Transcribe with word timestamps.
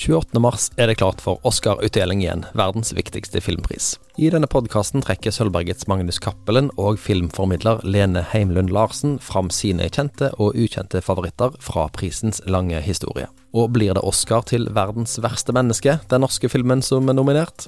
28. 0.00 0.40
mars 0.40 0.70
er 0.76 0.88
det 0.88 0.94
klart 0.94 1.20
for 1.20 1.36
Oscar-utdeling 1.44 2.22
igjen, 2.22 2.46
verdens 2.56 2.94
viktigste 2.96 3.42
filmpris. 3.44 3.98
I 4.16 4.30
denne 4.32 4.48
podkasten 4.48 5.02
trekker 5.04 5.32
Sølvbergets 5.34 5.84
Magnus 5.92 6.16
Cappelen 6.24 6.70
og 6.80 6.96
filmformidler 7.02 7.82
Lene 7.84 8.22
Heimlund 8.30 8.72
Larsen 8.72 9.18
fram 9.20 9.50
sine 9.52 9.90
kjente 9.92 10.30
og 10.40 10.56
ukjente 10.56 11.02
favoritter 11.04 11.52
fra 11.60 11.84
prisens 11.92 12.40
lange 12.48 12.80
historie. 12.80 13.26
Og 13.52 13.74
blir 13.74 13.92
det 13.92 14.04
Oscar 14.08 14.46
til 14.48 14.70
verdens 14.72 15.18
verste 15.20 15.52
menneske, 15.52 15.98
den 16.08 16.24
norske 16.24 16.48
filmen 16.48 16.80
som 16.80 17.12
er 17.12 17.18
nominert? 17.18 17.66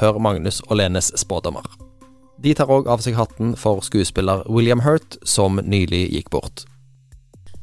Hør 0.00 0.18
Magnus 0.18 0.58
og 0.66 0.80
Lenes 0.80 1.12
spådommer. 1.20 1.68
De 2.42 2.56
tar 2.58 2.70
òg 2.74 2.90
av 2.90 3.04
seg 3.06 3.14
hatten 3.18 3.54
for 3.58 3.84
skuespiller 3.86 4.42
William 4.50 4.82
Hurt, 4.82 5.20
som 5.22 5.62
nylig 5.62 6.08
gikk 6.16 6.34
bort. 6.34 6.64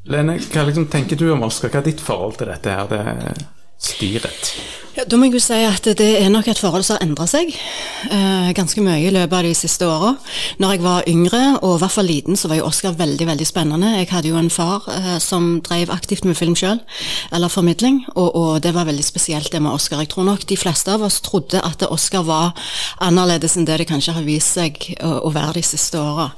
Lene, 0.08 0.38
hva 0.54 0.64
liksom 0.64 0.88
tenker 0.88 1.20
du 1.20 1.26
om 1.34 1.44
Oscar? 1.44 1.68
Hva 1.68 1.82
er 1.82 1.90
ditt 1.90 2.00
forhold 2.00 2.40
til 2.40 2.48
dette 2.48 2.72
her? 2.72 2.88
Det 2.88 3.52
styret? 3.78 4.54
Ja, 4.96 5.04
da 5.04 5.18
må 5.20 5.26
jeg 5.26 5.34
jo 5.36 5.40
si 5.44 5.56
at 5.60 5.84
det 5.98 6.06
er 6.22 6.30
nok 6.32 6.46
et 6.48 6.60
forhold 6.60 6.86
som 6.86 6.96
har 6.96 7.02
endra 7.04 7.26
seg 7.28 7.50
eh, 7.52 8.46
ganske 8.56 8.80
mye 8.80 9.02
i 9.04 9.10
løpet 9.12 9.36
av 9.36 9.44
de 9.44 9.50
siste 9.52 9.84
åra. 9.84 10.14
Når 10.62 10.70
jeg 10.72 10.82
var 10.86 11.08
yngre, 11.10 11.40
og 11.58 11.74
i 11.74 11.82
hvert 11.82 11.92
fall 11.92 12.08
liten, 12.08 12.38
så 12.40 12.48
var 12.48 12.62
jo 12.62 12.68
Oscar 12.70 12.96
veldig 12.96 13.26
veldig 13.28 13.48
spennende. 13.48 13.90
Jeg 13.98 14.08
hadde 14.08 14.30
jo 14.30 14.38
en 14.40 14.48
far 14.48 14.86
eh, 14.94 15.18
som 15.20 15.58
drev 15.66 15.92
aktivt 15.92 16.24
med 16.24 16.38
film 16.38 16.56
sjøl, 16.56 16.80
eller 17.28 17.52
formidling, 17.52 18.06
og, 18.14 18.30
og, 18.30 18.62
det 18.64 18.72
var 18.72 18.88
veldig 18.88 19.04
spesielt 19.04 19.52
det 19.52 19.60
med 19.60 19.76
Oscar. 19.76 20.00
Jeg 20.00 20.14
tror 20.14 20.24
nok 20.30 20.48
de 20.48 20.56
fleste 20.56 20.96
av 20.96 21.04
oss 21.04 21.20
trodde 21.20 21.60
at 21.60 21.84
Oscar 21.90 22.24
var 22.24 22.56
annerledes 23.04 23.58
enn 23.60 23.68
det 23.68 23.82
det 23.82 23.90
kanskje 23.92 24.16
har 24.16 24.24
vist 24.24 24.56
seg 24.56 24.80
å, 25.04 25.12
å 25.28 25.34
være 25.36 25.58
de 25.58 25.66
siste 25.74 26.00
åra. 26.00 26.30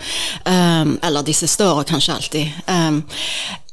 Um, 0.42 0.96
eller 1.06 1.22
de 1.22 1.38
siste 1.44 1.62
åra, 1.62 1.86
kanskje 1.86 2.18
alltid. 2.18 2.60
Um, 2.66 3.04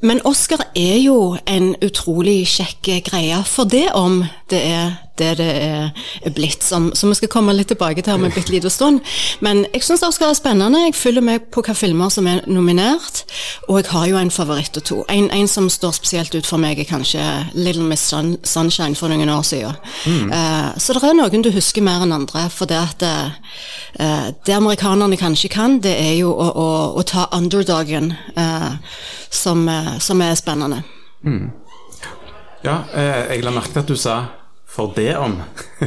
men 0.02 0.22
Oscar 0.26 0.62
er 0.76 0.98
jo 0.99 1.38
en 1.48 1.76
utrolig 1.84 2.44
kjekk 2.48 2.90
greie, 3.08 3.44
for 3.48 3.63
det 3.70 3.88
om 3.95 4.23
det 4.52 4.62
er 4.68 5.04
det 5.21 5.31
det 5.39 5.47
er 5.47 6.34
blitt, 6.35 6.63
som, 6.63 6.90
som 6.95 7.12
vi 7.12 7.17
skal 7.20 7.31
komme 7.31 7.53
litt 7.55 7.70
tilbake 7.71 8.03
til 8.05 8.17
om 8.17 8.26
en 8.27 8.34
bitte 8.34 8.53
liten 8.53 8.71
stund. 8.73 9.01
Men 9.45 9.65
jeg 9.73 9.84
syns 9.85 10.03
Oscar 10.05 10.31
er 10.31 10.37
spennende. 10.37 10.85
Jeg 10.87 10.95
følger 10.98 11.26
med 11.26 11.48
på 11.51 11.62
hvilke 11.62 11.76
filmer 11.77 12.12
som 12.13 12.27
er 12.27 12.43
nominert, 12.48 13.23
og 13.67 13.79
jeg 13.81 13.91
har 13.91 14.07
jo 14.12 14.20
en 14.20 14.34
favoritt 14.34 14.77
og 14.79 14.87
to. 14.87 14.99
En, 15.09 15.29
en 15.31 15.49
som 15.51 15.70
står 15.71 15.95
spesielt 15.98 16.35
ut 16.35 16.48
for 16.48 16.62
meg, 16.62 16.79
er 16.79 16.90
kanskje 16.90 17.23
Little 17.53 17.87
Miss 17.87 18.07
Sun, 18.09 18.35
Sunshine 18.43 18.95
for 18.95 19.12
noen 19.12 19.31
år 19.31 19.43
siden. 19.48 19.75
Mm. 20.05 20.31
Uh, 20.31 20.71
så 20.77 20.95
det 20.95 21.03
er 21.03 21.18
noen 21.18 21.45
du 21.45 21.51
husker 21.53 21.85
mer 21.85 22.05
enn 22.05 22.15
andre, 22.15 22.47
for 22.53 22.70
det 22.70 22.79
at 22.79 23.05
uh, 23.05 24.31
det 24.45 24.55
amerikanerne 24.55 25.18
kanskje 25.20 25.51
kan, 25.53 25.79
det 25.84 25.95
er 25.95 26.15
jo 26.20 26.31
å, 26.31 26.49
å, 26.51 26.70
å 26.99 27.07
ta 27.07 27.29
underdogen. 27.35 28.13
Uh, 28.35 28.75
som, 29.35 29.70
eh, 29.70 29.97
som 29.97 30.21
er 30.21 30.35
spennende. 30.35 30.84
Mm. 31.25 31.51
Ja, 32.63 32.84
eh, 32.93 33.35
jeg 33.35 33.43
la 33.43 33.53
merke 33.53 33.73
til 33.73 33.84
at 33.84 33.91
du 33.91 33.95
sa 33.99 34.15
'for 34.76 34.93
det 34.95 35.15
om'. 35.15 35.41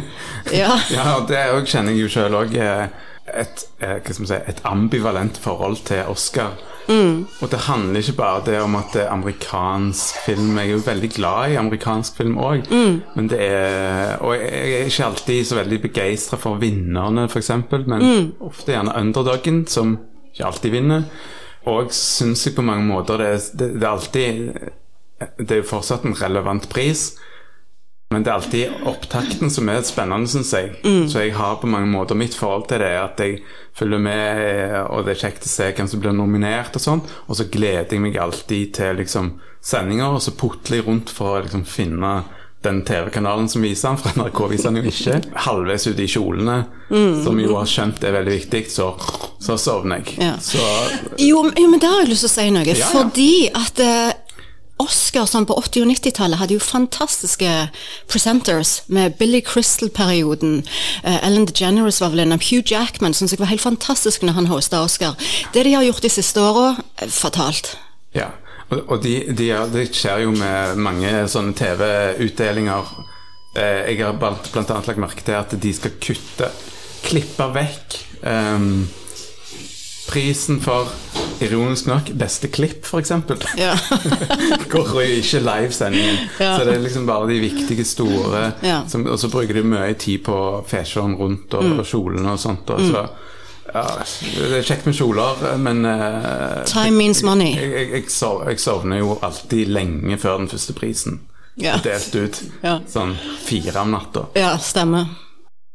ja. 0.62 0.80
ja, 0.98 1.20
det 1.28 1.68
kjenner 1.68 1.92
jeg 1.92 2.00
jo 2.06 2.08
sjøl 2.08 2.40
òg. 2.40 2.56
Eh, 2.56 2.88
et, 3.28 3.66
si, 4.08 4.34
et, 4.34 4.60
ambivalent 4.64 5.36
forhold 5.36 5.84
til 5.84 6.08
Oscar. 6.08 6.56
Mm. 6.88 7.26
Og 7.42 7.50
det 7.52 7.58
handler 7.66 8.00
ikke 8.00 8.16
bare 8.16 8.44
det 8.46 8.60
om 8.62 8.76
at 8.78 8.94
det 8.94 9.02
er 9.02 9.10
amerikansk 9.12 10.22
film. 10.24 10.56
Jeg 10.56 10.70
er 10.70 10.72
jo 10.72 10.84
veldig 10.86 11.10
glad 11.10 11.52
i 11.52 11.58
amerikansk 11.60 12.16
film 12.16 12.38
òg. 12.40 12.64
Mm. 12.70 13.02
Men 13.14 13.28
det 13.28 13.40
er 13.40 14.16
Og 14.24 14.34
jeg 14.34 14.72
er 14.72 14.88
ikke 14.88 15.04
alltid 15.04 15.44
så 15.44 15.58
veldig 15.60 15.82
begeistra 15.82 16.38
for 16.40 16.56
vinnerne, 16.56 17.28
f.eks. 17.28 17.50
Men 17.70 18.00
mm. 18.00 18.32
ofte 18.40 18.72
gjerne 18.72 18.96
underdogen, 18.96 19.66
som 19.66 19.98
ikke 20.32 20.46
alltid 20.46 20.70
vinner 20.70 21.02
Og 21.66 21.92
syns 21.92 22.46
jeg 22.46 22.54
på 22.56 22.62
mange 22.62 22.86
måter 22.86 23.18
det, 23.18 23.32
det, 23.58 23.72
det, 23.74 23.82
er 23.82 23.90
alltid 23.90 24.52
Det 25.38 25.50
er 25.50 25.62
jo 25.62 25.70
fortsatt 25.72 26.04
en 26.06 26.14
relevant 26.14 26.68
pris, 26.70 27.16
men 28.08 28.24
det 28.24 28.30
er 28.30 28.38
alltid 28.38 28.86
opptakten 28.88 29.50
som 29.52 29.68
er 29.68 29.82
spennende, 29.84 30.30
syns 30.32 30.54
jeg. 30.56 30.70
Mm. 30.80 31.04
Så 31.12 31.26
jeg 31.26 31.34
har 31.36 31.58
på 31.60 31.68
mange 31.68 31.90
måter 31.92 32.16
mitt 32.16 32.36
forhold 32.36 32.64
til 32.70 32.80
det 32.80 32.94
at 32.96 33.20
jeg 33.20 33.42
følger 33.76 34.00
med, 34.00 34.72
og 34.88 35.04
det 35.04 35.12
er 35.12 35.22
kjekt 35.26 35.44
å 35.44 35.50
se 35.52 35.68
hvem 35.76 35.90
som 35.92 36.00
blir 36.00 36.16
nominert 36.16 36.78
og 36.78 36.84
sånn. 36.84 37.04
Og 37.28 37.36
så 37.36 37.50
gleder 37.52 37.92
jeg 37.92 38.00
meg 38.00 38.16
alltid 38.16 38.72
til 38.80 38.96
liksom 39.02 39.34
sendinger, 39.60 40.16
og 40.16 40.24
så 40.24 40.32
putler 40.40 40.80
jeg 40.80 40.88
rundt 40.88 41.12
for 41.12 41.36
å 41.36 41.44
liksom 41.44 41.66
finne 41.68 42.16
den 42.64 42.80
TV-kanalen 42.82 43.48
som 43.48 43.62
viser 43.62 43.92
han, 43.92 43.98
for 44.00 44.16
NRK 44.18 44.40
viser 44.50 44.72
han 44.72 44.80
jo 44.80 44.90
ikke. 44.90 45.18
Halvveis 45.44 45.86
ute 45.86 46.02
i 46.02 46.08
kjolene, 46.10 46.56
mm. 46.90 47.20
som 47.26 47.38
jo 47.38 47.52
har 47.54 47.68
skjønt 47.70 48.02
er 48.08 48.16
veldig 48.16 48.34
viktig, 48.34 48.64
så, 48.72 48.88
så 49.38 49.58
sovner 49.60 50.02
jeg. 50.02 50.16
Ja. 50.24 50.32
Så, 50.42 50.64
jo, 51.22 51.44
jo, 51.52 51.68
men 51.68 51.84
der 51.84 51.94
har 51.94 52.02
jeg 52.02 52.14
lyst 52.14 52.26
til 52.26 52.32
å 52.32 52.34
si 52.34 52.48
noe. 52.56 52.64
Ja, 52.66 52.80
ja. 52.80 52.88
Fordi 52.90 53.30
at 53.52 53.84
eh, 53.84 54.17
Oscar 54.82 55.26
sånn 55.28 55.46
på 55.48 55.56
80- 55.58 55.84
og 55.84 55.90
90-tallet 55.92 56.40
hadde 56.40 56.56
jo 56.56 56.62
fantastiske 56.62 57.52
presenters 58.10 58.78
med 58.86 59.16
Billy 59.20 59.40
Crystal-perioden. 59.44 60.60
Uh, 61.04 61.18
Ellen 61.26 61.48
DeGeneres 61.50 62.00
var 62.02 62.14
vel 62.14 62.24
en 62.26 62.36
av 62.36 62.44
Hugh 62.46 62.64
Jackman 62.66 63.16
syns 63.16 63.34
jeg 63.34 63.42
var 63.42 63.52
helt 63.52 63.64
fantastisk 63.64 64.26
når 64.26 64.38
han 64.38 64.50
hosta 64.52 64.82
Oscar. 64.86 65.16
Det 65.54 65.66
de 65.66 65.74
har 65.76 65.86
gjort 65.86 66.04
de 66.04 66.12
siste 66.12 66.42
åra, 66.42 66.74
fatalt. 67.08 67.76
Ja. 68.16 68.30
Og, 68.68 68.82
og 68.84 69.02
de, 69.04 69.14
de, 69.32 69.48
det 69.72 69.86
skjer 69.96 70.26
jo 70.26 70.32
med 70.36 70.80
mange 70.84 71.12
sånne 71.32 71.56
TV-utdelinger. 71.56 72.90
Eh, 73.56 73.94
jeg 73.94 74.02
har 74.04 74.18
blant, 74.20 74.50
annet 74.52 74.90
lagt 74.90 75.00
merke 75.00 75.24
til 75.24 75.38
at 75.38 75.54
de 75.56 75.72
skal 75.74 75.94
kutte, 76.02 76.50
klippe 77.08 77.46
vekk 77.54 77.96
um, 78.20 78.82
prisen 80.08 80.60
for 80.64 80.88
Ironisk 81.40 81.86
nok 81.86 82.10
beste 82.18 82.48
klipp, 82.50 82.86
f.eks. 82.86 83.12
Ja. 83.58 83.76
Går 84.72 84.88
jo 84.94 85.04
ikke 85.20 85.40
livesendingen. 85.44 86.18
Ja. 86.40 86.56
Så 86.56 86.64
det 86.66 86.74
er 86.74 86.82
liksom 86.82 87.06
bare 87.06 87.28
de 87.30 87.38
viktige, 87.42 87.84
store. 87.86 88.52
Ja. 88.64 88.80
Som, 88.88 89.06
og 89.06 89.18
så 89.20 89.30
bruker 89.30 89.54
de 89.54 89.62
mye 89.62 89.94
tid 89.94 90.24
på 90.26 90.38
fashion 90.66 91.14
rundt 91.14 91.54
og, 91.54 91.64
mm. 91.64 91.78
og 91.78 91.86
kjolene 91.86 92.34
og 92.34 92.42
sånt. 92.42 92.70
Og, 92.74 92.82
mm. 92.82 92.90
så 92.90 93.06
ja, 93.68 93.84
det 94.48 94.58
er 94.58 94.64
kjekt 94.64 94.88
med 94.88 94.96
kjoler, 94.96 95.42
men 95.60 95.84
uh, 95.84 96.64
Time 96.66 96.96
means 96.96 97.22
money. 97.22 97.52
Jeg, 97.52 97.70
jeg, 97.70 97.88
jeg, 97.92 98.10
sov, 98.10 98.42
jeg, 98.48 98.60
sovner 98.64 99.02
jo 99.02 99.18
alltid 99.22 99.68
lenge 99.68 100.18
før 100.18 100.40
den 100.40 100.48
første 100.50 100.74
prisen. 100.74 101.20
Ja. 101.60 101.76
Delt 101.84 102.14
ut. 102.16 102.42
Ja. 102.62 102.78
Sånn 102.88 103.16
fire 103.44 103.82
om 103.82 103.92
natta. 103.92 104.28
Ja, 104.38 104.54
stemmer. 104.62 105.10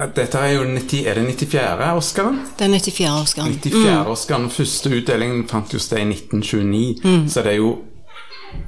Dette 0.01 0.39
er 0.41 0.55
jo 0.57 0.63
90, 0.67 1.05
er 1.07 1.19
det 1.19 1.23
94. 1.37 1.89
Oscaren? 1.95 2.39
Det 2.57 2.65
er 2.65 2.73
94. 2.73 3.09
Oscaren. 3.21 3.53
94 3.53 3.77
mm. 3.77 4.11
Oscaren. 4.11 4.49
Første 4.51 4.91
utdelingen 4.91 5.47
fant 5.47 5.73
jo 5.73 5.79
sted 5.79 6.01
i 6.01 6.07
1929, 6.11 7.03
mm. 7.03 7.27
så 7.31 7.45
det 7.45 7.55
er 7.55 7.61
jo 7.61 7.73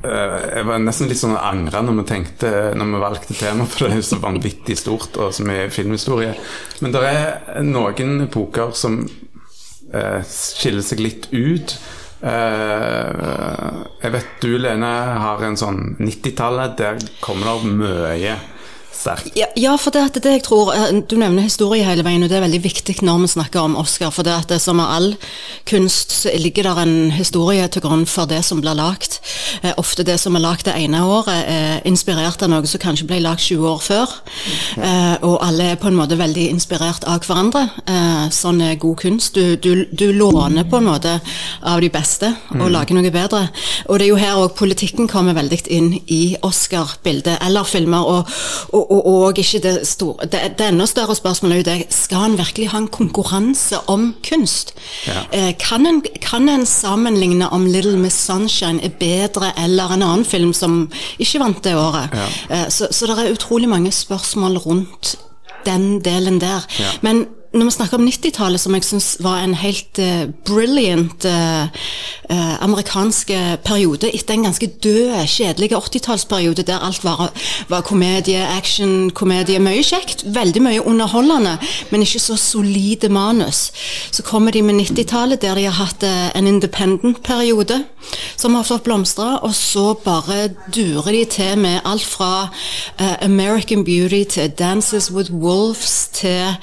Eh, 0.05 0.39
jeg 0.57 0.65
var 0.67 0.81
nesten 0.81 1.09
litt 1.09 1.19
sånn 1.19 1.35
angra 1.37 1.81
når 1.85 1.99
vi 1.99 2.05
tenkte 2.09 2.49
Når 2.77 2.89
vi 2.91 3.01
valgte 3.01 3.37
tema, 3.37 3.65
for 3.69 3.85
det 3.85 3.95
er 3.95 4.01
jo 4.01 4.07
så 4.09 4.21
vanvittig 4.21 4.77
stort 4.79 5.17
og 5.21 5.33
så 5.33 5.45
mye 5.47 5.67
filmhistorie. 5.73 6.33
Men 6.83 6.95
det 6.95 7.03
er 7.09 7.61
noen 7.65 8.25
epoker 8.27 8.73
som 8.77 8.99
uh, 9.05 10.21
skiller 10.29 10.85
seg 10.85 11.01
litt 11.01 11.29
ut. 11.33 11.77
Uh, 12.25 13.85
jeg 14.01 14.13
vet 14.15 14.35
du, 14.43 14.51
Lene, 14.61 14.91
har 15.23 15.45
en 15.45 15.57
sånn 15.59 15.95
90-tallet. 16.01 16.77
Der 16.81 17.01
kommer 17.23 17.55
det 17.63 17.73
mye 17.79 18.35
sterkt. 18.97 19.31
Ja, 19.37 19.47
ja, 19.59 19.75
for 19.81 19.93
det, 19.93 20.01
er 20.01 20.23
det 20.23 20.33
jeg 20.37 20.43
tror 20.47 20.71
eh, 20.73 20.87
Du 21.07 21.15
nevner 21.19 21.45
historie 21.45 21.85
hele 21.85 22.05
veien, 22.05 22.23
og 22.23 22.31
det 22.31 22.39
er 22.39 22.45
veldig 22.45 22.61
viktig 22.63 22.97
når 23.05 23.25
vi 23.25 23.31
snakker 23.35 23.65
om 23.65 23.77
Oscar. 23.79 24.11
For 24.13 24.25
det 24.27 24.33
at 24.35 24.51
det, 24.51 24.61
som 24.63 24.79
med 24.79 24.89
all 24.91 25.09
kunst, 25.69 26.11
så 26.23 26.33
ligger 26.39 26.69
der 26.69 26.81
en 26.83 27.11
historie 27.15 27.67
til 27.71 27.83
grunn 27.85 28.05
for 28.09 28.29
det 28.29 28.41
som 28.45 28.61
blir 28.63 28.75
lagt. 28.77 29.19
Eh, 29.61 29.73
ofte 29.77 30.05
det 30.07 30.17
som 30.21 30.35
er 30.35 30.43
lagt 30.43 30.67
det 30.69 30.75
ene 30.79 31.03
året, 31.05 31.45
er 31.47 31.85
inspirert 31.87 32.43
av 32.43 32.51
noe 32.51 32.67
som 32.69 32.81
kanskje 32.81 33.07
ble 33.09 33.21
lagt 33.23 33.45
20 33.45 33.69
år 33.69 33.83
før. 33.83 34.15
Eh, 34.77 35.15
og 35.25 35.39
alle 35.45 35.71
er 35.73 35.81
på 35.81 35.89
en 35.91 35.99
måte 35.99 36.19
veldig 36.19 36.49
inspirert 36.51 37.07
av 37.09 37.23
hverandre. 37.25 37.67
Eh, 37.85 38.25
sånn 38.35 38.61
er 38.65 38.79
god 38.81 38.99
kunst. 39.05 39.35
Du, 39.35 39.55
du, 39.61 39.85
du, 39.91 40.07
låner 40.15 40.67
på 40.69 40.79
en 40.79 40.89
måte 40.89 41.17
av 41.65 41.81
de 41.83 41.89
beste 41.91 42.29
og 42.53 42.67
mm. 42.67 42.71
lager 42.73 42.97
noe 42.97 43.13
bedre. 43.13 43.41
Og 43.89 43.99
det 43.99 44.07
er 44.07 44.11
jo 44.11 44.19
her 44.19 44.39
òg 44.39 44.55
politikken 44.57 45.09
kommer 45.11 45.35
veldig 45.37 45.61
inn 45.73 45.91
i 46.11 46.35
Oscar-bildet, 46.45 47.39
eller 47.45 47.67
filmer. 47.67 48.05
og, 48.05 48.29
og 48.75 48.84
og, 48.91 49.07
og 49.07 49.39
ikke 49.39 49.59
det 49.63 49.87
store 49.87 50.27
det, 50.31 50.41
det 50.59 50.67
enda 50.67 50.85
større 50.85 51.15
spørsmålet 51.15 51.55
er 51.55 51.61
jo 51.61 51.67
det 51.67 51.93
skal 51.93 52.17
han 52.17 52.37
virkelig 52.37 52.69
ha 52.69 52.81
en 52.83 52.87
konkurranse 52.87 53.79
om 53.91 54.15
kunst. 54.29 54.73
Ja. 55.07 55.25
Eh, 55.33 55.53
kan, 55.59 55.85
en, 55.85 56.01
kan, 56.21 56.49
en, 56.49 56.65
sammenligne 56.65 57.49
om 57.49 57.65
'Little 57.65 57.97
Miss 57.97 58.29
Sunshine' 58.29 58.83
er 58.85 58.89
bedre 58.99 59.51
eller 59.63 59.93
en 59.93 60.03
annen 60.03 60.25
film 60.25 60.53
som 60.53 60.91
ikke 61.19 61.39
vant 61.39 61.63
det 61.63 61.75
året? 61.75 62.09
Ja. 62.13 62.27
Eh, 62.55 62.69
så, 62.69 62.87
så 62.91 63.05
det 63.07 63.19
er 63.19 63.31
utrolig 63.31 63.69
mange 63.69 63.91
spørsmål 63.91 64.57
rundt 64.57 65.15
den 65.65 65.99
delen 66.05 66.41
der. 66.41 66.65
Ja. 66.79 66.91
Men 67.01 67.25
når 67.55 67.69
vi 67.69 67.71
snakker 67.71 67.97
om 67.97 68.07
90-tallet, 68.07 68.59
som 68.59 68.75
jeg 68.75 68.83
syns 68.83 69.07
var 69.23 69.39
en 69.39 69.53
helt 69.55 69.99
uh, 70.03 70.25
brilliant 70.47 71.25
uh, 71.25 71.69
uh, 72.29 72.55
amerikansk 72.65 73.31
periode 73.63 74.09
etter 74.11 74.35
en 74.35 74.47
ganske 74.49 74.67
død, 74.83 75.13
kjedelig 75.31 75.71
80-tallsperiode 75.71 76.65
der 76.67 76.83
alt 76.83 77.03
var, 77.03 77.29
var, 77.71 77.85
komedie, 77.87 78.41
action, 78.57 79.09
komedie, 79.15 79.61
mye 79.63 79.83
kjekt, 79.85 80.25
veldig 80.35 80.63
mye 80.65 80.83
underholdende, 80.83 81.55
men 81.91 82.03
ikke 82.03 82.19
så 82.19 82.35
solide 82.39 83.09
manus. 83.09 83.69
Så 84.11 84.23
kommer 84.23 84.51
de 84.51 84.61
med 84.65 84.81
90-tallet, 84.81 85.41
der 85.41 85.55
de 85.55 85.67
har 85.69 85.79
hatt 85.79 86.03
en 86.35 86.47
independent-periode 86.47 87.83
som 88.35 88.55
har 88.55 88.67
fått 88.67 88.83
blomstre, 88.85 89.39
og 89.39 89.55
så 89.55 89.93
bare 90.03 90.49
durer 90.75 91.11
de 91.15 91.23
til 91.37 91.57
med 91.59 91.79
alt 91.85 92.05
fra 92.05 92.49
American 93.21 93.85
Beauty 93.85 94.23
til 94.29 94.51
Dances 94.51 95.11
with 95.11 95.31
Wolves 95.31 96.09
til 96.13 96.55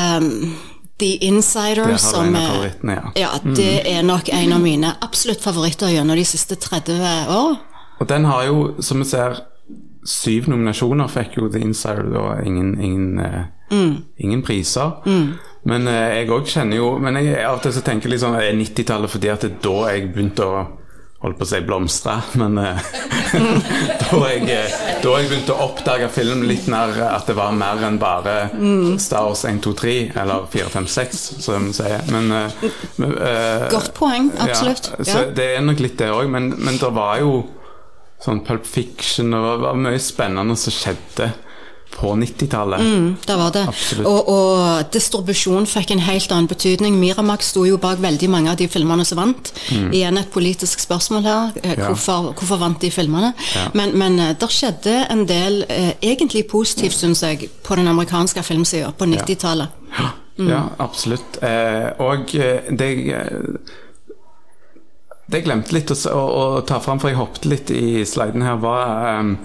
um, 0.00 0.56
The 1.00 1.16
Insider, 1.24 1.96
som 1.96 2.34
er, 2.36 2.72
ja. 2.82 3.12
ja, 3.16 3.28
det 3.56 3.70
er 3.88 4.02
nok 4.04 4.28
en 4.36 4.52
av 4.52 4.60
mine 4.60 4.92
absolutt 5.00 5.40
favoritter 5.40 5.92
gjennom 5.94 6.18
de 6.18 6.26
siste 6.28 6.58
30 6.60 7.00
år. 7.32 7.54
Og 8.00 8.08
den 8.08 8.26
har 8.28 8.44
jo, 8.48 8.58
som 8.84 9.00
vi 9.00 9.08
ser, 9.08 9.40
syv 10.04 10.48
nominasjoner 10.52 11.08
fikk 11.12 11.38
jo 11.40 11.48
The 11.52 11.62
Insider, 11.64 12.10
og 12.20 12.44
ingen, 12.46 12.74
ingen, 12.80 13.16
uh, 13.20 13.48
mm. 13.72 13.94
ingen 14.16 14.44
priser. 14.44 14.98
Mm. 15.06 15.38
Men 15.70 15.88
uh, 15.88 16.02
jeg 16.16 16.28
òg 16.32 16.46
kjenner 16.48 16.78
jo 16.78 16.86
Men 17.04 17.18
jeg, 17.20 17.34
av 17.44 17.58
og 17.58 17.64
til 17.66 17.74
så 17.76 17.82
tenker 17.84 18.08
jeg 18.08 18.14
liksom, 18.14 18.36
er 18.40 18.54
90-tallet 18.56 19.12
fordi 19.12 19.28
at 19.28 19.42
det 19.44 19.50
er 19.50 19.58
da 19.66 19.74
jeg 19.92 20.06
begynte 20.14 20.46
å 20.46 20.62
holdt 21.20 21.36
på 21.36 21.44
å 21.44 21.48
si 21.50 21.58
blomstre, 21.64 22.14
men 22.40 22.56
eh, 22.62 22.78
da, 24.00 24.20
jeg, 24.32 24.70
da 25.02 25.12
jeg 25.20 25.28
begynte 25.28 25.52
å 25.52 25.66
oppdage 25.66 26.08
film 26.14 26.46
litt 26.48 26.64
mer 26.72 26.96
at 27.10 27.28
det 27.28 27.36
var 27.36 27.52
mer 27.52 27.82
enn 27.86 27.98
bare 28.00 28.36
mm. 28.54 28.96
Star 29.02 29.28
Wars 29.28 29.44
1, 29.44 29.60
2, 29.66 29.74
3 29.82 29.96
eller 30.22 30.48
4, 30.52 30.72
5, 30.72 30.88
6, 30.94 31.20
som 31.44 31.68
de 31.68 31.76
sier. 31.76 32.08
Men, 32.14 32.32
eh, 32.32 33.68
Godt 33.68 33.92
poeng, 33.98 34.32
absolutt. 34.40 34.92
Ja, 34.96 35.04
så 35.04 35.18
ja. 35.26 35.28
Det 35.36 35.50
er 35.58 35.64
nok 35.66 35.84
litt 35.84 35.98
det 36.00 36.08
òg, 36.14 36.24
men, 36.32 36.54
men 36.56 36.80
det 36.80 36.92
var 36.96 37.20
jo 37.20 37.42
sånn 38.20 38.42
Pulp 38.44 38.66
Fiction 38.68 39.32
og 39.36 39.46
det 39.46 39.60
var 39.64 39.78
mye 39.80 40.00
spennende 40.02 40.56
som 40.60 40.74
skjedde 40.74 41.30
på 41.90 42.12
90-tallet. 42.16 42.80
Mm, 42.80 43.16
det 43.26 43.36
var 43.36 43.50
det. 43.54 43.64
Og, 44.04 44.28
og, 44.28 44.84
distribusjon 44.92 45.66
fikk 45.68 45.90
en 45.94 46.02
helt 46.04 46.32
annen 46.32 46.48
betydning. 46.50 46.96
Miramax 47.00 47.50
sto 47.52 47.64
jo 47.68 47.80
bak 47.82 48.00
veldig 48.02 48.30
mange 48.30 48.52
av 48.52 48.60
de 48.60 48.68
filmene 48.70 49.04
som 49.08 49.20
vant. 49.20 49.52
Mm. 49.74 49.90
Igjen 49.92 50.20
et 50.20 50.30
politisk 50.32 50.80
spørsmål 50.80 51.28
her. 51.28 51.58
Hvorfor, 51.82 52.30
ja. 52.30 52.36
Hvorfor, 52.38 52.62
vant 52.62 52.80
de 52.80 52.92
filmene? 52.94 53.34
Ja. 53.56 53.66
Men, 53.74 53.96
men 53.98 54.18
eh, 54.22 54.32
det 54.38 54.50
skjedde 54.54 54.96
en 55.10 55.26
del 55.28 55.64
eh, 55.68 55.92
egentlig 56.00 56.46
positivt, 56.50 56.96
syns 56.96 57.24
jeg, 57.26 57.50
på 57.66 57.78
den 57.78 57.90
amerikanske 57.90 58.44
filmsida 58.46 58.94
på 58.96 59.10
90-tallet. 59.10 59.78
Ja. 59.98 60.10
Mm. 60.38 60.48
ja. 60.48 60.64
absolutt. 60.78 61.42
Eh, 61.44 61.90
og 62.00 62.34
eh, 62.38 62.70
det 62.70 62.90
det 65.30 65.44
jeg 65.44 65.46
glemte 65.46 65.74
litt 65.76 65.90
å, 65.94 65.96
å, 66.10 66.22
å 66.58 66.62
ta 66.66 66.80
fram, 66.82 66.98
for 66.98 67.12
jeg 67.12 67.20
hoppet 67.20 67.44
litt 67.46 67.70
i 67.70 68.02
sliden 68.08 68.42
her, 68.42 68.56
var 68.62 69.20
um, 69.20 69.36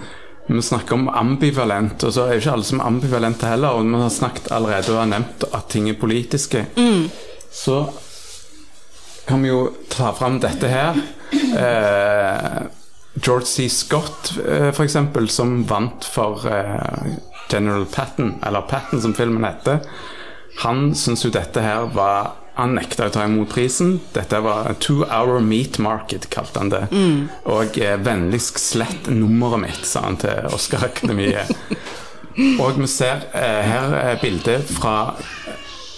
vi 0.47 0.61
snakker 0.61 0.95
om 0.95 1.09
ambivalent, 1.09 2.03
og 2.03 2.13
så 2.13 2.25
er 2.25 2.35
jo 2.35 2.43
ikke 2.43 2.51
alle 2.53 2.67
som 2.67 2.81
er 2.81 2.89
ambivalente 2.89 3.49
heller. 3.49 3.77
Og 3.77 3.87
vi 3.89 4.01
har 4.01 4.13
snakket 4.13 4.51
allerede 4.53 4.93
og 4.93 5.01
har 5.01 5.11
nevnt 5.15 5.45
at 5.49 5.69
ting 5.73 5.89
er 5.89 5.97
politiske. 5.99 6.65
Mm. 6.77 7.07
Så 7.51 7.79
kan 9.25 9.41
vi 9.41 9.49
jo 9.49 9.61
ta 9.89 10.11
fram 10.13 10.39
dette 10.43 10.69
her. 10.69 10.99
Eh, 11.33 12.61
George 13.15 13.45
C. 13.45 13.69
Scott, 13.69 14.35
eh, 14.45 14.69
f.eks., 14.69 14.97
som 15.33 15.63
vant 15.69 16.05
for 16.05 16.45
eh, 16.45 17.15
General 17.49 17.85
Patton, 17.85 18.35
eller 18.45 18.61
Patton 18.69 19.01
som 19.01 19.15
filmen 19.17 19.47
heter. 19.47 19.81
Han 20.61 20.93
syns 20.95 21.25
jo 21.25 21.33
dette 21.33 21.61
her 21.63 21.89
var 21.95 22.35
han 22.55 22.75
nekta 22.77 23.09
å 23.09 23.11
ta 23.13 23.25
imot 23.27 23.51
prisen. 23.51 23.97
Dette 24.15 24.39
var 24.43 24.71
Two 24.79 25.03
Hour 25.03 25.41
Meat 25.43 25.79
Market, 25.83 26.29
kalte 26.31 26.61
han 26.61 26.71
det. 26.71 26.85
Mm. 26.91 27.27
Og 27.51 27.79
eh, 27.81 27.97
vennligst 27.99 28.61
slett 28.63 29.09
nummeret 29.11 29.63
mitt, 29.65 29.83
sa 29.87 30.05
han 30.07 30.19
til 30.21 30.47
Oscar-akademiet. 30.55 31.51
og 32.63 32.79
vi 32.79 32.87
ser 32.91 33.27
eh, 33.35 33.61
her 33.67 33.97
er 33.99 34.21
bildet 34.23 34.71
fra 34.71 34.95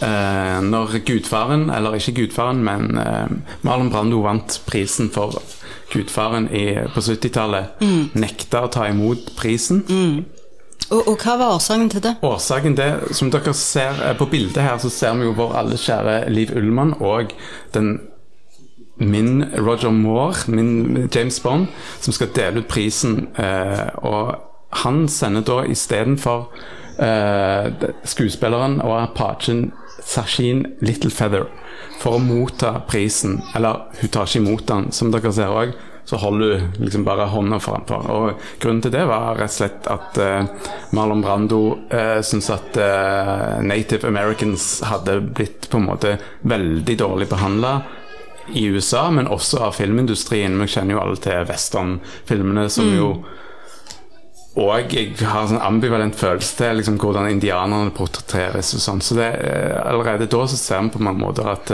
eh, 0.01 0.57
når 0.65 0.98
gudfaren, 1.06 1.69
eller 1.74 2.00
ikke 2.00 2.15
gudfaren, 2.24 2.63
men 2.65 2.98
eh, 3.01 3.38
Marlon 3.68 3.94
Brando 3.94 4.24
vant 4.25 4.59
prisen 4.65 5.12
for 5.13 5.38
gudfaren 5.94 6.50
i, 6.50 6.71
på 6.94 7.06
70-tallet. 7.06 7.77
Mm. 7.86 8.01
Nekta 8.18 8.65
å 8.65 8.74
ta 8.74 8.89
imot 8.89 9.36
prisen. 9.38 9.86
Mm. 9.88 10.25
Og, 10.89 11.01
og, 11.07 11.16
hva 11.19 11.36
var 11.39 11.56
årsaken 11.57 11.89
til 11.92 12.04
det? 12.04 12.13
Årsaken 12.24 12.78
det, 12.78 12.92
Som 13.16 13.31
dere 13.31 13.54
ser 13.54 13.98
eh, 14.06 14.13
på 14.18 14.28
bildet 14.31 14.63
her, 14.63 14.78
så 14.80 14.89
ser 14.89 15.18
vi 15.19 15.28
jo 15.28 15.36
vår 15.36 15.57
alle 15.60 15.80
kjære 15.80 16.30
Liv 16.31 16.54
Ullmann 16.56 16.95
og 17.00 17.34
den 17.75 17.98
min 18.98 19.44
Roger 19.54 19.92
Moore, 19.92 20.34
min 20.48 21.10
James 21.16 21.39
Bond, 21.39 21.68
som 22.01 22.13
skal 22.13 22.31
dele 22.36 22.63
ut 22.63 22.68
prisen. 22.68 23.28
Eh, 23.38 23.89
og 23.98 24.36
han 24.74 25.07
sender 25.07 25.45
da 25.45 25.60
istedenfor 25.69 26.48
eh, 27.00 27.90
skuespilleren 28.04 28.81
og 28.81 29.01
apachen 29.01 29.72
Sashin 30.01 30.66
Littlefeather 30.81 31.45
for 32.00 32.18
å 32.18 32.24
motta 32.24 32.80
prisen. 32.90 33.42
Eller 33.56 33.86
hun 34.01 34.10
tar 34.13 34.25
ikke 34.25 34.42
imot 34.42 34.68
den, 34.69 34.92
som 34.92 35.12
dere 35.13 35.33
ser 35.36 35.54
òg 35.54 35.75
så 36.07 36.15
holder 36.15 36.48
du 36.48 36.83
liksom 36.86 37.04
bare 37.04 37.25
hånda 37.27 37.59
framfor. 37.59 38.06
Og 38.07 38.44
grunnen 38.63 38.80
til 38.81 38.94
det 38.94 39.04
var 39.09 39.36
rett 39.36 39.51
og 39.51 39.56
slett 39.57 39.88
at 39.92 40.19
uh, 40.24 40.69
Marlon 40.95 41.19
Brando 41.19 41.59
uh, 41.92 42.21
syntes 42.24 42.48
at 42.54 42.77
uh, 42.80 43.57
native 43.59 44.07
americans 44.07 44.69
hadde 44.88 45.18
blitt 45.36 45.68
på 45.68 45.81
en 45.81 45.89
måte 45.89 46.13
veldig 46.48 46.95
dårlig 47.01 47.27
behandla 47.27 47.81
i 48.56 48.63
USA, 48.71 49.09
men 49.12 49.27
også 49.27 49.59
av 49.65 49.75
filmindustrien. 49.75 50.56
Vi 50.62 50.69
kjenner 50.77 50.95
jo 50.95 51.01
alle 51.04 51.19
til 51.19 51.44
westernfilmene 51.50 52.69
som 52.71 52.88
mm. 52.88 52.95
jo 53.01 53.09
og 54.57 54.71
jeg 54.89 55.12
har 55.21 55.44
sånn 55.45 55.59
ambivalent 55.62 56.15
følelse 56.18 56.56
til 56.57 56.80
liksom, 56.80 56.95
hvordan 56.98 57.27
indianerne 57.30 57.92
portretteres 57.94 58.71
og 58.74 58.81
sånn. 58.81 59.04
Så 59.06 59.19
det, 59.19 59.27
allerede 59.83 60.25
da 60.31 60.39
så 60.50 60.57
ser 60.57 60.81
vi 60.88 60.95
på 60.95 61.04
mange 61.06 61.21
måter 61.21 61.51
at 61.51 61.69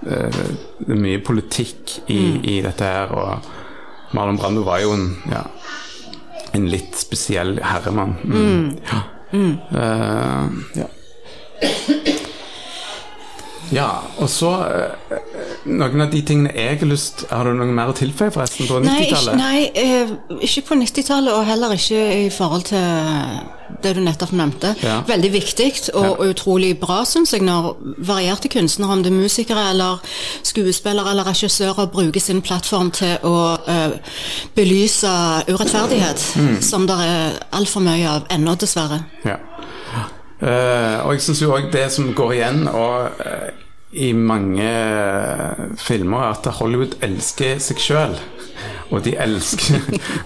det 0.00 0.94
er 0.94 1.00
mye 1.00 1.20
politikk 1.24 1.98
i, 2.06 2.18
mm. 2.18 2.44
i, 2.44 2.60
dette 2.64 2.84
her. 2.88 3.12
Og 3.12 4.14
Marlon 4.16 4.40
Brando 4.40 4.64
var 4.66 4.80
jo 4.84 4.94
en, 4.96 5.08
ja, 5.30 5.44
en 6.56 6.68
litt 6.70 6.96
spesiell 6.98 7.58
herremann. 7.62 8.16
Mm. 8.24 8.36
mm. 8.40 8.70
Ja. 8.90 9.02
Uh, 9.32 10.50
ja. 10.74 10.88
Ja, 13.70 13.86
og 14.18 14.26
så 14.26 14.48
uh, 14.50 15.18
Noen 15.70 16.02
av 16.02 16.10
de 16.10 16.24
tingene 16.26 16.50
jeg 16.56 16.80
har 16.80 16.88
lyst 16.90 17.22
Har 17.30 17.46
du 17.46 17.52
noe 17.54 17.70
mer 17.70 17.92
å 17.92 17.94
tilføye, 17.94 18.32
forresten, 18.34 18.66
på 18.66 18.80
90-tallet? 18.82 19.38
Nei, 19.38 19.60
ikke, 19.68 19.84
nei, 20.34 20.40
ikke 20.48 20.64
på 20.66 20.78
90-tallet, 20.80 21.36
og 21.36 21.46
heller 21.46 21.76
ikke 21.76 22.02
i 22.24 22.28
forhold 22.34 22.66
til 22.72 23.59
det 23.84 23.94
du 23.96 24.02
nettopp 24.04 24.32
nevnte. 24.36 24.74
Ja. 24.84 25.00
Veldig 25.08 25.30
viktig 25.32 25.68
og, 25.94 26.04
ja. 26.04 26.10
og 26.10 26.32
utrolig 26.32 26.72
bra, 26.80 27.00
syns 27.08 27.34
jeg, 27.34 27.44
når 27.46 27.72
varierte 28.06 28.50
kunstnere, 28.52 28.96
om 28.96 29.04
det 29.04 29.12
er 29.12 29.18
musikere 29.18 29.68
eller 29.72 30.02
skuespillere 30.46 31.12
eller 31.12 31.28
regissører, 31.30 31.90
bruker 31.92 32.20
sin 32.20 32.42
plattform 32.42 32.92
til 32.94 33.16
å 33.26 33.36
uh, 33.66 33.96
belyse 34.56 35.10
urettferdighet, 35.48 36.26
mm. 36.36 36.60
som 36.64 36.86
det 36.90 36.98
er 37.06 37.40
altfor 37.56 37.84
mye 37.84 38.18
av 38.18 38.28
ennå, 38.32 38.56
dessverre. 38.60 39.04
Ja. 39.24 39.38
Uh, 40.40 41.04
og 41.04 41.12
jeg 41.12 41.26
syns 41.26 41.42
jo 41.42 41.50
òg 41.52 41.68
det 41.72 41.90
som 41.92 42.14
går 42.16 42.38
igjen 42.38 42.62
og, 42.70 43.18
uh, 43.20 43.50
i 43.92 44.12
mange 44.12 44.68
filmer, 45.80 46.28
er 46.28 46.36
at 46.36 46.52
Hollywood 46.60 47.00
elsker 47.02 47.58
seg 47.62 47.82
sjøl 47.82 48.20
og 48.90 49.04
de 49.04 49.12
elsker 49.22 49.80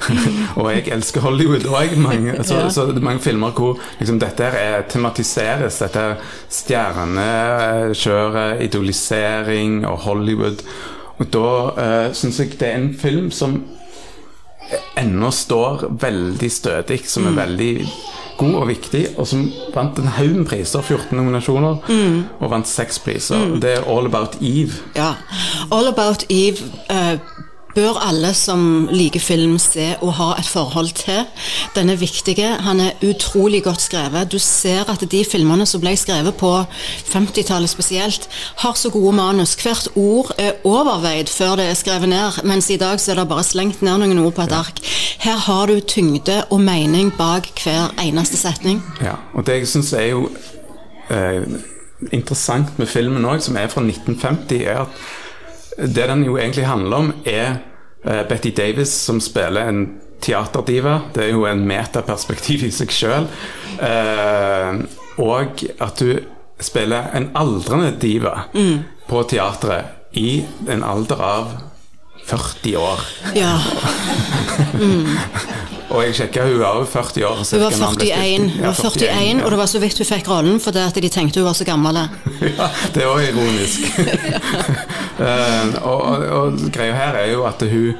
Og 0.60 0.70
jeg 0.72 0.88
elsker 0.94 1.20
Hollywood 1.24 1.64
òg. 1.68 1.88
Så, 2.48 2.54
ja. 2.54 2.70
så, 2.72 2.80
mange 3.00 3.20
filmer 3.20 3.50
hvor 3.56 3.78
liksom, 4.00 4.18
dette 4.22 4.44
er 4.44 4.82
tematiseres. 4.90 5.78
Dette 5.82 6.00
er 6.00 6.14
stjernekjøret, 6.48 8.62
idolisering 8.64 9.86
og 9.86 9.98
Hollywood. 10.06 10.56
Og 11.18 11.26
da 11.32 11.48
uh, 11.76 12.14
syns 12.16 12.40
jeg 12.40 12.48
det 12.58 12.68
er 12.68 12.76
en 12.80 12.94
film 12.98 13.30
som 13.30 13.64
ennå 14.98 15.30
står 15.30 15.86
veldig 16.00 16.50
stødig, 16.50 17.00
som 17.06 17.26
er 17.28 17.32
mm. 17.34 17.38
veldig 17.38 17.86
god 18.38 18.54
og 18.60 18.68
viktig, 18.68 19.04
og 19.18 19.28
som 19.28 19.44
vant 19.74 19.98
en 20.00 20.10
haug 20.16 20.34
med 20.36 20.46
priser, 20.48 20.82
14 20.82 21.16
nominasjoner, 21.18 21.80
mm. 21.88 22.18
og 22.40 22.52
vant 22.52 22.68
seks 22.68 22.98
priser. 23.04 23.40
Mm. 23.40 23.56
Det 23.62 23.72
er 23.78 23.88
All 23.90 24.10
About 24.10 24.38
Eve. 24.40 24.80
Ja. 24.96 25.14
All 25.72 25.90
About 25.90 26.26
Eve 26.28 26.70
uh, 26.90 27.16
bør 27.74 27.98
alle 28.02 28.32
som 28.36 28.88
liker 28.92 29.22
film 29.22 29.56
se 29.62 29.92
og 30.00 30.14
ha 30.18 30.30
et 30.38 30.48
forhold 30.48 30.92
til. 30.98 31.24
Den 31.74 31.90
er 31.90 32.00
viktig. 32.00 32.36
Han 32.66 32.80
er 32.80 32.98
utrolig 33.02 33.62
godt 33.64 33.82
skrevet. 33.84 34.30
Du 34.32 34.38
ser 34.38 34.90
at 34.90 35.04
de 35.10 35.24
filmene 35.24 35.66
som 35.66 35.82
ble 35.82 35.94
skrevet 35.98 36.36
på 36.38 36.52
50-tallet 37.10 37.70
spesielt, 37.70 38.28
har 38.62 38.74
så 38.78 38.90
gode 38.90 39.14
manus. 39.16 39.54
Hvert 39.58 39.88
ord 39.96 40.32
er 40.38 40.58
overveid 40.64 41.30
før 41.32 41.56
det 41.60 41.68
er 41.70 41.78
skrevet 41.78 42.08
ned, 42.08 42.40
mens 42.44 42.70
i 42.70 42.78
dag 42.80 43.00
så 43.00 43.12
er 43.12 43.22
det 43.22 43.28
bare 43.30 43.46
slengt 43.46 43.82
ned 43.82 44.02
noen 44.02 44.22
ord 44.24 44.34
på 44.36 44.46
et 44.46 44.56
ark. 44.56 44.80
Her 45.24 45.36
har 45.46 45.66
du 45.70 45.80
tyngde 45.80 46.42
og 46.50 46.60
mening 46.60 47.12
bak 47.18 47.48
hver 47.64 47.94
eneste 48.02 48.36
setning. 48.40 48.82
Ja, 49.02 49.18
og 49.34 49.46
det 49.46 49.60
jeg 49.60 49.70
syns 49.70 49.92
er 49.96 50.10
jo 50.12 50.28
eh, 51.10 51.46
interessant 52.12 52.78
med 52.78 52.90
filmen 52.90 53.24
òg, 53.24 53.42
som 53.44 53.56
er 53.56 53.70
fra 53.72 53.82
1950, 53.84 54.64
er 54.64 54.84
at 54.84 55.04
det 55.78 56.06
den 56.10 56.24
jo 56.26 56.38
egentlig 56.38 56.66
handler 56.68 56.96
om, 56.96 57.12
er 57.24 57.58
uh, 58.06 58.22
Betty 58.28 58.52
Davis 58.56 58.92
som 59.06 59.20
spiller 59.22 59.68
en 59.68 59.84
teaterdiva. 60.24 61.00
Det 61.14 61.26
er 61.26 61.34
jo 61.34 61.46
en 61.48 61.64
metaperspektiv 61.68 62.66
i 62.68 62.72
seg 62.74 62.94
sjøl. 62.94 63.28
Uh, 63.80 64.84
og 65.22 65.64
at 65.82 66.00
du 66.00 66.18
spiller 66.62 67.10
en 67.16 67.30
aldrende 67.36 67.92
diva 68.00 68.46
mm. 68.54 69.06
på 69.08 69.22
teatret 69.30 70.16
i 70.18 70.44
en 70.70 70.84
alder 70.86 71.22
av 71.22 71.54
40 72.26 72.76
år. 72.76 73.00
Ja. 73.34 73.58
Mm. 74.74 75.06
og 75.88 76.00
jeg 76.02 76.14
sjekka 76.18 76.46
hun 76.46 76.58
var 76.60 76.78
jo 76.80 76.86
40 76.88 77.26
år. 77.28 77.42
Hun 77.42 77.60
var 77.60 77.76
41, 77.76 78.48
hun 78.54 78.64
var 78.64 78.78
41 78.78 79.04
ja. 79.04 79.44
og 79.44 79.50
det 79.50 79.58
var 79.60 79.70
så 79.70 79.82
vidt 79.82 80.00
hun 80.00 80.08
fikk 80.08 80.30
rollen 80.30 80.58
fordi 80.62 80.82
at 80.82 80.98
de 81.04 81.10
tenkte 81.12 81.42
hun 81.42 81.48
var 81.48 81.58
så 81.58 81.66
gammel. 81.68 82.00
ja, 82.40 82.70
det 82.94 83.04
er 83.04 83.10
òg 83.12 83.28
ironisk. 83.28 83.86
uh, 85.20 85.76
og, 85.82 86.00
og, 86.02 86.26
og 86.38 86.66
greia 86.74 86.96
her 86.96 87.20
er 87.22 87.32
jo 87.34 87.44
at 87.48 87.62
hun 87.70 87.92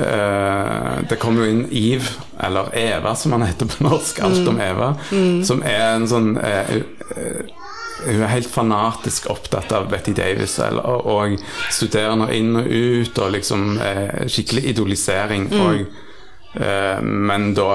uh, 0.00 1.02
Det 1.10 1.20
kommer 1.22 1.44
jo 1.44 1.52
inn 1.52 1.66
Eve, 1.70 2.16
eller 2.42 2.72
Eva 2.78 3.14
som 3.18 3.36
han 3.36 3.46
heter 3.46 3.68
på 3.70 3.84
norsk, 3.86 4.24
alt 4.24 4.48
om 4.48 4.56
mm. 4.56 4.64
Eva, 4.70 4.94
mm. 5.10 5.44
som 5.46 5.62
er 5.62 5.84
en 5.92 6.08
sånn 6.10 6.32
uh, 6.40 6.74
hun 8.06 8.22
er 8.22 8.32
helt 8.32 8.50
fanatisk 8.50 9.28
opptatt 9.32 9.72
av 9.74 9.88
Betty 9.90 10.14
Davis 10.16 10.58
og, 10.62 11.06
og 11.08 11.36
studerer 11.72 12.16
nå 12.18 12.28
inn 12.36 12.54
og 12.60 12.70
ut, 12.70 13.20
og 13.24 13.34
liksom 13.34 13.66
eh, 13.82 14.24
skikkelig 14.30 14.64
idolisering. 14.72 15.48
Mm. 15.50 15.60
Og, 15.64 15.84
eh, 16.60 17.02
men 17.02 17.52
da 17.56 17.68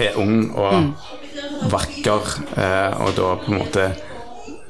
er 0.00 0.18
ung 0.20 0.50
og 0.50 0.76
mm. 0.76 0.92
vakker, 1.72 2.36
eh, 2.56 3.00
og 3.04 3.16
da 3.18 3.32
på 3.42 3.52
en 3.52 3.60
måte 3.62 3.88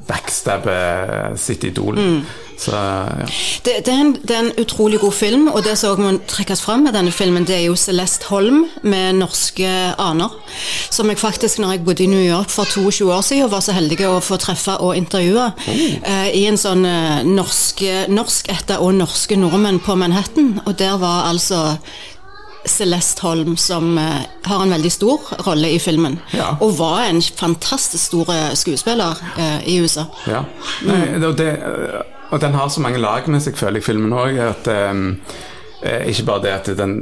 backstabber 0.09 1.37
sitt 1.37 1.65
idol. 1.65 1.99
Mm. 1.99 2.21
Så, 2.59 2.71
ja. 2.75 3.27
det, 3.65 3.73
det, 3.87 3.93
er 3.93 4.01
en, 4.01 4.13
det, 4.19 4.35
er 4.35 4.41
en, 4.41 4.53
utrolig 4.59 4.99
god 4.99 5.13
film, 5.15 5.47
og 5.49 5.63
det 5.63 5.77
som 5.79 6.01
må 6.03 6.11
trekkes 6.27 6.63
fram 6.65 6.83
med 6.89 6.97
denne 6.97 7.13
filmen, 7.15 7.47
det 7.47 7.55
er 7.55 7.65
jo 7.69 7.77
Celeste 7.79 8.27
Holm 8.33 8.65
med 8.83 9.21
norske 9.21 9.69
aner. 10.03 10.35
Som 10.91 11.13
jeg 11.13 11.21
faktisk, 11.23 11.61
når 11.63 11.77
jeg 11.77 11.85
bodde 11.87 12.05
i 12.05 12.11
New 12.11 12.25
York 12.25 12.51
for 12.51 12.67
22 12.67 13.13
år 13.15 13.23
siden, 13.23 13.53
var 13.53 13.63
så 13.63 13.77
heldig 13.79 14.01
å 14.09 14.19
få 14.25 14.41
treffe 14.43 14.75
og 14.83 14.97
intervjue 14.99 15.47
oh. 15.47 15.79
eh, 16.03 16.29
i 16.35 16.45
en 16.51 16.59
sånn 16.59 16.83
eh, 16.89 17.23
norsk, 17.29 17.85
etter 18.51 18.83
og 18.83 18.97
norske 18.99 19.39
nordmenn 19.39 19.79
på 19.85 19.95
Manhattan. 19.95 20.57
Og 20.67 20.75
der 20.83 20.99
var 20.99 21.29
altså 21.31 21.77
Celeste 22.69 23.25
Holm, 23.27 23.57
som 23.61 23.97
uh, 23.99 24.23
har 24.49 24.63
en 24.63 24.75
veldig 24.75 24.93
stor 24.93 25.29
rolle 25.47 25.73
i 25.75 25.81
filmen. 25.83 26.19
Ja. 26.37 26.55
Og 26.65 26.77
var 26.79 27.07
en 27.09 27.23
fantastisk 27.23 28.11
stor 28.11 28.33
eh, 28.35 28.53
skuespiller 28.59 29.19
uh, 29.39 29.61
i 29.69 29.79
USA. 29.83 30.09
Ja, 30.29 30.45
Nei, 30.87 31.19
det, 31.21 31.35
det, 31.39 31.51
og 32.31 32.41
den 32.41 32.57
har 32.59 32.69
så 32.69 32.83
mange 32.85 33.01
lag 33.03 33.29
med 33.29 33.43
seg, 33.45 33.57
føler 33.59 33.81
jeg, 33.81 33.89
filmen 33.89 34.15
òg. 34.17 34.41
Um, 34.69 35.07
ikke 35.79 36.25
bare 36.27 36.43
det 36.43 36.55
at 36.57 36.71
den 36.79 36.97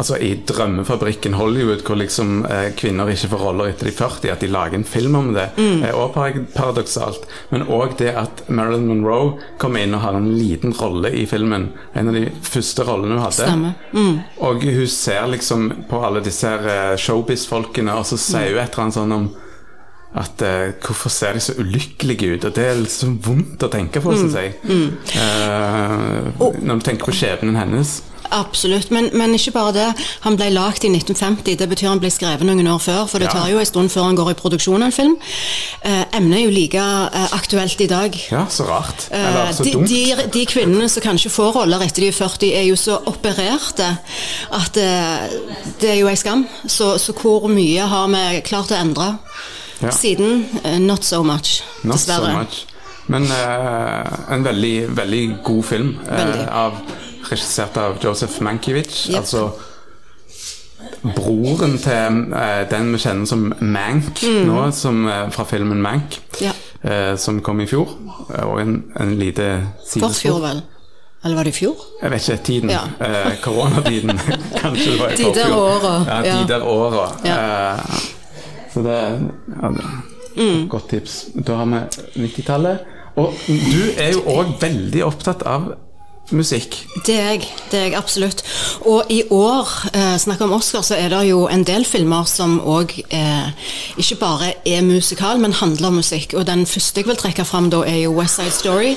Altså 0.00 0.16
I 0.16 0.30
drømmefabrikken 0.48 1.34
Hollywood, 1.36 1.82
hvor 1.84 1.98
liksom 2.00 2.46
eh, 2.48 2.70
kvinner 2.76 3.10
ikke 3.12 3.28
får 3.34 3.42
roller 3.44 3.72
etter 3.72 3.90
de 3.90 3.92
40, 3.92 4.30
at 4.32 4.40
de 4.40 4.48
lager 4.48 4.78
en 4.78 4.86
film 4.88 5.18
om 5.18 5.28
det, 5.36 5.50
mm. 5.58 5.82
er 5.84 5.98
også 5.98 6.44
paradoksalt. 6.54 7.26
Men 7.52 7.66
òg 7.68 7.98
det 8.00 8.14
at 8.16 8.44
Marilyn 8.48 8.88
Monroe 8.88 9.36
kommer 9.60 9.84
inn 9.84 9.92
og 9.98 10.04
har 10.06 10.16
en 10.16 10.30
liten 10.32 10.72
rolle 10.78 11.12
i 11.12 11.26
filmen. 11.28 11.68
En 11.92 12.08
av 12.08 12.16
de 12.16 12.24
første 12.46 12.86
rollene 12.88 13.18
hun 13.18 13.26
hadde. 13.26 13.74
Mm. 13.92 14.16
Og 14.48 14.64
hun 14.64 14.88
ser 14.88 15.28
liksom 15.34 15.68
på 15.90 16.00
alle 16.06 16.24
disse 16.24 16.56
showbiz-folkene, 17.04 17.92
og 17.92 18.08
så 18.08 18.20
sier 18.20 18.54
hun 18.54 18.62
et 18.64 18.72
eller 18.72 18.86
annet 18.86 19.00
sånn 19.00 19.16
om 19.18 19.30
at 20.12 20.42
eh, 20.44 20.74
hvorfor 20.84 21.12
ser 21.12 21.36
de 21.36 21.40
så 21.40 21.54
ulykkelige 21.56 22.34
ut? 22.34 22.44
Og 22.48 22.56
det 22.56 22.64
er 22.68 22.80
liksom 22.80 23.14
vondt 23.24 23.64
å 23.64 23.70
tenke 23.72 24.00
på, 24.04 24.12
syns 24.16 24.34
mm. 24.36 24.40
jeg. 24.40 24.56
Mm. 24.68 24.88
Eh, 25.20 26.58
når 26.64 26.80
du 26.80 26.88
tenker 26.88 27.08
på 27.08 27.16
skjebnen 27.16 27.56
hennes. 27.56 28.00
Absolutt, 28.32 28.90
men, 28.90 29.10
men, 29.12 29.34
ikke 29.36 29.52
bare 29.54 29.72
det. 29.76 29.88
Han 30.24 30.36
ble 30.40 30.48
lagd 30.54 30.86
i 30.86 30.90
1950. 30.92 31.56
Det 31.60 31.68
betyr 31.68 31.90
han 31.90 32.00
ble 32.02 32.10
skrevet 32.12 32.46
noen 32.48 32.70
år 32.72 32.80
før, 32.82 33.04
for 33.10 33.22
det 33.22 33.30
tar 33.32 33.50
jo 33.52 33.60
en 33.60 33.68
stund 33.68 33.92
før 33.92 34.08
han 34.08 34.18
går 34.18 34.32
i 34.32 34.38
produksjon 34.38 34.80
av 34.80 34.88
en 34.88 34.96
film. 34.96 35.16
Eh, 35.84 36.02
emnet 36.18 36.38
er 36.40 36.44
jo 36.46 36.54
like 36.54 36.86
eh, 37.04 37.36
aktuelt 37.36 37.84
i 37.84 37.90
dag. 37.90 38.18
Ja, 38.32 38.46
så 38.50 38.66
rart. 38.68 39.06
Eller 39.12 39.52
så 39.56 39.66
de, 39.68 39.76
dumt. 39.76 39.92
De, 39.92 40.28
de, 40.38 40.46
kvinnene 40.48 40.88
som 40.92 41.04
kanskje 41.04 41.32
får 41.34 41.54
roller 41.60 41.84
etter 41.84 42.06
de 42.06 42.10
er 42.12 42.18
40, 42.18 42.52
er 42.62 42.66
jo 42.70 42.80
så 42.80 42.98
opererte 43.12 43.92
at 44.58 44.80
eh, 44.80 45.38
det 45.82 45.94
er 45.94 46.02
jo 46.02 46.10
en 46.10 46.20
skam. 46.20 46.46
Så, 46.64 46.94
så 47.02 47.16
hvor 47.16 47.48
mye 47.52 47.88
har 47.92 48.10
vi 48.12 48.42
klart 48.48 48.72
å 48.72 48.80
endre? 48.80 49.14
Ja. 49.82 49.90
Siden 49.90 50.44
not 50.86 51.02
so 51.02 51.24
much, 51.26 51.60
not 51.82 51.98
dessverre. 51.98 52.30
So 52.30 52.44
much. 52.44 52.66
Men 53.10 53.22
uh, 53.22 54.32
en 54.32 54.44
veldig, 54.44 54.76
veldig 54.96 55.22
god 55.44 55.64
film. 55.64 55.96
Uh, 56.06 56.56
av, 56.56 56.78
regissert 57.32 57.78
av 57.80 57.98
Joseph 58.02 58.40
Mankiewicz. 58.44 59.06
Yep. 59.10 59.20
Altså 59.22 59.50
broren 61.02 61.78
til 61.82 62.18
den 62.70 62.92
vi 62.92 62.98
kjenner 63.02 63.26
som 63.26 63.48
Mank 63.60 64.20
mm. 64.22 64.42
nå, 64.48 64.58
som, 64.74 65.04
fra 65.34 65.44
filmen 65.46 65.80
Mank, 65.82 66.18
ja. 66.42 66.52
som 67.18 67.40
kom 67.42 67.62
i 67.62 67.68
fjor. 67.70 67.90
Og 68.44 68.60
en, 68.62 68.76
en 69.00 69.16
lite 69.18 69.48
sidespor. 69.82 70.08
Forfjor, 70.08 70.40
vel? 70.46 70.62
Eller 71.24 71.36
var 71.36 71.44
det 71.44 71.50
i 71.50 71.54
fjor? 71.54 71.82
Jeg 72.02 72.10
vet 72.10 72.28
ikke. 72.28 72.42
Tiden. 72.44 72.70
Ja. 72.70 72.80
Eh, 72.98 73.36
koronatiden. 73.42 74.18
Kanskje 74.62 74.92
det 74.92 74.98
var 75.00 75.12
i 75.12 75.16
forfjor. 75.16 75.34
De 75.34 75.58
åra. 75.58 75.92
Ja, 76.08 76.40
de 76.40 76.48
der 76.48 76.66
åra. 76.66 77.04
Ja. 77.24 77.36
Eh, 77.74 77.80
så 78.72 78.82
det 78.82 78.96
er 78.96 79.20
mm. 80.36 80.68
godt 80.68 80.88
tips. 80.90 81.26
Da 81.46 81.60
har 81.60 81.70
vi 81.70 82.26
90-tallet. 82.26 82.78
Og 83.16 83.34
du 83.46 83.82
er 84.00 84.14
jo 84.16 84.24
òg 84.32 84.56
veldig 84.60 85.04
opptatt 85.06 85.44
av 85.46 85.74
musikk. 86.32 86.76
Det 87.06 87.14
er 87.14 87.30
jeg. 87.30 87.48
Det 87.70 87.78
er 87.78 87.84
jeg 87.84 87.96
absolutt. 87.96 88.42
Og 88.80 89.04
i 89.10 89.22
år, 89.30 89.68
eh, 89.94 90.16
snakk 90.18 90.40
om 90.40 90.52
Oscar, 90.52 90.80
så 90.82 90.94
er 90.94 91.08
det 91.08 91.28
jo 91.28 91.46
en 91.48 91.64
del 91.64 91.84
filmer 91.84 92.24
som 92.24 92.60
òg 92.60 92.94
eh, 93.10 93.50
ikke 93.98 94.16
bare 94.20 94.52
er 94.66 94.82
musikal, 94.82 95.38
men 95.38 95.52
handler 95.52 95.88
om 95.88 96.00
musikk. 96.00 96.34
Og 96.34 96.46
den 96.46 96.66
første 96.66 97.00
jeg 97.00 97.06
vil 97.06 97.16
trekke 97.16 97.44
fram 97.44 97.70
da, 97.70 97.82
er 97.86 98.02
jo 98.04 98.16
West 98.18 98.36
Side 98.36 98.50
Story, 98.50 98.94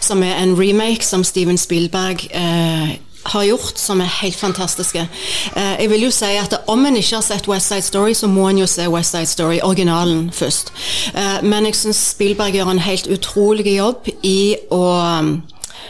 som 0.00 0.22
er 0.22 0.36
en 0.42 0.58
remake 0.58 1.04
som 1.04 1.24
Steven 1.24 1.58
Spielberg 1.58 2.28
eh, 2.30 2.98
har 3.22 3.44
gjort, 3.44 3.78
som 3.78 4.00
er 4.00 4.10
helt 4.22 4.36
fantastiske. 4.36 5.08
Eh, 5.56 5.74
jeg 5.80 5.90
vil 5.90 6.02
jo 6.02 6.10
si 6.10 6.24
at 6.24 6.54
Om 6.66 6.86
en 6.86 6.96
ikke 6.96 7.16
har 7.16 7.22
sett 7.22 7.48
West 7.48 7.68
Side 7.68 7.82
Story, 7.82 8.14
så 8.14 8.26
må 8.26 8.48
en 8.48 8.58
jo 8.58 8.66
se 8.66 8.88
West 8.88 9.10
Side 9.10 9.26
Story, 9.26 9.58
originalen, 9.62 10.30
først. 10.32 10.72
Eh, 11.14 11.42
men 11.42 11.64
jeg 11.64 11.74
syns 11.74 11.96
Spielberg 11.96 12.52
gjør 12.52 12.70
en 12.70 12.78
helt 12.78 13.06
utrolig 13.06 13.76
jobb 13.76 14.08
i 14.22 14.56
å 14.70 14.82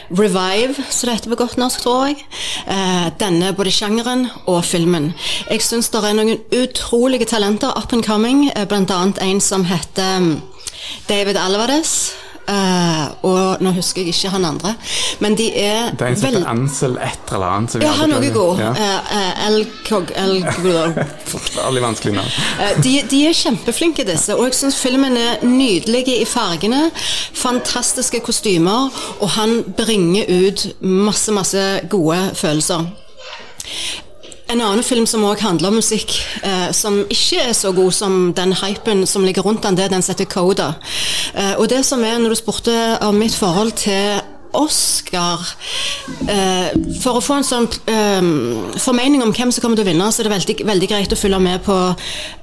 Revive, 0.09 0.75
som 0.89 1.07
det 1.09 1.15
heter 1.19 1.33
på 1.33 1.39
godt 1.43 1.57
norsk, 1.61 1.83
tror 1.83 2.07
jeg. 2.09 2.23
Eh, 2.67 3.09
denne 3.21 3.51
både 3.57 3.73
sjangeren 3.73 4.25
og 4.49 4.63
filmen. 4.65 5.11
Jeg 5.49 5.61
syns 5.65 5.91
det 5.93 6.01
er 6.03 6.17
noen 6.17 6.39
utrolige 6.55 7.29
talenter 7.29 7.75
up 7.77 7.93
and 7.93 8.05
coming, 8.05 8.47
bl.a. 8.69 9.03
en 9.25 9.41
som 9.41 9.67
heter 9.69 10.17
um, 10.17 10.31
David 11.09 11.37
Alvarez. 11.37 12.11
Uh, 12.49 13.25
og 13.29 13.61
nå 13.61 13.73
husker 13.75 14.01
jeg 14.01 14.15
ikke 14.15 14.31
han 14.33 14.45
andre, 14.47 14.71
men 15.21 15.35
de 15.37 15.49
er 15.53 15.91
Det 15.93 16.07
er 16.07 16.15
en 16.15 16.17
som 16.17 16.29
heter 16.33 16.47
Ansel 16.49 16.95
et 16.97 17.33
eller 17.33 17.45
annet. 17.45 17.75
Ja, 17.83 17.91
han 17.99 18.13
er 18.15 18.25
god. 18.33 18.63
Ja. 18.63 18.71
Uh, 18.73 19.47
El 19.47 19.67
Cog... 19.85 20.13
El 20.17 20.39
Veldig 21.59 21.83
vanskelig 21.83 22.15
navn. 22.15 22.31
de, 22.83 22.95
de, 23.11 23.21
er 23.29 23.37
kjempeflinke, 23.37 24.05
disse. 24.07 24.33
Og 24.35 24.49
jeg 24.49 24.57
syns 24.63 24.79
filmen 24.81 25.17
er 25.19 25.45
nydelig 25.45 26.05
i 26.15 26.25
fargene. 26.25 26.87
Fantastiske 27.37 28.23
kostymer. 28.25 28.89
Og 29.19 29.29
han 29.37 29.61
bringer 29.77 30.25
ut 30.47 30.65
masse, 30.81 31.31
masse 31.35 31.65
gode 31.91 32.19
følelser. 32.33 32.89
En 34.49 34.61
annen 34.65 34.81
film 34.83 35.05
som 35.05 35.21
òg 35.29 35.43
handler 35.45 35.69
om 35.69 35.75
musikk, 35.77 36.15
eh, 36.41 36.71
som 36.73 37.03
ikke 37.05 37.43
er 37.51 37.53
så 37.53 37.69
god 37.71 37.93
som 37.93 38.33
den 38.33 38.55
hypen 38.57 39.05
som 39.05 39.21
ligger 39.21 39.45
rundt 39.45 39.61
den, 39.61 39.77
det 39.77 39.83
er 39.85 39.91
den 39.93 40.01
som 40.01 40.15
heter 40.15 40.25
Coda. 40.25 40.71
Eh, 41.35 41.53
og 41.59 41.69
det 41.69 41.83
som 41.85 42.01
er, 42.03 42.17
når 42.17 42.33
du 42.33 42.35
spurte 42.39 42.97
om 43.05 43.15
mitt 43.15 43.35
forhold 43.35 43.71
til 43.77 44.21
Oscar 44.57 45.43
eh, 46.27 46.71
For 47.01 47.19
å 47.19 47.23
få 47.23 47.39
en 47.39 47.47
sånn 47.47 47.67
eh, 47.89 48.29
formening 48.81 49.23
om 49.23 49.33
hvem 49.35 49.53
som 49.53 49.63
kommer 49.63 49.79
til 49.79 49.85
å 49.85 49.91
vinne, 49.91 50.09
så 50.11 50.23
er 50.23 50.29
det 50.29 50.35
veldig, 50.35 50.55
veldig 50.69 50.89
greit 50.91 51.13
å 51.13 51.19
følge 51.19 51.41
med 51.43 51.61
på 51.65 51.77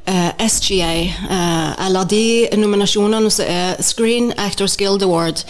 eh, 0.07 0.47
SGA, 0.49 0.93
eh, 1.37 1.87
eller 1.87 2.09
de 2.11 2.49
nominasjonene 2.57 3.31
som 3.33 3.49
er 3.51 3.83
Screen 3.83 4.33
Actors 4.39 4.77
Guild 4.79 5.03
Award, 5.03 5.43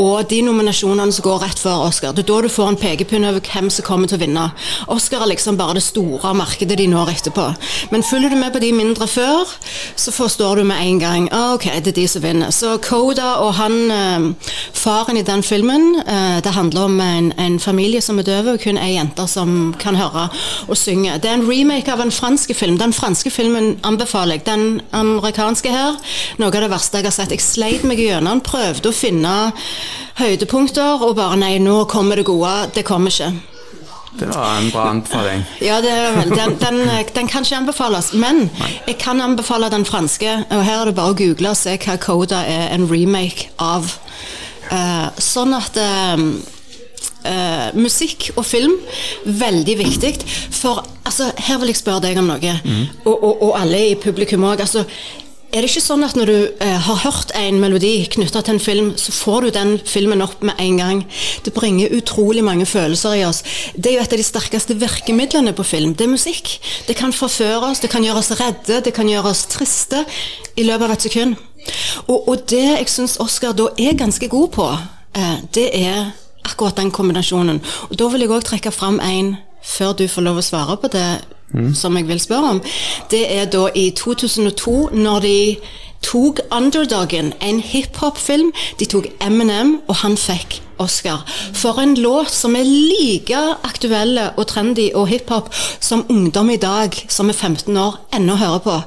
og 0.00 0.28
de 0.30 0.42
nominasjonene 0.44 1.14
som 1.14 1.26
går 1.26 1.42
rett 1.46 1.60
før 1.60 1.86
Oscar. 1.88 2.12
Det 2.12 2.24
er 2.24 2.30
da 2.30 2.40
du 2.44 2.52
får 2.52 2.72
en 2.72 2.80
pekepinn 2.80 3.26
over 3.28 3.44
hvem 3.44 3.70
som 3.72 3.86
kommer 3.86 4.10
til 4.10 4.18
å 4.18 4.24
vinne. 4.24 4.46
Oscar 4.92 5.24
er 5.24 5.32
liksom 5.32 5.58
bare 5.60 5.78
det 5.78 5.86
store 5.86 6.34
markedet 6.36 6.78
de 6.80 6.88
når 6.90 7.14
etterpå. 7.14 7.48
Men 7.94 8.06
følger 8.06 8.34
du 8.34 8.38
med 8.40 8.52
på 8.54 8.62
de 8.62 8.72
mindre 8.76 9.08
før, 9.10 9.56
så 9.96 10.12
forstår 10.14 10.60
du 10.60 10.68
med 10.68 10.82
en 10.84 11.00
gang 11.00 11.28
ah, 11.32 11.54
ok, 11.56 11.70
det 11.84 11.94
er 11.94 12.00
de 12.00 12.06
som 12.10 12.24
vinner. 12.24 12.52
Så 12.54 12.76
Koda 12.84 13.36
og 13.44 13.54
han, 13.58 13.78
eh, 13.90 14.52
faren 14.74 15.18
i 15.20 15.26
den 15.26 15.42
filmen 15.42 15.93
Eh, 16.00 16.42
det 16.44 16.54
handler 16.54 16.88
om 16.88 17.00
en, 17.00 17.32
en 17.38 17.60
familie 17.60 18.02
som 18.02 18.18
er 18.18 18.26
døve, 18.26 18.54
og 18.54 18.62
kun 18.64 18.78
ei 18.80 18.94
jente 18.96 19.26
som 19.30 19.74
kan 19.78 19.96
høre 19.98 20.26
og 20.68 20.76
synge. 20.78 21.16
Det 21.22 21.30
er 21.30 21.38
en 21.38 21.46
remake 21.48 21.92
av 21.92 22.02
en 22.04 22.12
fransk 22.14 22.54
film. 22.56 22.78
Den 22.80 22.92
franske 22.92 23.30
filmen 23.30 23.78
anbefaler 23.86 24.38
jeg. 24.38 24.46
Den 24.48 24.82
amerikanske 24.92 25.72
her, 25.72 25.96
noe 26.38 26.52
av 26.52 26.60
det 26.66 26.72
verste 26.72 27.00
jeg 27.00 27.08
har 27.08 27.16
sett. 27.16 27.34
Jeg 27.34 27.44
sleit 27.44 27.86
meg 27.88 28.02
gjennom, 28.02 28.42
prøvde 28.44 28.90
å 28.90 28.96
finne 28.96 29.34
høydepunkter, 30.20 31.02
og 31.02 31.16
bare 31.18 31.40
nei, 31.40 31.56
nå 31.62 31.84
kommer 31.90 32.20
det 32.20 32.28
gode. 32.28 32.54
Det 32.74 32.86
kommer 32.86 33.14
ikke. 33.14 33.32
Det 34.14 34.28
var 34.30 34.58
en 34.58 34.70
bra 34.70 34.82
anbefaling. 34.90 35.42
Ja, 35.60 35.80
det. 35.82 35.94
Den, 36.30 36.56
den, 36.60 36.88
den, 37.14 37.28
kan 37.28 37.42
ikke 37.42 37.56
anbefales. 37.56 38.12
Men 38.12 38.50
jeg 38.86 38.98
kan 39.02 39.20
anbefale 39.20 39.70
den 39.70 39.84
franske. 39.84 40.44
Og 40.50 40.64
her 40.64 40.80
er 40.80 40.90
det 40.90 40.94
bare 40.94 41.14
å 41.14 41.18
google 41.18 41.50
og 41.50 41.58
se 41.58 41.74
hva 41.82 41.96
Coda 41.98 42.44
er 42.46 42.70
en 42.76 42.86
remake 42.90 43.50
av. 43.58 43.96
Uh, 44.72 45.08
sånn 45.20 45.54
at 45.56 45.76
uh, 45.78 46.24
musikk 47.76 48.30
og 48.36 48.44
film, 48.46 48.76
veldig 49.24 49.76
viktig. 49.80 50.14
For 50.54 50.84
altså, 51.04 51.30
her 51.48 51.60
vil 51.60 51.72
jeg 51.72 51.82
spørre 51.82 52.06
deg 52.08 52.20
om 52.20 52.30
noe, 52.32 52.56
mm. 52.64 53.04
og, 53.04 53.14
og, 53.14 53.34
og, 53.34 53.52
alle 53.60 53.84
i 53.90 54.00
publikum 54.00 54.44
òg. 54.48 54.64
Altså, 54.64 54.84
er 55.54 55.62
det 55.62 55.68
ikke 55.70 55.84
sånn 55.84 56.02
at 56.02 56.16
når 56.18 56.30
du 56.30 56.38
eh, 56.66 56.78
har 56.82 56.96
hørt 57.04 57.30
en 57.38 57.60
melodi 57.62 57.92
knytta 58.10 58.40
til 58.42 58.56
en 58.56 58.62
film, 58.62 58.88
så 58.98 59.12
får 59.14 59.44
du 59.44 59.50
den 59.54 59.76
filmen 59.86 60.24
opp 60.24 60.42
med 60.42 60.58
en 60.58 60.80
gang? 60.80 61.02
Det 61.46 61.52
bringer 61.54 61.94
utrolig 61.94 62.42
mange 62.42 62.66
følelser 62.66 63.20
i 63.20 63.22
oss. 63.22 63.44
Det 63.76 63.92
er 63.92 64.00
jo 64.00 64.02
et 64.02 64.16
av 64.16 64.18
de 64.18 64.26
sterkeste 64.26 64.74
virkemidlene 64.80 65.54
på 65.54 65.66
film. 65.68 65.94
Det 65.94 66.08
er 66.08 66.10
musikk. 66.10 66.56
Det 66.88 66.98
kan 66.98 67.14
forføre 67.14 67.70
oss, 67.70 67.84
det 67.84 67.92
kan 67.94 68.02
gjøre 68.02 68.24
oss 68.24 68.34
redde, 68.34 68.80
det 68.82 68.96
kan 68.96 69.06
gjøre 69.06 69.30
oss 69.30 69.46
triste 69.54 70.02
i 70.58 70.66
løpet 70.66 70.88
av 70.88 70.96
et 70.96 71.06
sekund. 71.06 71.38
Og, 72.06 72.28
og 72.28 72.50
det 72.50 72.64
jeg 72.64 72.90
syns 72.92 73.16
Oscar 73.22 73.54
da 73.56 73.70
er 73.78 73.96
ganske 73.98 74.28
god 74.28 74.48
på, 74.56 74.68
eh, 75.16 75.36
det 75.54 75.68
er 75.72 76.10
akkurat 76.44 76.76
den 76.76 76.90
kombinasjonen. 76.90 77.62
Og 77.90 77.98
da 77.98 78.08
vil 78.12 78.20
jeg 78.26 78.30
òg 78.30 78.44
trekke 78.44 78.72
fram 78.74 79.00
en 79.00 79.36
før 79.64 79.94
du 79.96 80.04
får 80.08 80.26
lov 80.26 80.38
å 80.40 80.44
svare 80.44 80.76
på 80.76 80.90
det, 80.92 81.08
mm. 81.54 81.72
som 81.74 81.96
jeg 81.96 82.08
vil 82.08 82.20
spørre 82.20 82.50
om, 82.56 82.60
det 83.10 83.24
er 83.32 83.48
da 83.48 83.68
i 83.74 83.88
2002, 83.96 84.90
når 84.92 85.24
de 85.24 85.38
tok 86.04 86.40
Underdogen, 86.52 87.32
en 87.40 87.60
hiphop-film. 87.64 88.52
De 88.78 88.84
tok 88.84 89.08
Eminem, 89.24 89.78
og 89.88 90.02
han 90.04 90.18
fikk 90.20 90.60
Oscar. 90.82 91.22
For 91.54 91.80
en 91.82 91.94
låt 92.00 92.32
som 92.34 92.56
er 92.56 92.66
like 92.66 93.40
aktuelle 93.66 94.30
og 94.36 94.48
trendy 94.50 94.90
og 94.94 95.08
hiphop 95.10 95.50
som 95.54 96.04
ungdom 96.12 96.50
i 96.54 96.60
dag, 96.60 96.94
som 97.08 97.30
er 97.30 97.38
15 97.38 97.76
år, 97.76 97.98
ennå 98.14 98.36
hører 98.40 98.62
på. 98.64 98.78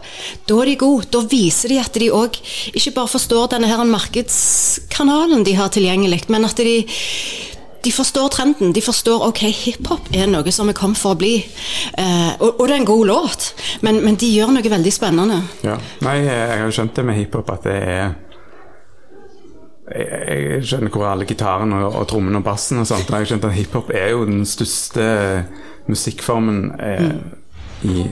Da 0.50 0.62
er 0.62 0.72
de 0.72 0.77
gode. 0.79 1.10
Da 1.13 1.24
viser 1.27 1.74
de 1.74 1.82
at 1.82 2.00
de 2.00 2.12
òg 2.13 2.39
ikke 2.74 2.96
bare 2.96 3.13
forstår 3.15 3.51
denne 3.56 3.70
her 3.72 3.84
markedskanalen 3.88 5.46
de 5.48 5.58
har 5.58 5.74
tilgjengelig, 5.74 6.25
men 6.32 6.46
at 6.46 6.58
de 6.58 6.82
de 7.88 7.91
forstår 7.91 8.27
trenden. 8.27 8.74
De 8.74 8.82
forstår 8.82 9.24
ok, 9.29 9.41
hiphop 9.53 10.10
er 10.15 10.27
noe 10.27 10.51
som 10.51 10.67
er 10.67 10.75
kommet 10.75 11.00
for 11.00 11.15
å 11.15 11.20
bli. 11.20 11.36
Eh, 11.39 12.32
og, 12.41 12.58
og, 12.58 12.63
det 12.67 12.74
er 12.74 12.82
en 12.82 12.89
god 12.89 13.03
låt, 13.08 13.50
men, 13.86 14.01
men, 14.03 14.17
de 14.20 14.27
gjør 14.34 14.51
noe 14.56 14.72
veldig 14.74 14.94
spennende. 14.94 15.39
Ja. 15.63 15.77
Nei, 16.03 16.17
jeg 16.25 16.63
har 16.63 16.74
skjønt 16.75 16.98
det 16.98 17.06
med 17.08 17.20
hiphop 17.22 17.53
at 17.53 17.67
det 17.70 17.77
er 17.77 18.15
jeg 19.88 20.63
skjønner 20.67 20.91
hvor 20.91 21.08
alle 21.08 21.27
gitarene 21.27 21.79
og, 21.86 21.96
og 22.01 22.08
trommene 22.12 22.41
og 22.41 22.46
bassen 22.48 22.82
og 22.82 22.88
sånt. 22.89 23.10
Jeg 23.10 23.29
skjønte 23.29 23.51
at 23.51 23.56
hiphop 23.56 23.91
er 23.96 24.12
jo 24.15 24.25
den 24.27 24.44
største 24.48 25.06
musikkformen 25.88 26.72
eh, 26.84 27.06
mm. 27.08 27.91
i 27.91 28.08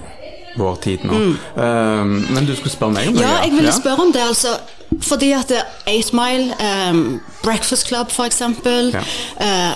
vår 0.56 0.76
tid 0.84 1.04
nå. 1.04 1.18
Mm. 1.20 1.34
Um, 1.56 2.14
men 2.32 2.48
du 2.48 2.54
skulle 2.56 2.72
spørre 2.72 2.96
meg 2.96 3.10
om 3.12 3.18
det? 3.18 3.26
Ja, 3.26 3.42
jeg 3.44 3.52
ville 3.58 3.76
spørre 3.76 4.08
om 4.08 4.14
det. 4.16 4.24
altså 4.24 4.56
fordi 5.02 5.32
at 5.36 5.52
Eight 5.88 6.14
Mile, 6.14 6.56
um, 6.62 7.20
Breakfast 7.44 7.88
Club 7.88 8.12
f.eks. 8.14 8.42
Ja. 8.42 9.02
Uh, 9.42 9.74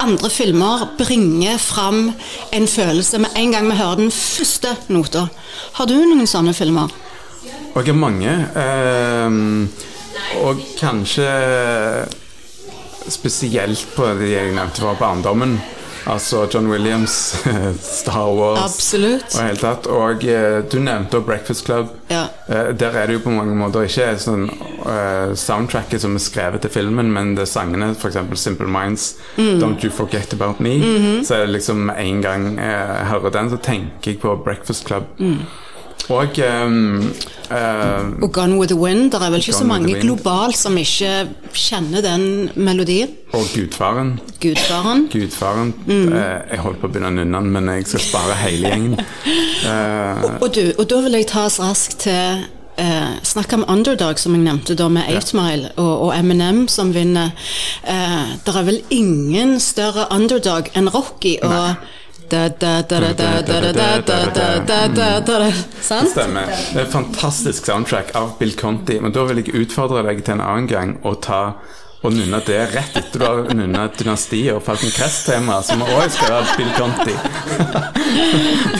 andre 0.00 0.30
filmer 0.30 0.86
bringer 0.98 1.58
fram 1.58 2.12
en 2.52 2.68
følelse 2.68 3.18
med 3.18 3.28
en 3.36 3.52
gang 3.52 3.70
vi 3.70 3.76
hører 3.76 3.94
den 3.94 4.10
første 4.10 4.76
nota. 4.88 5.26
Har 5.72 5.86
du 5.86 5.94
noen 5.94 6.26
sånne 6.26 6.54
filmer? 6.54 6.92
Og 7.74 7.86
jeg 7.86 7.94
har 7.94 7.98
mange. 7.98 8.32
Um, 9.26 9.70
og 10.40 10.60
kanskje 10.80 11.28
spesielt 13.10 13.86
på 13.96 14.06
de 14.18 14.32
jeg 14.32 14.54
nevnte 14.54 14.82
fra 14.82 14.96
barndommen. 14.98 15.58
Altså 16.06 16.48
John 16.54 16.66
Williams, 16.66 17.36
Star 18.00 18.34
Wars 18.34 18.60
Absolutt. 18.64 19.34
og 19.36 19.44
hele 19.44 19.60
tatt. 19.60 19.86
Og 19.86 20.24
uh, 20.26 20.58
du 20.72 20.78
nevnte 20.82 21.20
Breakfast 21.22 21.64
Club. 21.64 21.92
Ja. 22.10 22.24
Uh, 22.48 22.72
der 22.78 22.98
er 22.98 23.06
det 23.06 23.20
jo 23.20 23.22
på 23.28 23.34
mange 23.34 23.54
måter 23.54 23.86
ikke 23.86 24.08
sånn 24.18 24.48
uh, 24.82 25.30
soundtracket 25.38 26.02
som 26.02 26.18
er 26.18 26.24
skrevet 26.24 26.64
til 26.66 26.74
filmen, 26.74 27.12
men 27.14 27.36
det 27.38 27.46
er 27.46 27.52
sangene, 27.52 27.92
f.eks. 27.94 28.18
Simple 28.40 28.66
Minds, 28.66 29.12
mm. 29.36 29.60
Don't 29.62 29.86
You 29.86 29.94
Forget 29.94 30.34
About 30.34 30.60
Me. 30.60 30.76
Mm 30.76 31.02
-hmm. 31.02 31.24
Så 31.24 31.34
er 31.34 31.46
det 31.46 31.52
liksom 31.52 31.90
en 31.90 32.22
gang 32.22 32.58
jeg 32.58 33.06
hører 33.06 33.30
den, 33.30 33.50
så 33.50 33.56
tenker 33.56 34.10
jeg 34.10 34.20
på 34.20 34.36
Breakfast 34.44 34.86
Club. 34.86 35.04
Mm. 35.18 35.38
Og 36.08 36.38
um, 36.66 37.12
uh, 37.50 38.22
Og 38.22 38.32
Gone 38.32 38.58
with 38.58 38.72
the 38.72 38.80
Wind. 38.80 39.10
Det 39.12 39.22
er 39.22 39.30
vel 39.30 39.40
ikke 39.40 39.52
så 39.52 39.64
mange 39.64 40.00
globalt 40.00 40.56
som 40.58 40.76
ikke 40.78 41.28
kjenner 41.54 42.02
den 42.04 42.50
melodien. 42.56 43.12
Og 43.32 43.44
Gudfaren. 43.54 44.18
Gudfaren. 44.40 45.06
Gudfaren. 45.12 45.74
Mm. 45.86 46.08
Uh, 46.12 46.18
jeg 46.50 46.64
holdt 46.64 46.80
på 46.80 46.90
å 46.90 46.92
begynne 46.92 47.12
å 47.12 47.16
nynne 47.20 47.38
den, 47.38 47.52
men 47.54 47.70
jeg 47.76 47.86
skal 47.92 48.04
spare 48.08 48.40
hele 48.42 48.72
gjengen. 48.72 48.98
Uh, 49.62 50.24
og, 50.24 50.34
og, 50.40 50.50
du, 50.56 50.64
og 50.78 50.90
da 50.90 51.04
vil 51.06 51.20
jeg 51.20 51.30
ta 51.30 51.46
oss 51.50 51.60
raskt 51.62 52.02
til 52.08 52.42
Eh, 52.76 53.08
Snakk 53.22 53.52
om 53.52 53.64
underdog, 53.68 54.18
som 54.18 54.32
jeg 54.32 54.44
nevnte 54.46 54.74
da 54.74 54.86
med 54.88 55.04
8 55.12 55.36
Mile, 55.36 55.72
og, 55.76 56.06
og 56.06 56.12
Eminem 56.16 56.64
som 56.72 56.94
vinner. 56.94 57.34
Eh, 57.84 58.32
det 58.46 58.54
er 58.56 58.64
vel 58.64 58.80
ingen 58.90 59.58
større 59.60 60.06
underdog 60.10 60.70
enn 60.74 60.88
Rocky. 60.88 61.36
og 61.42 61.74
Sant? 65.82 66.10
Stemmer. 66.14 66.48
Det 66.48 66.80
er 66.80 66.86
et 66.86 66.94
fantastisk 66.94 67.68
soundtrack 67.68 68.14
av 68.18 68.34
Bill 68.40 68.56
Conti. 68.58 68.98
Men 69.02 69.14
da 69.14 69.26
vil 69.28 69.42
jeg 69.42 69.54
utfordre 69.64 70.04
deg 70.08 70.24
til 70.24 70.38
en 70.38 70.44
annen 70.44 70.68
gang 70.70 70.96
å 71.06 71.16
ta 71.20 71.42
og 72.02 72.14
nunne 72.16 72.40
det 72.42 72.58
rett 72.72 72.96
etter 72.98 73.20
du 73.20 73.24
har 73.24 73.52
nunnet 73.54 73.98
Dynastiet 74.00 74.56
og 74.56 74.62
Falcon 74.66 74.90
Crest-tema, 74.90 75.60
som 75.62 75.84
òg 75.86 76.08
skal 76.10 76.32
være 76.34 76.56
Bill 76.58 76.72
Conti. 76.74 77.14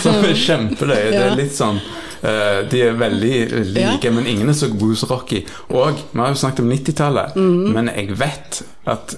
som 0.02 0.18
er 0.26 0.34
kjempeløye. 0.34 1.10
Det 1.12 1.26
er 1.28 1.36
litt 1.38 1.58
sånn 1.58 1.82
Uh, 2.22 2.62
de 2.70 2.78
er 2.86 2.92
veldig 2.94 3.38
like, 3.74 4.06
ja. 4.06 4.10
men 4.14 4.28
ingen 4.30 4.46
er 4.52 4.54
så 4.54 4.68
gode 4.70 4.94
som 4.94 5.10
Rocky. 5.10 5.40
Og 5.74 5.96
vi 6.12 6.20
har 6.20 6.30
jo 6.30 6.38
snakket 6.38 6.62
om 6.62 6.68
90-tallet, 6.70 7.34
mm. 7.34 7.64
men 7.74 7.90
jeg 7.90 8.14
vet 8.20 8.60
at 8.92 9.16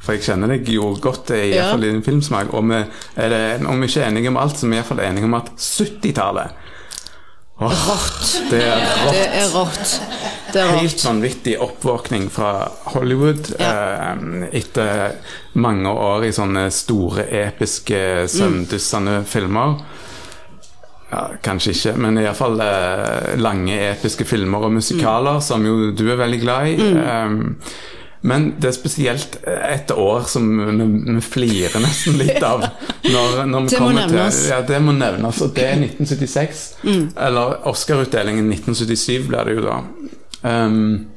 for 0.00 0.16
jeg 0.16 0.24
kjenner 0.30 0.54
deg 0.54 0.68
jo 0.72 0.94
godt, 1.02 1.34
i 1.36 1.52
hvert 1.52 1.74
fall 1.74 1.84
i 1.84 1.92
din 1.92 2.04
filmsmak. 2.04 2.54
Og 2.56 2.64
vi 2.70 2.80
er 3.20 3.32
det, 3.34 3.44
om 3.68 3.80
vi 3.80 3.90
ikke 3.90 4.02
er 4.02 4.08
enige 4.08 4.32
om 4.32 4.40
alt, 4.40 4.56
så 4.56 4.66
er 4.66 4.72
vi 4.72 4.80
iallfall 4.80 5.04
enige 5.04 5.28
om 5.28 5.38
at 5.38 5.52
70-tallet 5.56 6.58
Rått. 7.60 8.38
Det 8.48 8.60
er 8.64 8.78
rått. 8.80 9.12
Det 9.12 9.24
er 9.36 9.50
rått. 9.52 9.90
Det 10.50 10.60
er 10.62 10.78
Helt 10.80 11.02
vanvittig 11.04 11.58
oppvåkning 11.60 12.30
fra 12.32 12.70
Hollywood 12.94 13.50
ja. 13.60 13.72
eh, 14.14 14.46
etter 14.56 15.18
mange 15.60 15.92
år 15.92 16.24
i 16.24 16.32
sånne 16.32 16.64
store, 16.72 17.26
episke, 17.42 18.00
søvndyssende 18.32 19.20
mm. 19.20 19.28
filmer. 19.28 19.76
Ja, 21.10 21.26
kanskje 21.44 21.74
ikke, 21.76 21.94
men 22.00 22.18
iallfall 22.22 22.56
eh, 22.64 23.36
lange, 23.42 23.76
episke 23.92 24.24
filmer 24.24 24.64
og 24.64 24.78
musikaler, 24.78 25.42
mm. 25.42 25.46
som 25.52 25.68
jo 25.68 25.92
du 25.92 26.06
er 26.08 26.20
veldig 26.24 26.40
glad 26.40 26.72
i. 26.72 26.76
Mm. 26.80 27.00
Um, 27.04 27.56
men 28.20 28.50
det 28.60 28.68
er 28.68 28.76
spesielt 28.76 29.38
et 29.48 29.90
år 29.90 30.26
som 30.28 30.44
vi, 30.60 30.86
vi 31.14 31.22
flirer 31.24 31.80
nesten 31.80 32.18
litt 32.20 32.42
av. 32.44 32.66
Når, 33.06 33.38
når 33.48 33.70
det 33.72 33.80
må 33.80 33.88
nevnes. 33.96 34.42
Til, 34.42 34.50
ja, 34.52 34.58
det 34.68 34.80
må 34.84 34.92
nevnes. 34.92 35.40
Og 35.40 35.54
det 35.56 35.64
er 35.64 35.80
1976. 35.86 36.60
Mm. 36.84 37.06
Eller 37.16 37.56
Oscar-utdelingen 37.70 38.52
1977 38.52 39.24
blir 39.30 39.48
det 39.48 39.56
jo 39.56 39.64
da. 39.64 39.78
Um, 40.44 41.08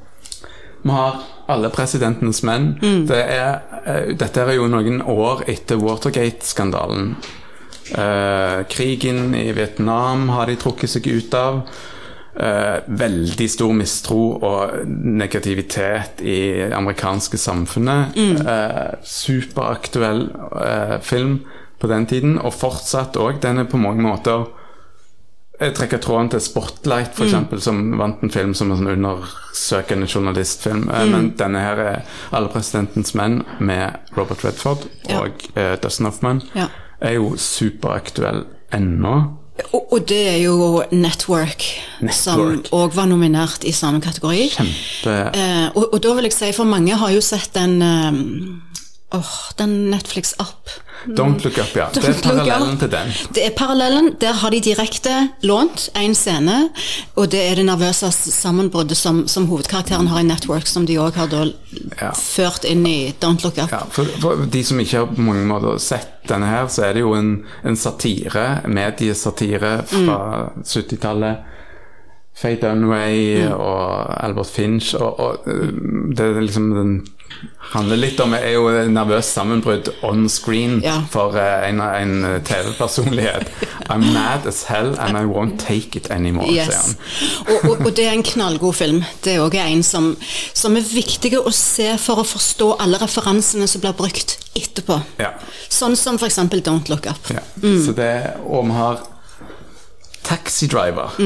vi 0.84 0.96
har 0.96 1.20
alle 1.52 1.72
presidentens 1.76 2.40
menn. 2.48 2.72
Mm. 2.80 3.04
Det 3.12 3.20
er, 3.20 3.60
uh, 3.84 4.14
dette 4.24 4.48
er 4.48 4.56
jo 4.56 4.72
noen 4.72 5.04
år 5.04 5.44
etter 5.52 5.84
Watergate-skandalen. 5.84 7.18
Uh, 7.92 8.64
krigen 8.72 9.36
i 9.36 9.50
Vietnam 9.52 10.30
har 10.38 10.48
de 10.48 10.56
trukket 10.56 10.96
seg 10.96 11.12
ut 11.12 11.36
av. 11.36 11.66
Uh, 12.34 12.82
veldig 12.88 13.46
stor 13.46 13.76
mistro 13.78 14.40
og 14.42 14.88
negativitet 14.90 16.24
i 16.26 16.38
det 16.64 16.72
amerikanske 16.74 17.38
samfunnet. 17.38 18.16
Mm. 18.18 18.40
Uh, 18.42 18.96
superaktuell 19.06 20.24
uh, 20.34 20.96
film 21.06 21.44
på 21.78 21.90
den 21.92 22.08
tiden, 22.10 22.40
og 22.42 22.56
fortsatt 22.58 23.20
òg. 23.22 23.38
Den 23.44 23.62
er 23.62 23.70
på 23.70 23.78
mange 23.78 24.02
måter 24.02 24.50
Jeg 25.62 25.76
trekker 25.78 26.00
tråden 26.02 26.32
til 26.34 26.42
Spotlight, 26.42 27.14
f.eks., 27.14 27.36
mm. 27.38 27.60
som 27.62 27.84
vant 28.00 28.24
en 28.26 28.32
film 28.34 28.56
som 28.58 28.72
en 28.74 28.80
sånn 28.80 28.90
undersøkende 28.96 30.10
journalistfilm. 30.10 30.88
Mm. 30.90 31.12
Men 31.14 31.30
denne 31.38 31.62
her 31.62 31.78
er 31.84 32.02
'Alle 32.34 32.50
presidentens 32.50 33.14
menn' 33.14 33.44
med 33.60 33.94
Robert 34.18 34.44
Redford 34.44 34.90
ja. 35.08 35.22
og 35.22 35.46
Dustin 35.84 36.10
Hoffman. 36.10 36.42
Ja. 36.58 36.68
Er 37.00 37.14
jo 37.22 37.36
superaktuell 37.38 38.44
ennå. 38.74 39.43
Og, 39.74 39.94
og 39.94 40.10
det 40.10 40.22
er 40.32 40.38
jo 40.42 40.84
Network, 40.92 41.62
som 42.10 42.40
Network. 42.42 42.72
òg 42.74 42.96
var 42.98 43.06
nominert 43.06 43.66
i 43.70 43.72
samme 43.72 44.02
kategori. 44.02 44.48
Kjempe 44.56 45.18
Eh, 45.38 45.68
og, 45.76 45.94
og 45.94 46.00
da 46.04 46.14
vil 46.18 46.28
jeg 46.30 46.34
si, 46.34 46.52
for 46.58 46.66
mange 46.66 46.98
har 46.98 47.14
jo 47.14 47.22
sett 47.22 47.54
den 47.54 47.78
eh, 47.86 48.18
Åh, 49.14 49.34
den 49.58 49.92
Netflix-app. 49.92 50.70
Don't 51.06 51.44
Look 51.44 51.58
Up, 51.58 51.76
ja. 51.76 51.90
Det 51.94 52.06
er 52.08 52.22
parallellen 52.24 52.78
til 52.80 52.90
den. 52.90 53.12
Det 53.36 53.44
er 53.46 53.52
parallellen. 53.58 54.08
Der 54.22 54.34
har 54.40 54.50
de 54.54 54.60
direkte 54.64 55.12
lånt 55.44 55.90
en 56.00 56.16
scene, 56.16 56.70
og 57.20 57.28
det 57.34 57.42
er 57.52 57.60
det 57.60 57.66
nervøse 57.68 58.10
sammenbruddet 58.16 58.98
som, 58.98 59.24
som 59.28 59.46
hovedkarakteren 59.52 60.08
har 60.10 60.24
i 60.24 60.28
Network, 60.28 60.66
som 60.72 60.88
de 60.90 60.98
òg 60.98 61.20
har 61.20 61.30
da 61.34 61.44
Ja. 62.02 62.12
ført 62.16 62.64
inn 62.70 62.86
i 62.88 63.14
Don't 63.22 63.44
Look 63.44 63.58
Up. 63.58 63.72
Ja, 63.72 63.84
for, 63.92 64.06
for 64.22 64.46
de 64.50 64.64
som 64.64 64.80
ikke 64.80 64.98
har 65.04 65.10
på 65.14 65.22
mange 65.22 65.46
måter 65.50 65.78
sett 65.84 66.10
denne 66.30 66.48
her, 66.50 66.68
så 66.72 66.88
er 66.88 66.94
det 66.98 67.04
jo 67.04 67.14
en, 67.18 67.34
en 67.66 67.76
satire, 67.78 68.62
mediesatire 68.66 69.82
fra 69.90 70.20
70-tallet. 70.64 71.50
Faye 72.34 72.58
Dunway 72.58 73.44
og 73.54 74.10
Albert 74.24 74.50
Finch, 74.50 74.96
og, 74.98 75.20
og 75.20 75.46
uh, 75.46 75.68
det 76.18 76.32
er 76.32 76.42
liksom 76.42 76.72
den 76.74 76.96
handler 77.74 77.98
litt 77.98 78.20
om 78.22 78.34
er 78.38 78.52
jo 78.54 78.68
nervøst 78.94 79.34
sammenbrudd 79.34 79.88
on 80.06 80.28
screen 80.30 80.76
Ja. 80.84 81.00
for 81.10 81.34
uh, 81.34 81.64
en, 81.68 81.80
en 81.82 82.42
TV-personlighet. 82.46 83.48
I'm 83.90 84.04
mad 84.14 84.46
as 84.48 84.64
hell 84.70 84.92
and 85.00 85.18
I 85.18 85.24
won't 85.26 85.58
take 85.64 85.98
it 85.98 86.12
anymore, 86.14 86.48
sier 86.54 86.70
han. 86.78 86.94
Og, 87.48 87.70
og, 87.72 87.86
og 87.88 87.96
det 87.98 88.06
er 88.06 88.14
en 88.14 88.24
knallgod 88.28 88.76
film. 88.78 89.02
Det 89.26 89.34
er 89.36 89.42
òg 89.46 89.58
en 89.58 89.82
som, 89.84 90.12
som 90.54 90.78
er 90.78 90.86
viktig 90.86 91.34
å 91.42 91.50
se 91.56 91.96
for 91.98 92.22
å 92.22 92.28
forstå 92.28 92.70
alle 92.84 93.02
referansene 93.02 93.66
som 93.68 93.82
blir 93.82 93.96
brukt 93.98 94.38
etterpå. 94.54 95.00
Ja. 95.18 95.34
Sånn 95.74 95.98
som 95.98 96.20
f.eks. 96.22 96.38
Don't 96.64 96.90
Look 96.94 97.10
Up. 97.10 97.34
Ja. 97.34 97.42
Så 97.58 97.96
det, 97.98 98.12
og 98.46 98.68
vi 98.70 98.78
har 98.78 99.02
Taxi 100.24 100.68
Driver. 100.72 101.18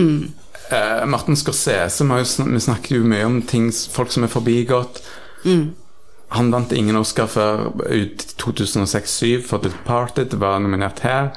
Eh, 0.69 1.05
Martin 1.05 1.35
Scorsese, 1.37 2.03
vi, 2.07 2.23
snak, 2.25 2.47
vi 2.55 2.59
snakker 2.59 2.95
jo 2.97 3.03
mye 3.07 3.25
om 3.27 3.41
ting, 3.47 3.69
folk 3.71 4.11
som 4.15 4.23
er 4.25 4.31
forbigått. 4.31 5.03
Han 6.35 6.49
vant 6.51 6.73
ingen 6.75 6.97
Oscar 6.99 7.29
før 7.31 7.69
ut 7.87 8.25
2006-2007 8.41 9.45
for 9.47 9.63
The 9.63 9.71
Departed, 9.71 10.35
var 10.41 10.59
nominert 10.59 10.99
her. 11.05 11.29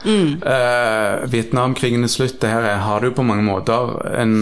Eh, 0.43 1.31
Vietnamkrigen 1.31 2.03
er 2.05 2.11
slutt. 2.11 2.41
Det 2.43 2.51
her 2.51 2.67
er, 2.67 2.83
har 2.83 3.01
du 3.01 3.13
på 3.15 3.23
mange 3.27 3.47
måter 3.47 3.95
en, 4.19 4.35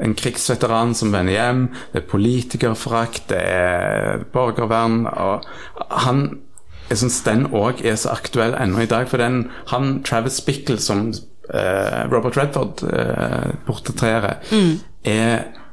en 0.00 0.16
krigsveteran 0.16 0.94
som 0.96 1.12
vender 1.12 1.36
hjem. 1.36 1.62
Det 1.92 2.02
er 2.02 2.08
politikerforakt, 2.08 3.28
det 3.34 3.42
er 3.42 4.24
borgervern. 4.32 5.04
Og 5.12 5.44
han 6.06 6.26
jeg 6.86 7.00
syns 7.00 7.22
den 7.26 7.48
òg 7.50 7.80
er 7.82 7.96
så 7.98 8.12
aktuell 8.14 8.54
ennå 8.54 8.84
i 8.84 8.90
dag. 8.90 9.08
For 9.10 9.20
den, 9.20 9.48
han 9.72 10.00
Travis 10.06 10.38
Bickle 10.46 10.78
som 10.82 11.08
eh, 11.10 12.02
Robert 12.12 12.38
Redford 12.38 12.84
eh, 12.86 13.54
portretterer, 13.66 14.38
er 15.04 15.32
eh, 15.34 15.64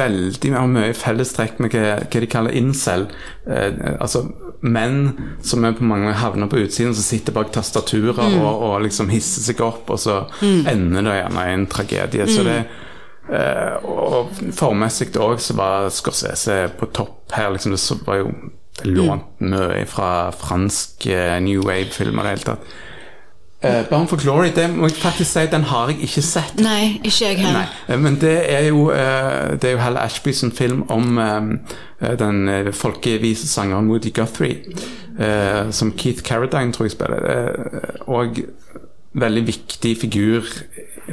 veldig 0.00 0.52
har 0.54 0.68
mye 0.70 0.94
fellestrekk 0.96 1.58
med 1.60 1.74
hva, 1.74 1.96
hva 2.04 2.22
de 2.24 2.28
kaller 2.30 2.56
incel. 2.56 3.08
Eh, 3.46 3.96
altså 3.96 4.26
menn 4.60 5.14
som 5.44 5.64
er 5.64 5.76
på 5.76 5.86
mange 5.88 6.12
havner 6.20 6.50
på 6.52 6.60
utsiden, 6.64 6.94
som 6.96 7.04
sitter 7.06 7.36
bak 7.36 7.52
tastaturer 7.54 8.20
og, 8.40 8.64
og 8.68 8.78
liksom 8.84 9.08
hisser 9.12 9.46
seg 9.46 9.62
opp, 9.64 9.88
og 9.92 10.00
så 10.02 10.22
ender 10.42 11.06
det 11.06 11.18
gjerne 11.22 11.48
i 11.48 11.56
en 11.56 11.68
tragedie. 11.70 12.28
Så 12.28 12.44
det 12.46 12.60
Eh, 13.30 13.84
og 13.86 14.30
formessig 14.58 15.12
òg 15.22 15.38
så 15.42 15.54
var 15.58 15.90
Scorsese 15.94 16.64
på 16.78 16.88
topp 16.94 17.34
her. 17.36 17.52
Liksom, 17.54 17.76
det 17.76 18.06
var 18.06 18.22
jo 18.22 18.32
lånt 18.90 19.42
mye 19.44 19.84
fra 19.90 20.30
fransk 20.34 21.06
eh, 21.12 21.36
New 21.44 21.66
Wave-filmer 21.66 22.24
i 22.24 22.30
det 22.30 22.34
hele 22.34 22.48
tatt. 22.48 22.72
Eh, 23.62 23.82
Bound 23.90 24.08
for 24.08 24.16
Glory, 24.16 24.48
det 24.56 24.70
må 24.72 24.88
jeg 24.88 24.96
faktisk 24.96 25.30
si, 25.34 25.40
den 25.52 25.66
har 25.68 25.90
jeg 25.90 25.98
ikke 26.06 26.22
sett. 26.24 26.60
Nei, 26.64 27.00
ikke 27.04 27.26
jeg 27.26 27.40
heller. 27.42 27.74
eh, 27.88 27.98
men 28.00 28.16
det 28.20 28.36
er 28.48 28.62
jo 28.70 28.86
uh, 28.88 29.52
Det 29.60 29.68
er 29.68 29.74
jo 29.74 29.82
Hal 29.84 29.98
Ashby 30.00 30.32
sin 30.32 30.52
film 30.52 30.86
om 30.88 31.18
eh, 31.18 32.14
den 32.18 32.72
folkevise 32.72 33.48
sangeren 33.48 33.90
Woody 33.92 34.14
Guthrie, 34.16 34.62
uh, 35.20 35.68
som 35.70 35.92
Keith 35.92 36.22
Carradine 36.22 36.72
tror 36.72 36.88
jeg 36.88 36.96
spiller. 36.96 37.20
og 38.06 38.40
veldig 39.12 39.46
viktig 39.46 39.96
figur 39.98 40.46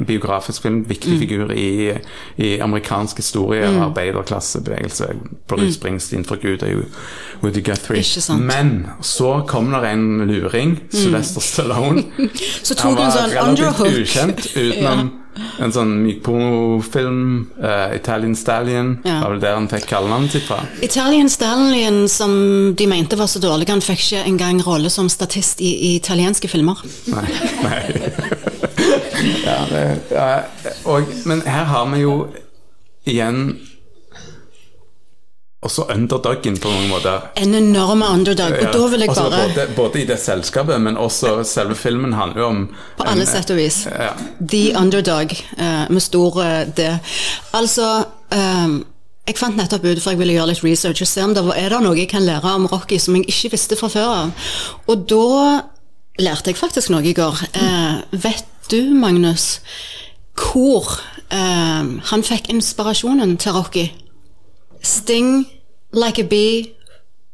biografisk 0.06 0.62
film, 0.62 0.84
viktig 0.88 1.12
Mm. 1.12 1.18
figur 1.18 1.50
i, 1.52 1.92
i 2.36 2.58
amerikansk 2.58 3.16
historie, 3.16 3.64
arbeiderklassebevegelse. 3.66 5.06
Bruce 5.48 5.72
Springsteen 5.74 6.24
for 6.24 6.36
Gud 6.36 6.62
er 6.62 6.70
jo 6.72 6.82
Woody 7.42 7.60
Guthrie. 7.64 8.02
Mm. 8.28 8.40
Mm. 8.40 8.46
Men 8.46 8.86
så 9.02 9.42
kom 9.48 9.70
der 9.70 9.84
en 9.92 10.26
luring, 10.26 10.80
Sylvester 10.90 11.40
Stallone. 11.40 12.02
Så 12.62 12.74
Han 12.78 12.94
tok 12.96 13.00
en 13.00 13.06
var 13.06 13.10
sånn 13.10 13.30
relativt 13.30 13.98
ukjent 13.98 14.46
utenom 14.56 15.10
en 15.62 15.70
sånn 15.72 15.92
mykpornofilm, 16.02 17.46
uh, 17.62 17.94
Italian 17.94 18.34
Stallion, 18.36 18.98
Ja. 19.04 19.20
var 19.22 19.30
vel 19.30 19.40
der 19.40 19.54
han 19.54 19.68
fikk 19.68 19.86
kallenavnet 19.86 20.32
sitt 20.32 20.42
fra. 20.48 20.64
Italian 20.82 21.28
Stallion, 21.28 22.08
som 22.08 22.74
de 22.74 22.86
mente 22.86 23.16
var 23.16 23.26
så 23.30 23.38
dårlig, 23.38 23.68
han 23.70 23.80
fikk 23.80 23.98
ikke 24.02 24.24
engang 24.26 24.60
rolle 24.66 24.90
som 24.90 25.08
statist 25.08 25.60
i, 25.60 25.70
i 25.92 25.96
italienske 25.96 26.48
filmer. 26.50 26.82
Nei. 27.06 27.26
nei. 27.62 27.82
ja, 29.44 29.58
det, 29.70 29.84
ja, 30.10 30.28
og, 30.84 31.08
men 31.26 31.42
her 31.46 31.64
har 31.64 31.88
vi 31.92 32.04
jo 32.04 32.14
igjen 33.08 33.58
også 35.62 35.88
underdoggen 35.90 36.56
på 36.56 36.70
mange 36.70 36.88
måter. 36.88 37.20
En 37.36 37.54
enorme 37.54 38.06
underdog. 38.06 38.52
Og 38.52 38.72
da 38.72 38.84
vil 38.92 39.00
jeg 39.00 39.10
Også 39.10 39.22
bare 39.22 39.48
både, 39.48 39.66
både 39.76 40.02
i 40.02 40.04
det 40.06 40.18
selskapet, 40.22 40.80
men 40.80 40.96
også 40.96 41.42
selve 41.44 41.74
filmen 41.74 42.12
handler 42.12 42.40
jo 42.40 42.46
om 42.46 42.60
På 42.98 43.06
alle 43.10 43.26
sett 43.26 43.50
og 43.50 43.58
vis. 43.58 43.86
Ja. 43.86 44.12
The 44.40 44.78
Underdog, 44.78 45.34
eh, 45.58 45.90
med 45.90 46.00
stor 46.00 46.42
eh, 46.42 46.68
D. 46.76 46.98
Altså 47.52 48.04
um, 48.30 48.84
Jeg 49.26 49.36
fant 49.36 49.56
nettopp 49.56 49.84
ut, 49.84 50.02
for 50.02 50.10
jeg 50.14 50.18
ville 50.18 50.32
gjøre 50.32 50.52
litt 50.52 50.62
research, 50.64 51.02
og 51.02 51.08
se 51.08 51.24
om 51.24 51.34
det 51.34 51.44
var, 51.44 51.58
er 51.58 51.74
det 51.74 51.80
noe 51.84 51.98
jeg 51.98 52.08
kan 52.08 52.24
lære 52.24 52.54
om 52.54 52.66
Rocky 52.66 52.98
som 52.98 53.16
jeg 53.16 53.26
ikke 53.28 53.50
visste 53.56 53.76
fra 53.76 53.90
før 53.92 54.14
av. 54.14 54.46
Og 54.86 55.02
da 55.10 55.58
lærte 56.22 56.48
jeg 56.48 56.56
faktisk 56.56 56.94
noe 56.94 57.02
i 57.04 57.12
går. 57.12 57.42
Uh, 57.58 57.98
vet 58.14 58.46
du, 58.70 58.94
Magnus, 58.94 59.60
hvor 60.34 61.00
eh, 61.32 61.84
han 62.10 62.24
fikk 62.24 62.48
inspirasjonen 62.48 63.36
til 63.36 63.52
Rocky? 63.52 63.86
Sting 64.82 65.46
like 65.92 66.22
a 66.22 66.26
bee, 66.26 66.74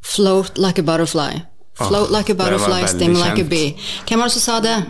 float 0.02 0.58
like 0.58 0.78
a 0.78 0.82
butterfly. 0.82 1.40
Float 1.76 2.10
like 2.10 2.30
a 2.30 2.34
butterfly, 2.34 2.86
sting 2.86 3.16
like 3.16 3.40
a 3.40 3.48
bee. 3.48 3.74
Hvem 4.08 4.18
var 4.18 4.26
det 4.26 4.32
som 4.32 4.40
sa 4.40 4.60
det? 4.60 4.84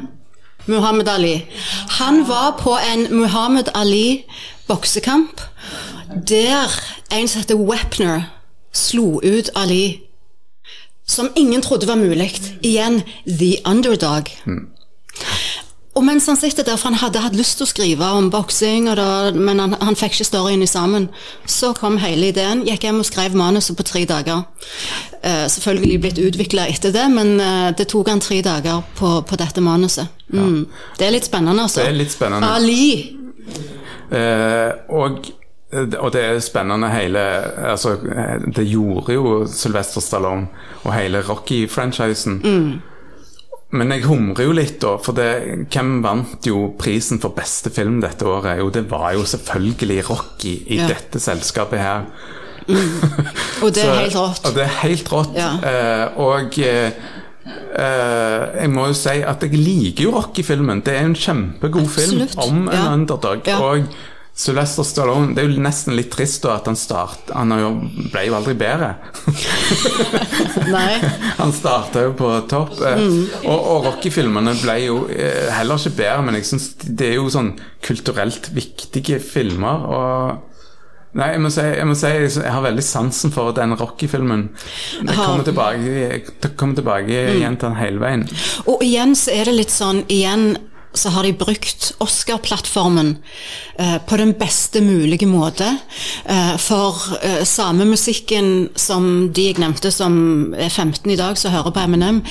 Muhammad 0.67 1.09
Ali. 1.09 1.47
Han 1.89 2.29
var 2.29 2.57
på 2.61 2.79
en 2.95 3.17
Muhammad 3.17 3.69
Ali-boksekamp 3.75 5.41
der 6.29 6.69
en 7.13 7.29
som 7.29 7.41
heter 7.41 7.55
Wepner 7.55 8.23
slo 8.73 9.21
ut 9.25 9.51
Ali. 9.55 10.01
Som 11.07 11.29
ingen 11.37 11.63
trodde 11.63 11.87
var 11.87 11.95
mulig. 11.97 12.41
Igjen 12.63 13.03
the 13.27 13.57
underdog. 13.67 14.29
Og 15.95 16.03
mens 16.03 16.27
han 16.27 16.37
sitter 16.37 16.67
der, 16.67 16.77
for 16.77 16.91
han 16.91 16.99
hadde 16.99 17.23
hatt 17.23 17.37
lyst 17.39 17.61
til 17.61 17.69
å 17.69 17.71
skrive 17.71 18.07
om 18.19 18.27
boksing, 18.33 18.89
men 19.39 19.63
han, 19.63 19.77
han 19.79 19.99
fikk 19.99 20.17
ikke 20.17 20.27
storyen 20.27 20.65
i 20.65 20.69
sammen, 20.71 21.07
så 21.47 21.71
kom 21.77 22.01
hele 22.03 22.33
ideen. 22.33 22.65
Gikk 22.67 22.89
hjem 22.89 22.99
og 23.03 23.07
skrev 23.07 23.37
manuset 23.39 23.79
på 23.79 23.87
tre 23.87 24.03
dager. 24.11 24.43
Uh, 25.23 25.47
selvfølgelig 25.53 26.01
blitt 26.03 26.19
utvikla 26.19 26.67
etter 26.73 26.95
det, 26.95 27.05
men 27.15 27.37
uh, 27.39 27.71
det 27.79 27.87
tok 27.93 28.11
han 28.11 28.23
tre 28.23 28.41
dager 28.43 28.83
på, 28.99 29.21
på 29.29 29.39
dette 29.39 29.63
manuset. 29.63 30.11
Mm. 30.35 30.65
Det 30.99 31.07
er 31.07 31.15
litt 31.15 31.29
spennende, 31.31 31.69
altså. 31.69 31.85
Det 31.85 31.93
er 31.93 31.99
litt 32.01 32.15
spennende. 32.15 32.51
Ali! 32.51 32.89
Uh, 34.11 34.75
og, 34.99 35.31
og 35.75 36.09
det 36.15 36.25
er 36.25 36.41
spennende 36.45 36.89
hele 36.93 37.23
altså, 37.71 37.97
Det 38.55 38.63
gjorde 38.69 39.15
jo 39.17 39.33
Sylvester 39.49 40.03
Stallone 40.05 40.49
og 40.83 40.91
hele 40.95 41.23
Rocky-franchisen. 41.25 42.41
Men 43.75 43.91
jeg 43.91 44.05
humrer 44.07 44.45
jo 44.47 44.53
litt, 44.55 44.77
da, 44.85 44.93
for 45.03 45.17
det, 45.19 45.29
hvem 45.75 45.97
vant 46.05 46.47
jo 46.47 46.69
prisen 46.79 47.19
for 47.23 47.35
beste 47.35 47.73
film 47.75 47.97
dette 48.05 48.23
året? 48.29 48.61
Jo, 48.63 48.69
det 48.71 48.85
var 48.91 49.13
jo 49.17 49.25
selvfølgelig 49.27 50.01
Rocky 50.09 50.55
i 50.71 50.79
Ja. 50.79 50.87
dette 50.93 51.19
selskapet 51.23 51.81
her. 51.83 52.07
Og 53.63 53.73
det 53.75 53.83
er 53.83 53.91
Så- 53.91 53.99
helt 53.99 54.15
rått. 54.17 54.47
Og 54.47 54.55
det 54.55 54.63
er 54.65 54.75
helt 54.85 55.11
rått. 55.13 55.35
Ja. 55.37 55.51
Eh, 55.59 56.19
og 56.23 56.59
eh, 56.63 56.93
eh, 57.77 58.45
jeg 58.63 58.71
må 58.73 58.87
jo 58.89 58.97
si 58.97 59.19
at 59.27 59.43
jeg 59.43 59.59
liker 59.59 60.07
jo 60.07 60.15
Rocky-filmen. 60.17 60.81
Det 60.87 60.95
er 60.95 61.05
en 61.09 61.15
kjempegod 61.19 61.89
film 61.93 62.25
om 62.47 62.69
en 62.69 62.75
Ja. 62.75 62.93
underdog. 62.95 63.49
Og 63.59 63.85
Sylvester 64.35 64.83
Stallone 64.83 65.31
Det 65.37 65.45
er 65.45 65.47
jo 65.53 65.63
nesten 65.63 65.95
litt 65.95 66.09
trist 66.11 66.43
da 66.43 66.57
at 66.57 66.67
han 66.67 66.75
start 66.75 67.29
Han 67.37 67.53
jo, 67.55 67.69
ble 68.11 68.25
jo 68.27 68.35
aldri 68.35 68.55
bedre. 68.59 68.89
Nei. 70.75 70.97
Han 71.39 71.53
starta 71.55 72.03
jo 72.09 72.15
på 72.19 72.31
topp. 72.51 72.75
eh, 72.83 72.99
Mm. 73.05 73.21
Og, 73.51 73.61
og 73.75 73.85
Rocky-filmene 73.89 74.55
ble 74.63 74.75
jo 74.87 74.97
eh, 75.13 75.51
heller 75.55 75.79
ikke 75.81 75.95
bedre, 75.99 76.23
men 76.27 76.39
jeg 76.39 76.47
syns 76.49 76.67
det 76.87 77.11
er 77.13 77.17
jo 77.19 77.29
sånn 77.33 77.53
kulturelt 77.85 78.51
viktige 78.57 79.21
filmer. 79.23 79.87
Og 79.91 80.51
Nei, 81.15 81.29
jeg 81.37 81.43
må 81.45 81.51
si 81.55 81.63
jeg, 81.63 81.87
må 81.87 81.95
si, 81.95 82.09
jeg 82.11 82.51
har 82.51 82.63
veldig 82.65 82.83
sansen 82.83 83.31
for 83.31 83.53
den 83.55 83.77
Rocky-filmen. 83.79 84.49
Jeg 84.99 85.15
kommer 85.15 85.45
tilbake, 85.47 85.93
jeg 85.95 86.55
kommer 86.59 86.75
tilbake 86.81 87.07
Mm. 87.29 87.37
igjen 87.39 87.57
til 87.61 87.69
den 87.69 87.79
hele 87.79 88.03
veien. 88.03 88.25
Og 88.67 88.83
igjen 88.83 89.15
så 89.15 89.31
er 89.31 89.45
det 89.47 89.55
litt 89.61 89.71
sånn 89.71 90.03
Igjen 90.11 90.57
så 90.95 91.11
har 91.15 91.27
de 91.27 91.33
brukt 91.39 91.93
Oscar-plattformen 92.03 93.17
eh, 93.79 93.97
på 94.07 94.17
den 94.17 94.35
beste 94.39 94.81
mulige 94.81 95.27
måte. 95.27 95.67
Eh, 96.25 96.55
for 96.59 96.99
eh, 97.23 97.43
samemusikken 97.45 98.69
som 98.77 99.29
de 99.35 99.49
jeg 99.51 99.61
nevnte, 99.63 99.91
som 99.93 100.55
er 100.57 100.71
15 100.71 101.11
i 101.11 101.19
dag, 101.19 101.39
som 101.39 101.53
hører 101.53 101.75
på 101.75 101.83
Eminem 101.85 102.23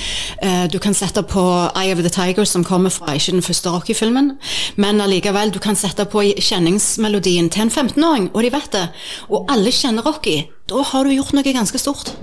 eh, 0.42 0.64
Du 0.72 0.78
kan 0.82 0.94
sette 0.94 1.22
på 1.22 1.44
Eye 1.76 1.92
of 1.92 2.02
the 2.02 2.12
Tiger, 2.12 2.44
som 2.44 2.64
kommer 2.64 2.90
fra 2.90 3.14
ikke 3.14 3.36
den 3.36 3.46
første 3.46 3.70
Rocky-filmen, 3.70 4.34
men 4.76 5.00
allikevel, 5.00 5.52
du 5.54 5.60
kan 5.62 5.76
sette 5.76 6.06
på 6.10 6.24
kjenningsmelodien 6.34 7.50
til 7.50 7.66
en 7.66 7.72
15-åring, 7.72 8.30
og 8.34 8.42
de 8.42 8.52
vet 8.54 8.72
det. 8.74 8.84
Og 9.30 9.46
alle 9.52 9.72
kjenner 9.72 10.04
Rocky. 10.06 10.42
Da 10.70 10.80
har 10.80 11.04
du 11.04 11.12
gjort 11.12 11.34
noe 11.36 11.52
ganske 11.52 11.78
stort. 11.80 12.14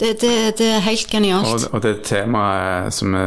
Det, 0.00 0.14
det, 0.22 0.34
det 0.58 0.68
er 0.78 0.84
helt 0.86 1.10
genialt. 1.12 1.48
Og, 1.52 1.74
og 1.76 1.82
det 1.84 1.98
temaet 2.08 2.94
som 2.96 3.12
vi 3.12 3.24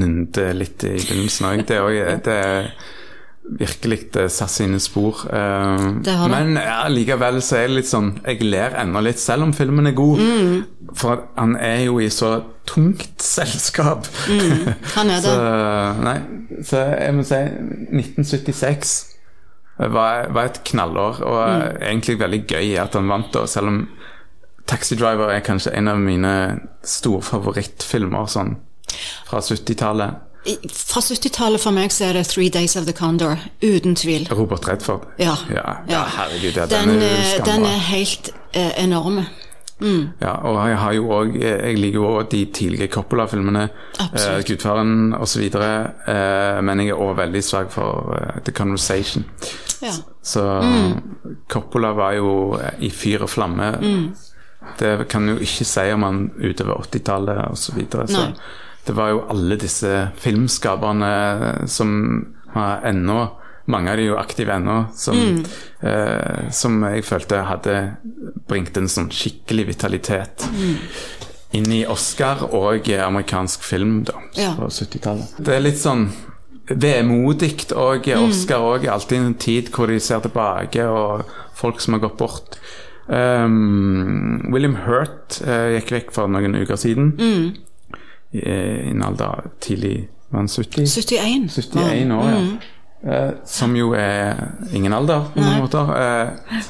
nynte 0.00 0.52
litt 0.56 0.86
i 0.88 0.94
begynnelsen 0.96 1.50
òg, 1.50 1.66
det, 1.68 1.82
det 2.24 2.36
er 2.46 2.70
virkelig 3.46 3.98
det 4.14 4.24
satt 4.32 4.50
sine 4.50 4.80
spor. 4.82 5.20
Eh, 5.28 5.84
men 6.32 6.56
ja, 6.58 6.86
likevel 6.90 7.42
så 7.44 7.60
er 7.60 7.68
det 7.68 7.76
litt 7.80 7.90
sånn 7.90 8.08
Jeg 8.24 8.40
ler 8.46 8.74
ennå 8.80 9.02
litt, 9.04 9.20
selv 9.22 9.46
om 9.46 9.52
filmen 9.56 9.90
er 9.90 9.96
god. 9.96 10.22
Mm. 10.22 10.94
For 10.96 11.26
han 11.36 11.56
er 11.60 11.84
jo 11.86 12.00
i 12.00 12.08
så 12.12 12.38
tungt 12.66 13.22
selskap. 13.22 14.08
Mm, 14.32 14.72
han 14.96 15.12
er 15.12 15.20
det. 15.26 15.34
så, 15.34 15.36
nei, 16.02 16.16
så 16.66 16.86
jeg 16.94 17.18
må 17.18 17.26
si 17.26 17.42
1976 18.00 18.96
var, 19.78 20.28
var 20.32 20.44
et 20.50 20.60
knallår, 20.64 21.20
og 21.22 21.48
Mm. 21.48 21.76
egentlig 21.82 22.18
veldig 22.20 22.46
gøy 22.46 22.76
at 22.80 22.94
han 22.94 23.08
vant, 23.08 23.32
da, 23.32 23.46
selv 23.46 23.66
om 23.68 23.88
Taxi 24.66 24.96
Driver 24.96 25.30
er 25.30 25.40
kanskje 25.40 25.74
en 25.78 25.88
av 25.88 25.98
mine 25.98 26.60
store 26.82 27.22
favorittfilmer 27.22 28.26
sånn 28.26 28.56
fra 29.28 29.38
70-tallet. 29.40 30.22
Fra 30.72 31.00
70-tallet 31.02 31.60
for 31.60 31.74
meg 31.74 31.90
så 31.90 32.04
er 32.08 32.12
det 32.18 32.26
Three 32.30 32.48
Days 32.50 32.76
of 32.76 32.86
the 32.86 32.92
Condor, 32.92 33.36
uten 33.62 33.94
tvil. 33.98 34.28
Robert 34.30 34.66
Redford. 34.68 35.06
Ja. 35.18 35.34
ja, 35.50 35.76
ja 35.90 36.04
herregud. 36.16 36.56
Ja, 36.56 36.66
den, 36.66 36.88
den, 36.88 37.02
er 37.02 37.34
eh, 37.38 37.44
den 37.44 37.64
er 37.66 37.78
helt 37.90 38.30
eh, 38.54 38.72
enorm. 38.84 39.20
Ja, 40.22 40.30
og 40.40 40.56
jeg 40.68 40.78
har 40.78 40.92
jo 40.96 41.08
også, 41.10 41.32
Jeg 41.42 41.78
liker 41.78 41.98
jo 41.98 42.06
også 42.06 42.28
de 42.30 42.44
tidlige 42.54 42.86
Coppola-filmene. 42.88 43.68
Eh, 44.00 44.42
Gudfaren 44.48 45.14
osv. 45.14 45.42
Eh, 45.42 46.62
men 46.62 46.80
jeg 46.80 46.88
er 46.88 46.94
også 46.94 47.16
veldig 47.20 47.42
svak 47.44 47.70
for 47.74 48.14
uh, 48.16 48.40
The 48.44 48.52
Conversation. 48.52 49.26
Ja. 49.86 49.94
Så 50.22 50.44
Coppola 51.52 51.92
var 51.96 52.16
jo 52.18 52.58
i 52.82 52.90
fyr 52.90 53.24
og 53.26 53.30
flamme. 53.32 53.72
Det 54.78 55.08
kan 55.12 55.28
jo 55.30 55.36
ikke 55.38 55.66
si 55.68 55.86
om 55.94 56.02
han 56.06 56.22
utover 56.40 56.82
80-tallet 56.88 57.42
osv. 57.52 57.62
Så, 57.62 57.74
videre. 57.76 58.06
så 58.10 58.26
det 58.86 58.94
var 58.98 59.10
jo 59.14 59.24
alle 59.30 59.58
disse 59.60 59.92
filmskaperne 60.22 61.66
som 61.70 61.92
har 62.54 62.82
ennå 62.90 63.20
mange 63.66 63.90
av 63.90 63.98
de 63.98 64.04
er 64.04 64.12
jo 64.12 64.18
aktive 64.20 64.54
ennå, 64.54 64.76
som, 64.94 65.18
eh, 65.82 66.50
som 66.54 66.76
jeg 66.86 67.02
følte 67.04 67.40
hadde 67.48 67.96
bringt 68.46 68.76
en 68.78 68.86
sånn 68.86 69.08
skikkelig 69.10 69.66
vitalitet 69.72 70.46
inn 71.56 71.66
i 71.72 71.80
Oscar 71.90 72.44
og 72.54 72.86
amerikansk 72.88 73.62
film 73.66 74.04
da, 74.06 74.14
Ja. 74.38 74.54
på 74.54 74.68
70-tallet. 74.70 75.34
Det 75.42 75.54
er 75.56 75.60
litt 75.60 75.78
sånn 75.82 76.12
vemodig, 76.70 77.68
og 77.76 78.08
Oscar 78.18 78.64
òg 78.64 78.86
er 78.86 78.94
alltid 78.96 79.18
en 79.20 79.38
tid 79.38 79.70
hvor 79.74 79.90
de 79.90 80.00
ser 80.02 80.24
tilbake, 80.24 80.82
og 80.86 81.26
folk 81.54 81.80
som 81.80 81.96
har 81.96 82.04
gått 82.06 82.18
bort. 82.18 82.58
Um, 83.06 84.42
William 84.50 84.74
Hurt 84.82 85.38
uh, 85.46 85.70
gikk 85.76 85.92
vekk 85.94 86.14
for 86.16 86.30
noen 86.30 86.58
uker 86.58 86.78
siden. 86.80 87.12
I, 88.34 88.40
I 88.42 88.90
en 88.90 89.04
alder 89.06 89.46
tidlig 89.62 90.08
var 90.32 90.42
han 90.42 90.50
70? 90.50 90.88
71. 90.90 91.46
71 91.54 92.16
år, 92.16 92.32
ja. 92.32 92.40
uh, 93.06 93.36
som 93.46 93.76
jo 93.78 93.92
er 93.94 94.42
ingen 94.74 94.96
alder, 94.96 95.30
på 95.34 95.44
noen 95.44 95.62
måter. 95.62 95.92
Eh, 95.94 96.66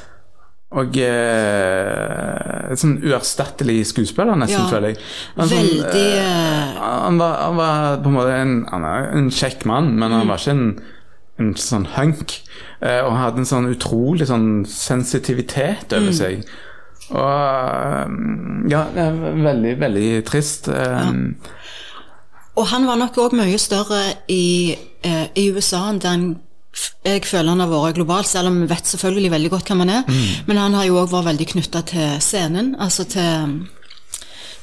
og 0.72 0.96
eh, 0.98 2.74
sånn 2.76 2.96
uerstattelig 3.06 3.84
skuespiller, 3.92 4.34
nesten, 4.40 4.64
Ja. 4.64 4.70
føler 4.72 4.88
jeg. 4.94 4.98
Han, 5.36 5.48
Veldig 5.48 6.02
eh, 6.02 6.18
eh, 6.18 6.80
han, 6.80 7.18
var, 7.20 7.36
han 7.44 7.56
var 7.56 7.96
på 8.02 8.08
en 8.10 8.16
måte 8.16 8.34
en, 8.42 8.54
han 8.72 8.84
en 9.20 9.30
kjekk 9.30 9.64
mann, 9.70 9.92
men 9.98 10.12
han 10.12 10.26
var 10.28 10.38
ikke 10.42 10.50
en, 10.56 10.66
en 11.38 11.52
sånn 11.60 11.86
hunk. 11.96 12.40
Eh, 12.82 13.00
og 13.04 13.12
han 13.14 13.22
hadde 13.22 13.38
en 13.44 13.50
sånn 13.52 13.70
utrolig 13.72 14.26
sånn 14.28 14.64
sensitivitet 14.68 15.92
over 15.96 16.12
seg. 16.12 16.42
Og 17.10 17.20
eh, 17.22 18.08
ja, 18.74 18.82
veldig, 19.46 19.76
veldig 19.80 20.08
trist. 20.26 20.68
Eh, 20.68 21.12
Og 22.56 22.66
han 22.72 22.86
var 22.88 22.96
nok 22.96 23.16
òg 23.20 23.34
mye 23.36 23.58
større 23.60 24.02
i, 24.32 24.74
i 25.36 25.42
USA 25.52 25.86
enn 25.92 25.98
den 26.00 26.22
f- 26.34 26.45
jeg 27.06 27.22
føler 27.24 27.48
han 27.54 27.60
har 27.62 27.68
vært 27.70 27.94
globalt, 28.00 28.26
selv 28.28 28.46
om 28.50 28.60
vi 28.62 28.66
vet 28.70 28.86
selvfølgelig 28.86 29.30
veldig 29.30 29.50
godt 29.50 29.66
hvem 29.70 29.78
han 29.84 29.90
er. 30.00 30.04
Men 30.46 30.56
han 30.60 30.74
har 30.74 30.84
jo 30.88 30.98
òg 31.02 31.10
vært 31.12 31.24
veldig 31.30 31.46
knytta 31.54 31.80
til 31.86 32.08
scenen, 32.20 32.74
altså 32.82 33.04
til, 33.08 33.66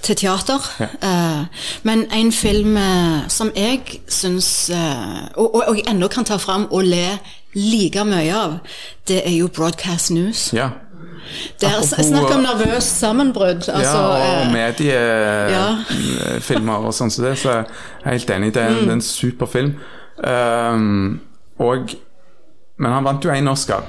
til 0.04 0.16
teater. 0.20 0.60
Eh, 0.84 1.44
men 1.84 2.06
en 2.12 2.32
film 2.36 2.78
eh, 2.78 3.28
som 3.32 3.52
jeg 3.56 3.80
syns 4.08 4.70
eh, 4.70 5.22
og, 5.36 5.56
og, 5.56 5.64
og 5.68 5.76
jeg 5.80 5.88
ennå 5.90 6.08
kan 6.12 6.24
ta 6.28 6.38
fram 6.38 6.68
og 6.72 6.84
le 6.84 7.18
like 7.56 8.04
mye 8.06 8.34
av, 8.34 8.58
det 9.08 9.22
er 9.28 9.32
jo 9.38 9.48
Broadcast 9.48 10.12
News. 10.12 10.50
ja. 10.54 10.70
Er 11.64 11.68
Apropos- 11.68 12.04
snakk 12.04 12.32
om 12.36 12.42
nervøst 12.44 13.00
sammenbrudd. 13.00 13.70
Altså, 13.72 13.98
ja, 13.98 14.44
og 14.44 14.52
mediefilmer 14.52 16.74
ja. 16.74 16.78
og 16.84 16.94
sånn 16.94 17.12
som 17.14 17.24
det, 17.26 17.38
så 17.40 17.50
jeg 17.50 17.66
er 18.04 18.10
helt 18.12 18.30
enig. 18.36 18.54
Det 18.54 18.62
er 18.62 18.68
en, 18.74 18.80
det 18.84 18.90
er 18.92 18.98
en 18.98 19.02
super 19.08 19.46
film. 19.50 19.72
Um, 20.20 21.20
og 21.64 21.96
Men 22.78 22.92
han 22.92 23.06
vant 23.06 23.24
jo 23.24 23.30
én 23.30 23.48
Oscar. 23.48 23.84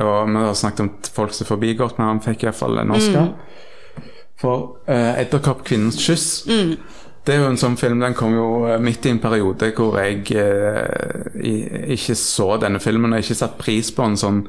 Og 0.00 0.28
vi 0.28 0.40
har 0.42 0.56
snakket 0.58 0.80
om 0.80 0.88
folk 1.14 1.32
som 1.32 1.46
forbigått, 1.46 1.98
men 1.98 2.08
han 2.08 2.22
fikk 2.24 2.42
iallfall 2.42 2.80
en 2.82 2.90
Oscar. 2.96 3.28
For 4.40 4.80
uh, 4.88 5.12
'Edderkoppkvinnens 5.20 6.00
kyss' 6.02 6.50
Det 7.26 7.34
er 7.34 7.42
jo 7.42 7.50
en 7.50 7.60
sånn 7.60 7.76
film, 7.76 8.00
Den 8.00 8.16
kom 8.16 8.34
jo 8.34 8.46
eh, 8.66 8.80
midt 8.80 9.04
i 9.06 9.12
en 9.12 9.20
periode 9.20 9.68
hvor 9.76 9.98
jeg 10.00 10.24
eh, 10.40 11.90
ikke 11.94 12.16
så 12.16 12.54
denne 12.62 12.80
filmen, 12.80 13.12
og 13.12 13.20
ikke 13.20 13.36
satt 13.42 13.58
pris 13.60 13.92
på 13.92 14.06
en 14.08 14.16
sånn 14.16 14.40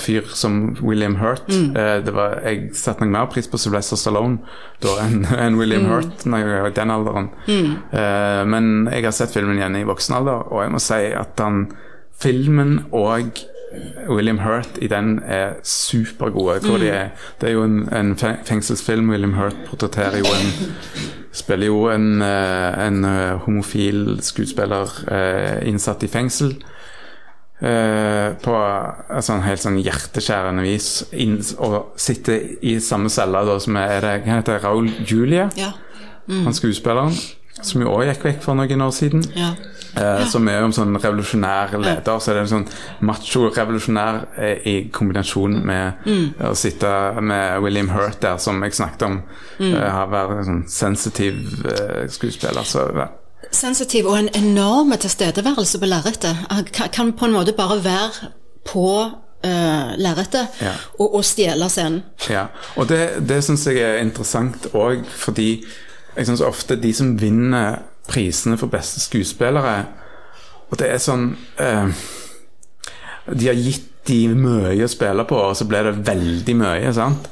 fyr 0.00 0.30
som 0.32 0.76
William 0.80 1.16
Hurt. 1.20 1.48
Eh, 1.50 1.98
det 2.04 2.14
var, 2.16 2.38
jeg 2.44 2.70
satte 2.78 3.04
nok 3.04 3.12
mer 3.12 3.28
pris 3.32 3.48
på 3.50 3.60
Sylvester 3.60 4.00
Stallone 4.00 4.40
da 4.80 4.94
enn 5.04 5.26
en 5.44 5.58
William 5.60 5.90
Hurt 5.90 6.24
når 6.24 6.44
jeg 6.44 6.62
var 6.64 6.70
i 6.70 6.78
den 6.78 6.94
alderen. 6.94 7.28
Eh, 7.48 8.42
men 8.48 8.88
jeg 8.92 9.04
har 9.04 9.16
sett 9.16 9.34
filmen 9.34 9.60
igjen 9.60 9.76
i 9.76 9.86
voksen 9.88 10.18
alder, 10.20 10.48
og 10.48 10.64
jeg 10.64 10.74
må 10.74 10.82
si 10.82 11.04
at 11.12 11.44
han, 11.44 11.68
filmen 12.18 12.80
og 12.96 13.44
William 14.08 14.40
Hurt 14.40 14.80
i 14.80 14.88
den 14.90 15.18
er 15.22 15.58
supergode. 15.62 16.58
Hvor 16.64 16.80
de 16.80 16.88
er, 16.88 17.12
det 17.40 17.50
er 17.50 17.58
jo 17.58 17.66
en, 17.68 17.82
en 17.92 18.16
fengselsfilm. 18.18 19.10
William 19.12 19.36
Hurt 19.36 19.60
portretterer 19.68 20.22
jo 20.22 20.32
en 20.32 20.52
Spiller 21.38 21.68
jo 21.68 21.84
en, 21.92 22.22
eh, 22.22 22.86
en 22.86 23.04
eh, 23.04 23.36
homofil 23.44 24.18
skuespiller 24.24 24.90
eh, 25.12 25.68
innsatt 25.68 26.02
i 26.02 26.10
fengsel. 26.10 26.54
Eh, 27.60 28.34
på 28.42 28.54
et 29.10 29.24
sånn 29.24 29.42
helt 29.46 29.62
sånn 29.62 29.80
hjerteskjærende 29.82 30.62
vis. 30.66 30.90
Inn, 31.12 31.38
og 31.58 31.94
sitte 31.96 32.36
i 32.62 32.78
samme 32.80 33.08
celle 33.10 33.44
da, 33.46 33.58
som 33.60 33.76
er 33.76 34.00
det, 34.00 34.14
hva 34.26 34.38
heter 34.40 34.58
det, 34.58 34.62
Raúl 34.64 34.90
Julia, 35.08 35.48
ja. 35.56 35.72
han 36.28 36.54
skuespilleren. 36.54 37.14
Som 37.58 37.82
jo 37.82 37.90
òg 37.90 38.04
gikk 38.06 38.22
vekk 38.22 38.42
for 38.44 38.54
noen 38.54 38.82
år 38.84 38.92
siden. 38.94 39.24
ja. 39.34 39.54
Eh, 39.98 40.26
Som 40.30 40.46
er 40.46 40.60
jo 40.60 40.66
en 40.68 40.72
sånn 40.76 40.94
revolusjonær 41.00 41.72
leder. 41.80 42.20
Så 42.20 42.30
er 42.30 42.34
det 42.36 42.42
en 42.44 42.50
sånn 42.52 42.66
macho-revolusjonær 43.08 44.18
eh, 44.38 44.60
i 44.68 44.74
kombinasjon 44.94 45.56
med 45.66 46.06
å 46.44 46.52
sitte 46.54 46.90
med 47.24 47.58
William 47.64 47.88
Hurt 47.90 48.20
der, 48.22 48.36
som 48.38 48.62
jeg 48.62 48.76
snakket 48.78 49.02
om. 49.08 49.16
eh, 49.58 49.90
har 49.90 50.06
vært 50.12 50.36
en 50.36 50.44
sånn 50.44 50.62
sensitiv 50.68 51.40
skuespiller. 52.14 52.62
Så. 52.62 52.84
Sensitiv 53.54 54.06
og 54.06 54.18
en 54.18 54.28
enorm 54.34 54.92
tilstedeværelse 55.00 55.78
på 55.78 55.86
lerretet. 55.86 56.36
Han 56.50 56.64
kan, 56.92 57.12
på 57.12 57.24
en 57.28 57.32
måte 57.32 57.52
bare 57.56 57.78
være 57.84 58.30
på 58.68 58.86
uh, 59.08 59.94
lerretet 59.96 60.48
Ja. 60.60 60.72
og, 60.98 61.14
og 61.14 61.24
stjele 61.24 61.68
scenen. 61.70 62.02
ja. 62.30 62.46
Og 62.76 62.88
det, 62.88 63.28
det 63.28 63.42
syns 63.44 63.66
jeg 63.66 63.78
er 63.80 64.02
interessant 64.02 64.66
òg, 64.74 65.04
fordi 65.08 65.64
jeg 66.16 66.26
syns 66.26 66.40
ofte 66.40 66.76
de 66.76 66.92
som 66.94 67.14
vinner 67.20 67.78
prisene 68.08 68.56
for 68.58 68.66
beste 68.72 69.00
skuespillere 69.00 69.84
Og 70.70 70.78
det 70.80 70.88
er 70.90 70.98
sånn 70.98 71.36
uh, 71.60 71.88
De 73.32 73.46
har 73.46 73.54
gitt 73.54 73.84
de 74.08 74.22
mye 74.32 74.84
å 74.84 74.88
spille 74.88 75.24
på, 75.28 75.36
og 75.36 75.56
så 75.56 75.66
ble 75.68 75.82
det 75.84 76.06
veldig 76.06 76.54
mye. 76.56 76.92
sant? 76.96 77.26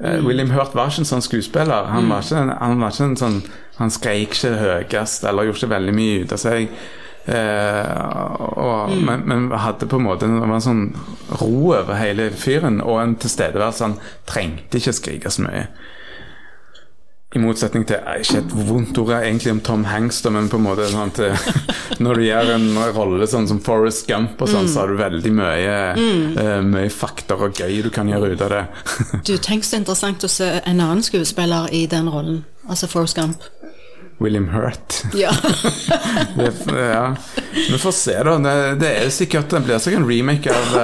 Eh, 0.00 0.18
William 0.26 0.50
Hurt 0.50 0.74
var 0.74 0.90
ikke 0.90 1.04
en 1.04 1.10
sånn 1.12 1.24
skuespiller. 1.24 1.88
Han 1.92 2.10
var 2.10 2.24
ikke 2.24 2.42
han 2.58 2.80
var 2.82 2.94
ikke 2.94 3.10
en 3.12 3.20
sånn 3.20 3.40
Han 3.78 3.90
skreik 3.90 4.36
ikke 4.36 4.52
høyest 4.60 5.24
eller 5.26 5.48
gjorde 5.48 5.58
ikke 5.58 5.74
veldig 5.74 5.94
mye 5.96 6.18
ut 6.22 6.34
av 6.34 6.38
seg. 6.38 6.76
Eh, 7.24 7.94
og, 8.60 8.92
men, 9.02 9.24
men 9.26 9.48
hadde 9.56 9.88
på 9.90 9.98
en 9.98 10.04
måte 10.06 10.28
det 10.28 10.42
var 10.42 10.58
en 10.58 10.62
sånn 10.62 10.84
ro 11.40 11.72
over 11.72 11.96
hele 11.98 12.28
fyren, 12.36 12.78
og 12.84 13.00
en 13.00 13.16
tilstedeværelse. 13.18 13.88
Han 13.88 13.96
trengte 14.30 14.78
ikke 14.78 14.94
skrike 14.94 15.32
så 15.34 15.46
mye. 15.48 15.66
I 17.34 17.40
motsetning 17.42 17.82
til 17.88 17.98
eh, 17.98 18.20
Ikke 18.22 18.40
et 18.42 18.54
vondt 18.68 18.98
ord 19.02 19.12
egentlig 19.16 19.52
om 19.54 19.60
Tom 19.64 19.84
Hanks, 19.90 20.20
da, 20.22 20.30
men 20.34 20.50
på 20.50 20.60
en 20.60 20.66
måte 20.68 20.86
sånn 20.90 21.10
at 21.10 21.20
eh, 21.24 21.46
når 22.04 22.20
du 22.20 22.26
gjør 22.28 22.52
en 22.54 22.68
rolle 22.94 23.28
sånn 23.30 23.48
som 23.50 23.60
Forest 23.64 24.06
Gump, 24.10 24.38
og 24.38 24.50
sånn, 24.50 24.68
så 24.70 24.84
har 24.84 24.92
du 24.92 25.00
veldig 25.00 25.34
mye, 25.34 25.76
eh, 25.98 26.60
mye 26.66 26.92
fakter 26.94 27.42
og 27.48 27.58
gøy 27.58 27.82
du 27.86 27.90
kan 27.94 28.10
gjøre 28.10 28.34
ut 28.34 28.46
av 28.46 28.54
det. 28.54 28.64
Du, 29.26 29.36
tenk 29.42 29.66
så 29.66 29.80
interessant 29.80 30.24
å 30.26 30.30
se 30.30 30.46
en 30.62 30.78
annen 30.78 31.02
skuespiller 31.04 31.70
i 31.74 31.84
den 31.90 32.10
rollen. 32.12 32.42
Altså 32.70 32.88
Forrest 32.90 33.18
Gump. 33.18 33.42
William 34.22 34.48
Hurt. 34.48 35.02
Ja. 35.14 35.32
Det, 36.36 36.52
ja. 36.70 37.16
Vi 37.54 37.78
får 37.78 37.92
se, 37.92 38.14
da. 38.22 38.36
Det, 38.38 38.54
det 38.80 38.90
er 39.04 39.10
sikkert 39.14 39.50
Det 39.50 39.60
blir 39.66 39.78
sikkert 39.82 40.04
en 40.04 40.08
remake 40.08 40.54
av, 40.54 40.76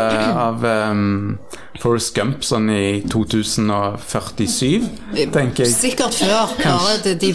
av 0.47 0.67
um, 0.91 1.39
Forrest 1.81 2.13
Gump 2.17 2.45
sånn 2.45 2.69
i 2.75 3.01
2047, 3.09 4.89
tenker 5.33 5.65
jeg. 5.65 5.73
Sikkert 5.73 6.15
før. 6.19 6.53
Bare 6.61 6.99
de, 7.07 7.15
de 7.23 7.31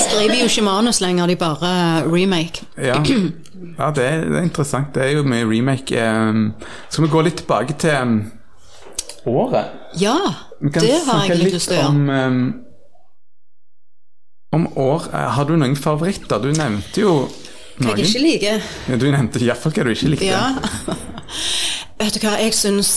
skriver 0.00 0.38
jo 0.40 0.48
ikke 0.48 0.64
manus 0.64 1.02
lenger, 1.04 1.28
de 1.28 1.36
bare 1.40 1.72
remake. 2.08 2.64
Ja, 2.80 2.96
ja 3.04 3.90
det, 3.92 4.06
er, 4.08 4.24
det 4.30 4.38
er 4.40 4.46
interessant. 4.48 4.94
Det 4.96 5.04
er 5.04 5.12
jo 5.18 5.26
mye 5.28 5.44
remake. 5.48 6.00
Skal 6.88 7.04
vi 7.06 7.12
gå 7.12 7.24
litt 7.28 7.42
tilbake 7.42 7.76
til 7.84 8.24
året? 9.28 9.76
Ja, 10.00 10.16
det 10.60 11.00
har 11.06 11.26
jeg 11.28 11.42
litt 11.44 11.56
lyst 11.58 11.68
til 11.70 11.78
å 11.78 11.84
gjøre. 11.84 11.92
om, 11.92 12.52
om 14.54 14.68
år. 14.80 15.08
Eh, 15.12 15.30
Har 15.36 15.44
du 15.48 15.56
noen 15.58 15.76
favoritter? 15.76 16.40
Du 16.40 16.50
nevnte 16.54 17.00
jo 17.04 17.14
noen. 17.24 17.88
Hva 17.90 17.96
jeg 17.98 18.08
ikke 18.08 18.22
liker. 18.22 18.68
Ja, 18.88 18.98
du 19.00 19.08
nevnte 19.10 19.42
iallfall 19.42 19.74
hva 19.74 19.86
du 19.88 19.92
ikke 19.92 20.12
likte. 20.14 20.30
Ja. 20.30 20.54
Vet 22.00 22.16
du 22.16 22.24
hva, 22.24 22.36
jeg 22.42 22.54
syns 22.56 22.94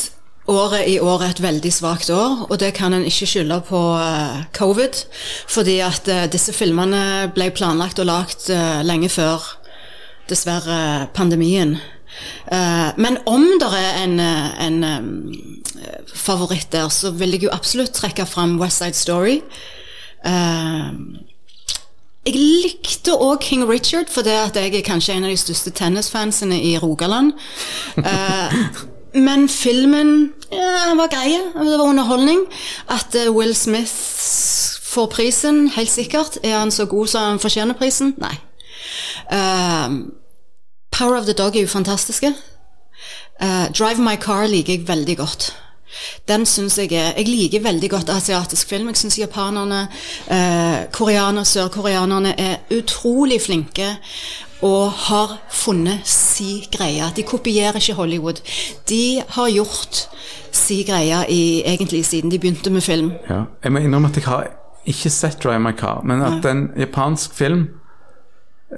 året 0.47 0.87
i 0.87 0.95
år 1.03 1.23
er 1.23 1.33
et 1.33 1.41
veldig 1.43 1.71
svakt 1.73 2.09
år, 2.13 2.45
og 2.47 2.55
det 2.61 2.71
kan 2.77 2.95
en 2.95 3.05
ikke 3.07 3.27
skylde 3.27 3.59
på 3.67 3.81
eh, 3.99 4.45
covid, 4.55 5.03
fordi 5.51 5.77
at 5.83 6.07
eh, 6.11 6.25
disse 6.31 6.55
filmene 6.55 7.31
ble 7.35 7.49
planlagt 7.55 7.99
og 7.99 8.07
lagt 8.07 8.49
eh, 8.53 8.79
lenge 8.87 9.09
før, 9.11 9.43
dessverre, 10.27 11.07
pandemien. 11.15 11.77
Men 12.49 13.19
om 13.29 13.43
det 13.61 13.67
er 13.77 13.97
en, 14.01 14.19
en 14.19 14.77
favoritt 16.09 16.71
der, 16.73 16.89
så 16.89 17.11
vil 17.15 17.35
jeg 17.35 17.45
jo 17.45 17.53
absolutt 17.53 17.93
trekke 17.95 18.25
fram 18.27 18.57
West 18.59 18.81
Side 18.81 18.97
Story. 18.97 19.37
Jeg 22.25 22.33
likte 22.35 23.13
òg 23.13 23.45
King 23.45 23.63
Richard, 23.69 24.09
for 24.11 24.25
det 24.25 24.35
at 24.35 24.59
jeg 24.59 24.73
er 24.73 24.83
kanskje 24.87 25.15
en 25.15 25.29
av 25.29 25.31
de 25.31 25.39
største 25.39 25.71
tennisfansene 25.77 26.57
i 26.59 26.75
Rogaland. 26.81 27.31
Men 29.17 29.47
filmen 29.49 30.33
ja, 30.51 30.93
var 30.97 31.09
grei. 31.11 31.37
Det 31.53 31.79
var 31.79 31.87
underholdning. 31.89 32.45
At 32.89 33.15
eh, 33.15 33.31
Will 33.33 33.55
Smith 33.55 33.93
får 34.87 35.07
prisen, 35.13 35.67
helt 35.69 35.91
sikkert. 35.91 36.37
Er 36.43 36.59
han 36.59 36.71
så 36.71 36.85
god 36.85 37.07
som 37.07 37.23
han 37.23 37.39
fortjener 37.39 37.77
prisen? 37.77 38.13
Nei. 38.21 38.35
Eh, 39.31 39.97
Power 40.91 41.17
of 41.17 41.25
the 41.25 41.33
Dog 41.33 41.55
er 41.55 41.61
jo 41.61 41.67
fantastiske. 41.67 42.33
Uh, 43.41 43.69
Drive 43.79 44.01
My 44.01 44.15
Car 44.15 44.47
liker 44.47 44.73
jeg 44.73 44.87
veldig 44.87 45.17
godt. 45.17 45.55
Den 46.27 46.45
synes 46.45 46.77
jeg 46.77 46.91
er 46.91 47.13
Jeg 47.17 47.27
liker 47.27 47.61
veldig 47.61 47.89
godt 47.89 48.09
asiatisk 48.09 48.69
film. 48.69 48.87
Jeg 48.87 48.97
syns 48.97 49.19
japanerne, 49.19 49.87
eh, 50.27 50.85
koreanere, 50.91 51.45
sørkoreanerne 51.45 52.39
er 52.39 52.55
utrolig 52.77 53.41
flinke 53.41 53.97
og 54.65 54.91
har 54.91 55.37
funnet 55.53 56.07
si 56.09 56.65
greie. 56.73 57.05
De 57.15 57.23
kopierer 57.23 57.77
ikke 57.77 57.97
Hollywood. 57.97 58.41
De 58.89 59.21
har 59.29 59.49
gjort 59.53 60.07
si 60.51 60.83
greie 60.87 61.23
i, 61.29 61.41
egentlig 61.65 62.05
siden 62.05 62.31
de 62.31 62.39
begynte 62.39 62.71
med 62.73 62.81
film. 62.81 63.11
Ja. 63.29 63.43
Jeg 63.63 63.71
må 63.71 63.79
innrømme 63.79 64.09
at 64.09 64.17
jeg 64.17 64.25
har 64.25 64.47
ikke 64.87 65.11
sett 65.11 65.43
Drive 65.43 65.59
My 65.59 65.75
Car, 65.77 66.01
men 66.07 66.23
at 66.23 66.45
en 66.47 66.69
japansk 66.79 67.35
film 67.35 67.67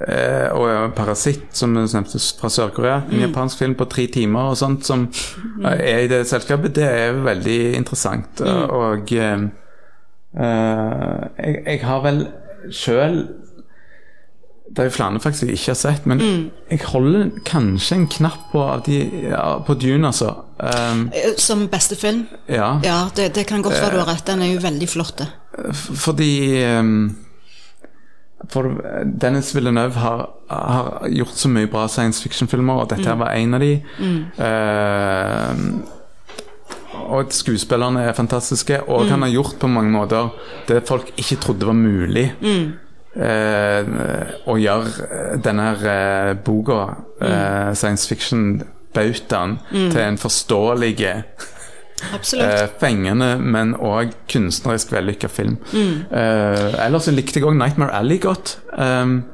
eh, 0.08 0.50
og 0.52 0.92
Parasitt, 0.98 1.48
som 1.56 1.74
vi 1.76 1.84
nevnte 1.86 2.20
fra 2.40 2.50
Sør-Korea, 2.50 3.02
en 3.12 3.24
japansk 3.28 3.58
film 3.58 3.76
på 3.78 3.86
tre 3.90 4.06
timer 4.12 4.52
og 4.52 4.58
sånt 4.58 4.86
som 4.86 5.06
mm. 5.06 5.64
er 5.70 6.04
i 6.04 6.10
det 6.10 6.24
selskapet, 6.28 6.74
det 6.76 6.88
er 6.88 7.22
veldig 7.24 7.60
interessant. 7.78 8.42
Og 8.42 9.12
eh, 9.12 9.46
eh, 10.34 11.22
jeg, 11.38 11.62
jeg 11.66 11.84
har 11.86 12.02
vel 12.04 12.26
sjøl 12.74 13.22
det 14.70 14.78
er 14.78 14.86
jo 14.86 14.90
flere 14.94 15.18
faktisk 15.20 15.42
jeg 15.48 15.56
ikke 15.58 15.72
har 15.72 15.78
sett, 15.80 16.04
men 16.06 16.20
jeg 16.70 16.80
holder 16.86 17.30
kanskje 17.48 17.96
en 17.96 18.04
knapp 18.06 18.52
på, 18.52 18.60
av 18.62 18.84
de, 18.86 19.00
ja, 19.30 19.58
på 19.66 19.74
Dune, 19.74 20.06
altså. 20.06 20.28
Um, 20.60 21.08
Eh, 21.12 21.32
Som 21.42 21.64
beste 21.72 21.96
film. 21.98 22.26
ja. 22.48 22.78
Ja, 22.84 23.08
det, 23.16 23.32
det 23.34 23.46
kan 23.48 23.62
godt 23.62 23.74
være 23.80 23.96
du 23.96 23.98
har 24.04 24.06
rett. 24.14 24.26
Den 24.28 24.42
er 24.42 24.52
jo 24.52 24.60
veldig 24.62 24.88
flott. 24.88 25.22
Fordi 25.74 26.62
um, 26.78 27.16
For 28.50 28.70
Dennis 29.20 29.50
Villeneuve 29.56 29.98
har, 30.00 30.22
har 30.48 31.08
gjort 31.12 31.34
så 31.36 31.48
mye 31.52 31.66
bra 31.68 31.88
science 31.88 32.22
fiction-filmer, 32.22 32.84
og 32.84 32.90
dette 32.90 33.04
her 33.10 33.18
var 33.20 33.34
en 33.36 33.54
av 33.58 33.60
de. 33.60 33.72
Ehm, 34.40 35.82
og 37.10 37.32
skuespillerne 37.34 38.02
er 38.06 38.14
fantastiske, 38.16 38.80
og 38.88 39.08
han 39.10 39.22
har 39.26 39.32
gjort 39.34 39.58
på 39.60 39.68
mange 39.70 39.90
måter 39.92 40.30
det 40.68 40.84
folk 40.88 41.10
ikke 41.18 41.36
trodde 41.42 41.66
var 41.68 41.76
mulig. 41.76 42.30
Eh, 42.40 42.70
å 43.16 44.54
gjøre 44.60 45.38
denne 45.42 45.64
her 45.70 45.86
eh, 45.90 46.34
boka, 46.46 46.82
eh, 47.20 47.72
science 47.74 48.06
fiction-bautaen, 48.06 49.58
til 49.72 50.02
en 50.04 50.18
forståelig 50.20 50.94
Absolutt. 52.14 52.46
Eh, 52.46 52.68
fengende, 52.80 53.34
men 53.38 53.74
òg 53.76 54.14
kunstnerisk 54.30 54.92
vellykka 54.94 55.28
film. 55.28 55.58
Eh, 55.74 56.86
ellers 56.86 57.10
likte 57.12 57.40
jeg 57.40 57.48
òg 57.48 57.58
Nightmare 57.58 57.92
Alley 57.98 58.18
godt. 58.22 58.58
Um, 58.72 59.24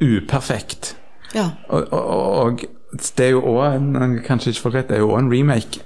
uperfekt. 0.00 0.96
ja. 1.34 1.50
Og, 1.68 1.92
og, 1.92 2.02
og 2.44 2.60
det 3.16 3.26
er 3.26 3.30
jo 3.30 3.42
òg 3.46 4.24
Kanskje 4.26 4.50
ikke 4.50 4.62
folk 4.62 4.74
vet, 4.74 4.88
det 4.88 4.96
er 4.96 5.04
jo 5.04 5.12
også 5.12 5.24
en 5.24 5.32
remake 5.32 5.82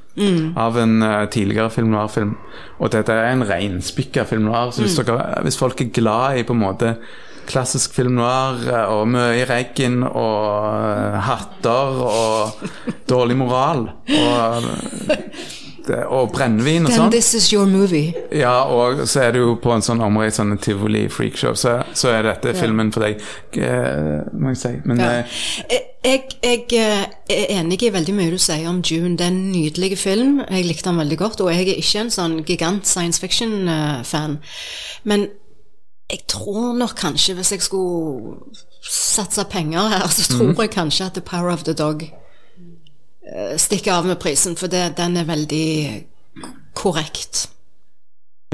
av 0.56 0.78
en 0.78 1.02
uh, 1.02 1.26
tidligere 1.26 1.70
film 1.74 1.90
noir-film. 1.94 2.34
Og 2.78 2.92
dette 2.94 3.12
er 3.12 3.32
en 3.32 3.46
reinspikka 3.46 4.24
film 4.28 4.48
noir. 4.48 4.70
Så 4.72 4.84
hvis, 4.84 4.96
dere, 4.98 5.42
hvis 5.46 5.58
folk 5.58 5.80
er 5.82 5.94
glad 5.94 6.38
i 6.38 6.46
på 6.46 6.54
en 6.54 6.62
måte 6.62 6.94
klassisk 7.44 7.92
film 7.92 8.14
noir 8.16 8.62
eh, 8.70 8.86
og 8.88 9.08
mye 9.12 9.44
regn 9.48 10.00
og 10.06 10.46
uh, 10.48 11.18
hatter 11.26 11.98
og 12.06 12.64
dårlig 13.10 13.36
moral 13.36 13.84
og, 13.90 14.70
og 15.90 16.32
brennevin 16.32 16.86
og 16.86 16.90
Then 16.90 17.00
sånn 17.00 17.10
this 17.10 17.34
is 17.34 17.52
your 17.52 17.66
movie. 17.66 18.14
ja, 18.32 18.62
og 18.64 19.06
så 19.08 19.20
er 19.20 19.32
det 19.32 19.40
jo 19.40 19.56
på 19.62 19.72
en 19.74 19.82
sånn 19.82 20.00
omreist 20.00 20.36
sånn 20.40 20.56
tivoli 20.58 21.08
freakshow, 21.08 21.54
så, 21.54 21.82
så 21.94 22.08
er 22.08 22.22
dette 22.22 22.54
filmen 22.54 22.92
for 22.92 23.00
deg, 23.04 23.20
uh, 23.58 24.24
må 24.32 24.48
jeg 24.54 24.56
si. 24.56 24.72
Men 24.84 24.98
Ja. 25.00 25.10
eh, 25.70 25.80
Jeg, 26.04 26.24
jeg 26.42 26.66
eh, 26.72 27.06
er 27.30 27.46
enig 27.60 27.82
i 27.82 27.88
veldig 27.90 28.12
mye 28.14 28.30
du 28.30 28.36
sier 28.38 28.68
om 28.68 28.82
June. 28.84 29.16
Det 29.16 29.24
er 29.24 29.30
en 29.32 29.52
nydelig 29.52 29.96
film. 29.98 30.40
Jeg 30.50 30.64
likte 30.66 30.90
den 30.90 30.98
veldig 30.98 31.16
godt. 31.18 31.40
Og 31.40 31.48
jeg 31.50 31.68
er 31.68 31.78
ikke 31.80 32.00
en 32.00 32.10
sånn 32.10 32.44
gigant 32.44 32.84
science 32.86 33.18
fiction-fan. 33.20 34.38
Men 35.04 35.28
jeg 36.10 36.26
tror 36.28 36.74
nok 36.76 36.92
kanskje, 37.00 37.34
hvis 37.34 37.52
jeg 37.52 37.62
skulle 37.62 38.36
satse 38.84 39.44
penger 39.50 39.88
her, 39.88 40.06
så 40.08 40.28
tror 40.36 40.46
Mhm. 40.52 40.60
jeg 40.60 40.70
kanskje 40.70 41.06
at 41.06 41.12
The 41.14 41.22
Power 41.22 41.50
of 41.50 41.62
the 41.64 41.72
Dog 41.72 42.02
eh, 43.34 43.56
stikker 43.58 43.92
av 43.98 44.06
med 44.06 44.18
prisen. 44.22 44.56
For 44.56 44.68
det, 44.72 44.96
den 44.96 45.16
er 45.16 45.24
veldig 45.28 45.66
korrekt. 46.74 47.48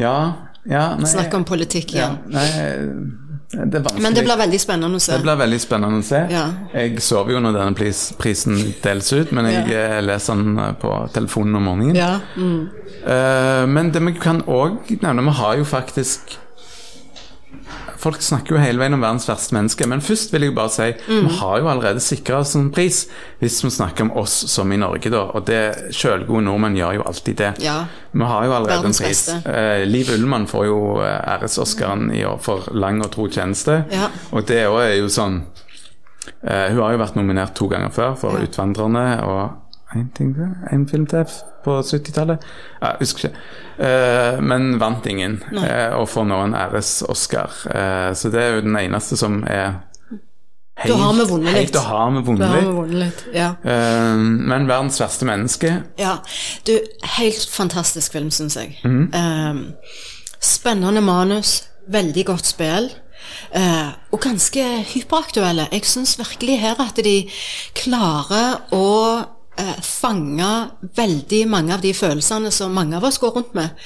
ja, 0.00 0.32
ja 0.68 0.96
nei, 0.96 1.08
Snakk 1.08 1.32
om 1.38 1.44
politikk 1.48 1.94
ja, 1.96 2.10
igjen. 2.10 2.18
nei, 2.34 3.66
det. 3.72 3.80
Men 3.98 4.14
det 4.14 4.22
blir 4.22 4.36
veldig 4.38 4.58
spennende 4.60 4.98
å 5.00 5.00
se. 5.02 5.16
Det 5.16 5.24
blir 5.24 5.38
veldig 5.40 5.58
spennende 5.60 5.98
å 6.02 6.04
se. 6.06 6.20
Ja. 6.30 6.42
Jeg 6.76 7.00
sover 7.02 7.32
jo 7.34 7.40
når 7.42 7.56
denne 7.56 7.74
pris, 7.74 8.02
prisen 8.20 8.58
deles 8.84 9.08
ut, 9.16 9.32
men 9.34 9.48
jeg 9.50 9.64
Ja. 9.72 9.80
eh, 9.96 10.02
leser 10.04 10.36
den 10.38 10.58
eh, 10.58 10.72
på 10.78 10.92
telefonen 11.16 11.56
om 11.56 11.64
morgenen. 11.66 11.96
Ja. 11.96 12.20
Mm. 12.36 12.68
Men 13.72 13.90
det 13.90 14.02
vi 14.04 14.12
kan 14.20 14.42
òg 14.46 14.90
nevne, 15.00 15.24
vi 15.24 15.32
har 15.40 15.56
jo 15.56 15.64
faktisk 15.64 16.36
Folk 18.00 18.16
snakker 18.24 18.54
jo 18.54 18.60
hele 18.62 18.78
veien 18.80 18.94
om 18.96 19.02
verdens 19.02 19.26
verste 19.28 19.52
menneske, 19.52 19.86
men 19.86 20.00
først 20.00 20.32
vil 20.32 20.42
jeg 20.46 20.54
bare 20.56 20.70
si 20.72 20.86
Mm. 21.08 21.28
vi 21.28 21.34
har 21.36 21.58
jo 21.60 21.68
allerede 21.68 22.00
sikra 22.00 22.38
oss 22.40 22.54
en 22.56 22.70
pris, 22.70 23.06
hvis 23.40 23.58
vi 23.64 23.70
snakker 23.70 24.06
om 24.06 24.12
oss 24.16 24.32
som 24.48 24.72
i 24.72 24.76
Norge, 24.80 25.10
da. 25.10 25.26
Og 25.34 25.44
det 25.46 25.92
sjølgode 25.92 26.44
nordmenn 26.44 26.76
gjør 26.76 26.94
jo 26.94 27.02
alltid 27.02 27.36
det. 27.36 27.52
Ja. 27.60 27.84
Vi 28.12 28.24
har 28.24 28.44
jo 28.46 28.52
allerede 28.56 28.80
Verdens 28.80 29.00
en 29.00 29.06
pris. 29.06 29.28
Eh, 29.44 29.84
Liv 29.86 30.10
Ullmann 30.16 30.46
får 30.46 30.66
jo 30.66 31.00
eh, 31.02 31.36
æres-Oscaren 31.36 32.10
i 32.14 32.24
år 32.24 32.38
for 32.40 32.68
lang 32.72 33.02
og 33.04 33.10
tro 33.12 33.28
tjeneste. 33.28 33.84
Ja. 33.92 34.08
Og 34.32 34.46
det 34.46 34.64
òg 34.66 34.80
er 34.86 34.96
jo 35.02 35.06
sånn 35.12 35.42
eh, 36.42 36.68
Hun 36.72 36.80
har 36.82 36.92
jo 36.92 36.98
vært 37.04 37.16
nominert 37.16 37.54
to 37.54 37.68
ganger 37.68 37.90
før 37.92 38.16
for 38.16 38.38
Ja. 38.38 38.46
'Utvandrerne' 38.46 39.22
og 39.24 39.50
en 39.94 40.10
ting 40.14 40.34
til, 40.34 40.50
en 40.72 40.88
film 40.88 41.06
til 41.10 41.24
på 41.64 41.80
70-tallet. 41.80 42.44
Jeg 42.80 42.96
husker 43.00 43.28
ikke. 43.28 43.40
Uh, 43.80 44.42
men 44.44 44.74
vant 44.80 45.06
ingen, 45.06 45.38
uh, 45.56 45.98
og 45.98 46.08
får 46.08 46.26
nå 46.30 46.40
en 46.44 46.54
æres-Oscar. 46.54 47.56
Uh, 47.66 48.10
så 48.16 48.30
det 48.32 48.42
er 48.42 48.54
jo 48.54 48.66
den 48.66 48.76
eneste 48.78 49.18
som 49.18 49.42
er 49.46 49.80
Da 50.86 50.94
har 50.96 51.12
vi 51.12 51.26
vunnet 51.28 51.52
helt 51.52 51.66
litt. 51.66 51.74
Da 51.74 51.82
har 51.88 52.14
vi 52.14 52.22
vunnet 52.24 52.94
litt. 52.94 53.24
Ja. 53.34 53.50
Men 54.16 54.66
'Verdens 54.66 55.00
verste 55.00 55.26
menneske' 55.28 55.74
Ja, 55.98 56.14
du, 56.66 56.78
helt 57.18 57.48
fantastisk 57.52 58.12
film, 58.12 58.30
syns 58.30 58.56
jeg. 58.56 58.78
Mm 58.84 59.10
Ehm, 59.14 59.74
spennende 60.40 61.00
manus, 61.00 61.64
veldig 61.88 62.26
godt 62.26 62.46
spill. 62.46 62.90
Uh, 63.56 63.92
og 64.12 64.20
ganske 64.20 64.62
hyperaktuelle. 64.94 65.68
Jeg 65.72 65.84
syns 65.84 66.18
virkelig 66.18 66.60
her 66.60 66.80
at 66.80 66.96
de 67.04 67.28
klarer 67.74 68.60
å 68.72 68.86
eh, 69.60 69.74
fange 69.84 70.48
veldig 70.96 71.40
mange 71.52 71.74
av 71.76 71.82
de 71.84 71.92
følelsene 71.96 72.50
som 72.54 72.72
mange 72.74 72.96
av 72.98 73.04
oss 73.08 73.18
går 73.22 73.34
rundt 73.36 73.52
med. 73.58 73.76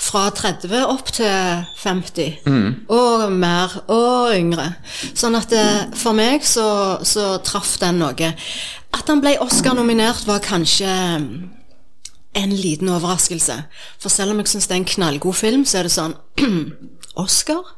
Fra 0.00 0.26
30 0.34 0.82
opp 0.90 1.12
til 1.16 1.62
50. 1.82 2.42
Og 2.90 3.24
mer, 3.32 3.78
og 3.92 4.34
yngre. 4.36 4.68
Sånn 5.14 5.38
at 5.38 5.54
eh, 5.56 5.86
for 5.94 6.16
meg 6.18 6.44
så, 6.46 6.66
så 7.06 7.38
traff 7.46 7.76
den 7.82 8.02
noe. 8.02 8.32
At 8.90 9.06
han 9.08 9.22
ble 9.22 9.36
Oscar-nominert, 9.44 10.24
var 10.26 10.42
kanskje 10.42 10.90
mm, 11.22 11.28
en 12.40 12.54
liten 12.54 12.88
overraskelse. 12.90 13.58
For 14.02 14.10
selv 14.10 14.34
om 14.34 14.40
jeg 14.42 14.50
syns 14.52 14.66
det 14.70 14.74
er 14.76 14.80
en 14.82 14.88
knallgod 14.94 15.36
film, 15.38 15.62
så 15.66 15.80
er 15.80 15.86
det 15.88 15.94
sånn 15.94 16.16
Oscar? 17.24 17.76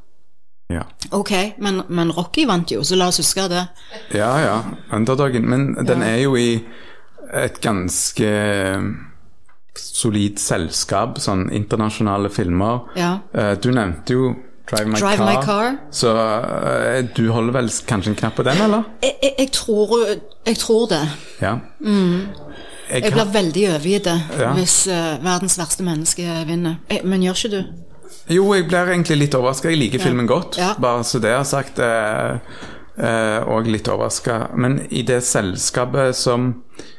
Ja. 0.72 0.86
Ok, 1.12 1.32
men, 1.60 1.82
men 1.92 2.12
Rocky 2.16 2.46
vant 2.48 2.70
jo, 2.72 2.80
så 2.86 2.96
la 2.96 3.10
oss 3.12 3.18
huske 3.20 3.44
det. 3.52 3.66
ja, 4.16 4.30
ja. 4.40 4.54
Underdogen. 4.96 5.44
Men 5.48 5.66
den 5.84 6.00
Ja. 6.00 6.14
er 6.14 6.22
jo 6.22 6.36
i 6.40 6.62
et 7.32 7.60
ganske 7.64 8.30
solid 9.78 10.38
selskap, 10.40 11.18
sånn 11.22 11.46
internasjonale 11.54 12.28
filmer. 12.32 12.82
Ja. 12.98 13.18
Eh, 13.32 13.54
Du 13.60 13.70
nevnte 13.72 14.12
jo 14.16 14.32
Drive 14.68 14.86
My 14.88 14.98
Drive 15.00 15.16
Car. 15.16 15.26
My 15.26 15.44
Car. 15.44 15.78
Så 15.90 16.12
eh, 16.12 17.04
du 17.16 17.30
holder 17.32 17.52
vel 17.56 17.70
kanskje 17.88 18.12
en 18.12 18.18
knapp 18.20 18.36
på 18.36 18.44
den, 18.46 18.60
eller? 18.66 18.84
Jeg, 19.02 19.16
jeg, 19.22 19.34
jeg, 19.38 19.50
tror, 19.52 19.94
jeg 20.46 20.58
tror 20.60 20.86
det. 20.92 21.02
Ja. 21.40 21.56
Mm. 21.80 22.28
Jeg 22.92 23.12
blir 23.14 23.32
veldig 23.32 23.62
overgitt 23.70 24.06
Ja. 24.38 24.50
hvis 24.52 24.82
uh, 24.90 25.16
verdens 25.24 25.56
verste 25.56 25.84
menneske 25.86 26.26
vinner. 26.46 26.76
Eh, 26.92 27.00
men 27.04 27.22
gjør 27.24 27.38
ikke 27.38 27.52
du? 27.54 27.62
Jo, 28.28 28.44
jeg 28.54 28.68
blir 28.68 28.92
egentlig 28.92 29.16
litt 29.18 29.34
overraska. 29.34 29.70
Jeg 29.72 29.80
liker 29.80 29.98
filmen 30.02 30.28
godt, 30.28 30.58
Ja. 30.60 30.74
bare 30.78 31.04
så 31.04 31.18
det 31.18 31.32
er 31.32 31.44
sagt. 31.48 31.80
Uh, 31.80 32.36
uh, 32.98 33.40
og 33.48 33.66
litt 33.66 33.88
overraska. 33.88 34.50
Men 34.56 34.82
i 34.90 35.02
det 35.02 35.22
selskapet 35.24 36.16
som 36.18 36.50
eh, 36.52 36.91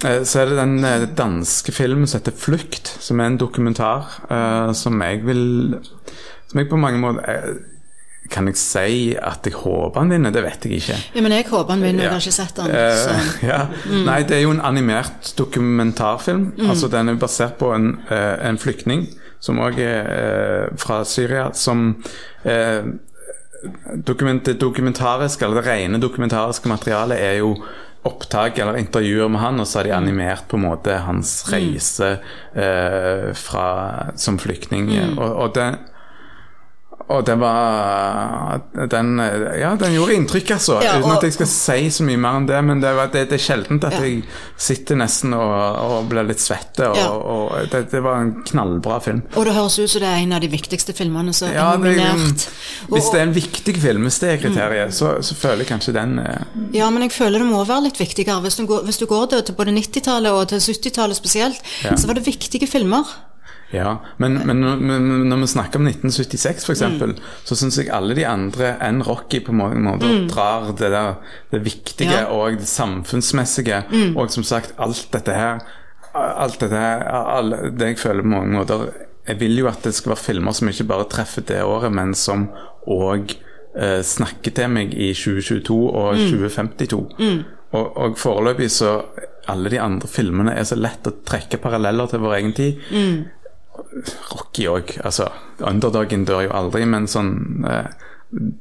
Så 0.00 0.40
er 0.42 0.50
det 0.50 0.56
den 0.58 0.84
eh, 0.84 1.06
danske 1.16 1.72
filmen 1.72 2.06
som 2.06 2.20
heter 2.20 2.32
'Flukt', 2.36 2.90
som 3.00 3.20
er 3.20 3.26
en 3.26 3.38
dokumentar 3.40 4.04
eh, 4.30 4.72
som 4.74 5.00
jeg 5.02 5.22
vil 5.26 5.78
Som 6.50 6.58
jeg 6.60 6.68
på 6.68 6.76
mange 6.76 6.98
måter 7.00 7.22
eh, 7.28 7.54
Kan 8.30 8.46
jeg 8.46 8.56
si 8.56 9.14
at 9.16 9.40
jeg 9.46 9.54
håper 9.54 10.00
han 10.00 10.10
vinner? 10.10 10.30
Det 10.30 10.42
vet 10.42 10.64
jeg 10.66 10.72
ikke. 10.80 10.96
Ja, 11.14 11.20
men 11.22 11.32
jeg 11.32 11.44
håper 11.48 11.72
han 11.72 11.82
vinner. 11.82 12.02
Jeg 12.02 12.10
Ja. 12.10 12.12
har 12.12 12.20
ikke 12.20 12.32
sett 12.32 12.58
han. 12.58 12.70
Uh, 12.70 13.44
ja. 13.50 13.66
mm. 13.86 14.04
Nei, 14.04 14.22
det 14.22 14.36
er 14.36 14.42
jo 14.42 14.50
en 14.50 14.60
animert 14.60 15.32
dokumentarfilm. 15.38 16.52
Altså 16.68 16.88
Den 16.88 17.08
er 17.08 17.14
basert 17.14 17.54
på 17.58 17.72
en, 17.74 18.00
eh, 18.10 18.48
en 18.48 18.58
flyktning 18.58 19.06
som 19.40 19.58
òg 19.58 19.78
er 19.78 20.02
eh, 20.10 20.76
fra 20.76 21.04
Syria, 21.04 21.52
som 21.54 22.02
eh, 22.44 22.82
dokument, 24.06 24.44
Det 24.44 24.58
dokumentariske, 24.60 25.44
eller 25.44 25.62
det 25.62 25.70
rene 25.70 26.00
dokumentariske 26.00 26.68
materialet 26.68 27.18
er 27.22 27.38
jo 27.38 27.54
opptak 28.06 28.58
eller 28.62 28.78
intervjuer 28.80 29.30
med 29.32 29.42
han, 29.42 29.60
og 29.60 29.68
så 29.68 29.80
har 29.80 29.88
de 29.88 29.96
animert 29.96 30.46
på 30.50 30.58
en 30.58 30.66
måte 30.68 30.96
hans 31.06 31.38
reise 31.52 32.16
eh, 32.54 33.28
fra, 33.36 33.68
som 34.16 34.38
flyktning. 34.40 34.90
Og, 35.16 35.26
og 35.26 35.54
det 35.58 35.68
og 37.08 37.20
den 37.26 37.38
var 37.38 38.60
den, 38.90 39.12
Ja, 39.60 39.74
den 39.78 39.92
gjorde 39.94 40.14
inntrykk, 40.16 40.50
altså. 40.56 40.80
Ja, 40.82 40.96
Uten 40.98 41.12
at 41.14 41.22
jeg 41.22 41.34
skal 41.36 41.46
si 41.46 41.76
så 41.94 42.02
mye 42.06 42.18
mer 42.18 42.38
enn 42.40 42.48
det. 42.48 42.58
Men 42.66 42.80
det, 42.82 42.90
var, 42.98 43.10
det, 43.12 43.22
det 43.30 43.36
er 43.38 43.44
sjeldent 43.44 43.84
at 43.86 43.94
Ja. 43.94 44.00
jeg 44.02 44.24
sitter 44.58 44.98
nesten 44.98 45.34
og, 45.36 45.52
og 45.86 46.08
blir 46.10 46.26
litt 46.26 46.42
svette. 46.42 46.88
Og, 46.90 46.96
Ja. 46.98 47.08
og 47.14 47.70
det, 47.70 47.84
det 47.92 48.02
var 48.02 48.20
en 48.24 48.32
knallbra 48.48 48.98
film. 49.04 49.22
Og 49.36 49.46
det 49.46 49.54
høres 49.54 49.78
ut 49.78 49.90
som 49.92 50.02
det 50.02 50.08
er 50.10 50.24
en 50.24 50.32
av 50.32 50.40
de 50.42 50.48
viktigste 50.50 50.92
filmene 50.98 51.32
som 51.36 51.52
Ja, 51.54 51.68
er 51.74 51.78
nominert. 51.84 52.48
hvis 52.90 53.10
det 53.12 53.20
er 53.20 53.26
en 53.28 53.36
viktig 53.36 53.76
film, 53.82 54.02
hvis 54.08 54.18
det 54.24 54.32
er 54.34 54.42
kriteriet, 54.42 54.94
så, 54.94 55.16
så 55.22 55.34
føler 55.38 55.62
jeg 55.62 55.70
kanskje 55.70 55.94
den 55.94 56.18
eh, 56.18 56.42
Ja, 56.74 56.90
men 56.90 57.02
jeg 57.06 57.12
føler 57.14 57.38
det 57.38 57.46
må 57.52 57.62
være 57.64 57.86
litt 57.86 58.00
viktigere. 58.02 58.40
Hvis 58.42 58.56
du 58.58 58.66
går, 58.66 58.82
hvis 58.88 58.98
du 58.98 59.06
går 59.06 59.30
til, 59.30 59.54
både 59.56 59.76
90-tallet 59.78 60.32
og 60.32 60.48
til 60.50 60.58
70-tallet 60.58 61.16
spesielt, 61.22 61.62
så 61.94 62.06
var 62.10 62.18
det 62.18 62.26
viktige 62.26 62.66
filmer. 62.66 63.06
Ja, 63.72 63.96
men, 64.22 64.36
men, 64.46 64.60
men 64.86 65.28
når 65.28 65.40
vi 65.42 65.46
snakker 65.50 65.80
om 65.80 65.86
1976 65.88 66.64
f.eks., 66.68 66.82
Mm. 66.82 67.16
så 67.44 67.56
syns 67.58 67.78
jeg 67.80 67.88
alle 67.90 68.14
de 68.14 68.24
andre 68.26 68.76
enn 68.86 69.00
Rocky 69.02 69.40
på 69.42 69.52
mange 69.52 69.80
måter 69.82 70.28
drar 70.30 70.68
det 70.78 70.90
der 70.94 71.14
det 71.50 71.64
viktige 71.64 72.06
Mm. 72.08 72.14
Ja. 72.14 72.26
Mm. 72.28 72.36
og 72.36 72.58
det 72.60 72.68
samfunnsmessige. 72.68 73.82
Og 74.16 74.30
som 74.30 74.44
sagt, 74.44 74.72
alt 74.78 75.08
dette 75.12 75.34
her 75.34 75.58
Alt 76.16 76.60
dette 76.60 76.76
her 76.78 77.02
alle, 77.10 77.70
Det 77.76 77.86
jeg 77.90 77.98
føler 77.98 78.22
på 78.22 78.28
mange 78.28 78.52
måter 78.54 78.86
Jeg 79.28 79.40
vil 79.40 79.58
jo 79.58 79.66
at 79.68 79.82
det 79.84 79.94
skal 79.94 80.10
være 80.14 80.22
filmer 80.24 80.52
som 80.54 80.68
ikke 80.68 80.86
bare 80.88 81.04
treffer 81.10 81.42
det 81.42 81.58
året, 81.64 81.92
men 81.92 82.14
som 82.14 82.48
òg 82.88 83.34
eh, 83.76 84.00
snakker 84.02 84.54
til 84.54 84.68
meg 84.70 84.94
i 84.94 85.10
2022 85.12 85.74
og 85.90 86.14
Mm. 86.14 86.30
2052. 86.30 87.44
Og, 87.74 87.96
og 87.96 88.16
foreløpig 88.16 88.70
så 88.70 89.00
Alle 89.48 89.68
de 89.70 89.78
andre 89.80 90.08
filmene 90.08 90.54
er 90.58 90.64
så 90.64 90.74
lett 90.74 91.06
å 91.06 91.12
trekke 91.24 91.58
paralleller 91.62 92.06
til 92.10 92.18
vår 92.18 92.32
egen 92.38 92.52
tid. 92.52 92.80
Rocky 94.32 94.66
òg. 94.68 94.96
Altså, 95.04 95.28
underdogen 95.60 96.24
dør 96.28 96.46
jo 96.46 96.52
aldri, 96.56 96.84
men 96.88 97.06
sånn 97.08 97.64
eh, 97.68 97.86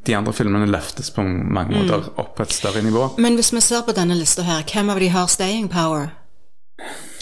De 0.05 0.13
andre 0.15 0.31
filmene 0.33 0.67
løftes 0.69 1.09
på 1.11 1.23
mange 1.25 1.73
måter 1.73 2.05
opp 2.21 2.35
på 2.37 2.43
et 2.45 2.53
større 2.53 2.83
nivå. 2.85 3.07
Men 3.17 3.35
hvis 3.35 3.49
vi 3.51 3.63
ser 3.65 3.81
på 3.87 3.95
denne 3.97 4.15
lista 4.15 4.45
her, 4.45 4.61
hvem 4.69 4.91
av 4.93 4.99
de 5.01 5.09
har 5.09 5.27
staying 5.27 5.67
power? 5.73 6.11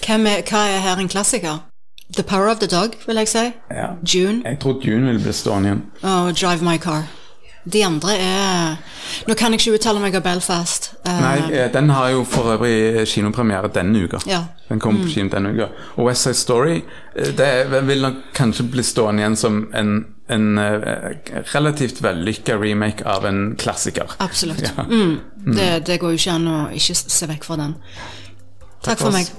Er, 0.03 0.19
hva 0.19 0.65
er 0.67 0.83
her 0.83 0.99
en 0.99 1.07
klassiker? 1.07 1.61
The 2.13 2.23
Power 2.23 2.51
of 2.51 2.59
the 2.59 2.67
Dog, 2.67 2.97
vil 3.07 3.15
jeg 3.15 3.27
si. 3.31 3.45
Ja. 3.71 3.93
June 4.03 4.41
Jeg 4.45 4.59
tror 4.59 4.81
June 4.83 5.07
vil 5.07 5.21
bli 5.23 5.33
stående 5.33 5.69
igjen. 5.69 5.83
og 6.03 6.33
Drive 6.35 6.61
My 6.61 6.77
Car. 6.77 7.07
De 7.63 7.83
andre 7.85 8.15
er 8.19 8.77
Nå 9.27 9.35
kan 9.39 9.53
jeg 9.53 9.61
ikke 9.61 9.77
uttale 9.77 10.01
meg 10.03 10.15
om 10.17 10.23
Belfast. 10.25 10.89
Eh, 11.05 11.19
Nei, 11.21 11.37
eh, 11.53 11.67
den 11.71 11.91
har 11.93 12.09
jo 12.11 12.23
for 12.27 12.55
øvrig 12.55 13.05
kinopremiere 13.07 13.69
denne 13.71 14.03
uka. 14.03 14.19
Ja. 14.27 14.41
Den 14.69 14.81
kommer 14.83 15.05
på 15.05 15.13
kino 15.13 15.29
denne 15.31 15.53
uka. 15.53 15.69
Og 15.97 16.07
West 16.07 16.25
Side 16.27 16.39
Story 16.39 16.81
eh, 17.15 17.31
det 17.37 17.51
vil 17.87 18.01
nok 18.01 18.19
kanskje 18.35 18.67
bli 18.73 18.83
stående 18.83 19.23
igjen 19.23 19.37
som 19.39 19.61
en, 19.75 19.93
en 20.27 20.49
relativt 21.53 22.01
vellykka 22.03 22.57
remake 22.59 23.05
av 23.05 23.27
en 23.29 23.55
klassiker. 23.59 24.11
Absolutt. 24.23 24.63
Ja. 24.63 24.83
Mm. 24.89 25.19
Det, 25.55 25.71
det 25.87 25.99
går 26.01 26.15
jo 26.15 26.23
ikke 26.23 26.37
an 26.39 26.51
å 26.51 26.59
ikke 26.73 26.97
se 27.03 27.29
vekk 27.29 27.47
fra 27.47 27.59
den. 27.63 27.77
Takk 28.83 28.97
for 28.97 29.07
for 29.07 29.19
meg. 29.19 29.31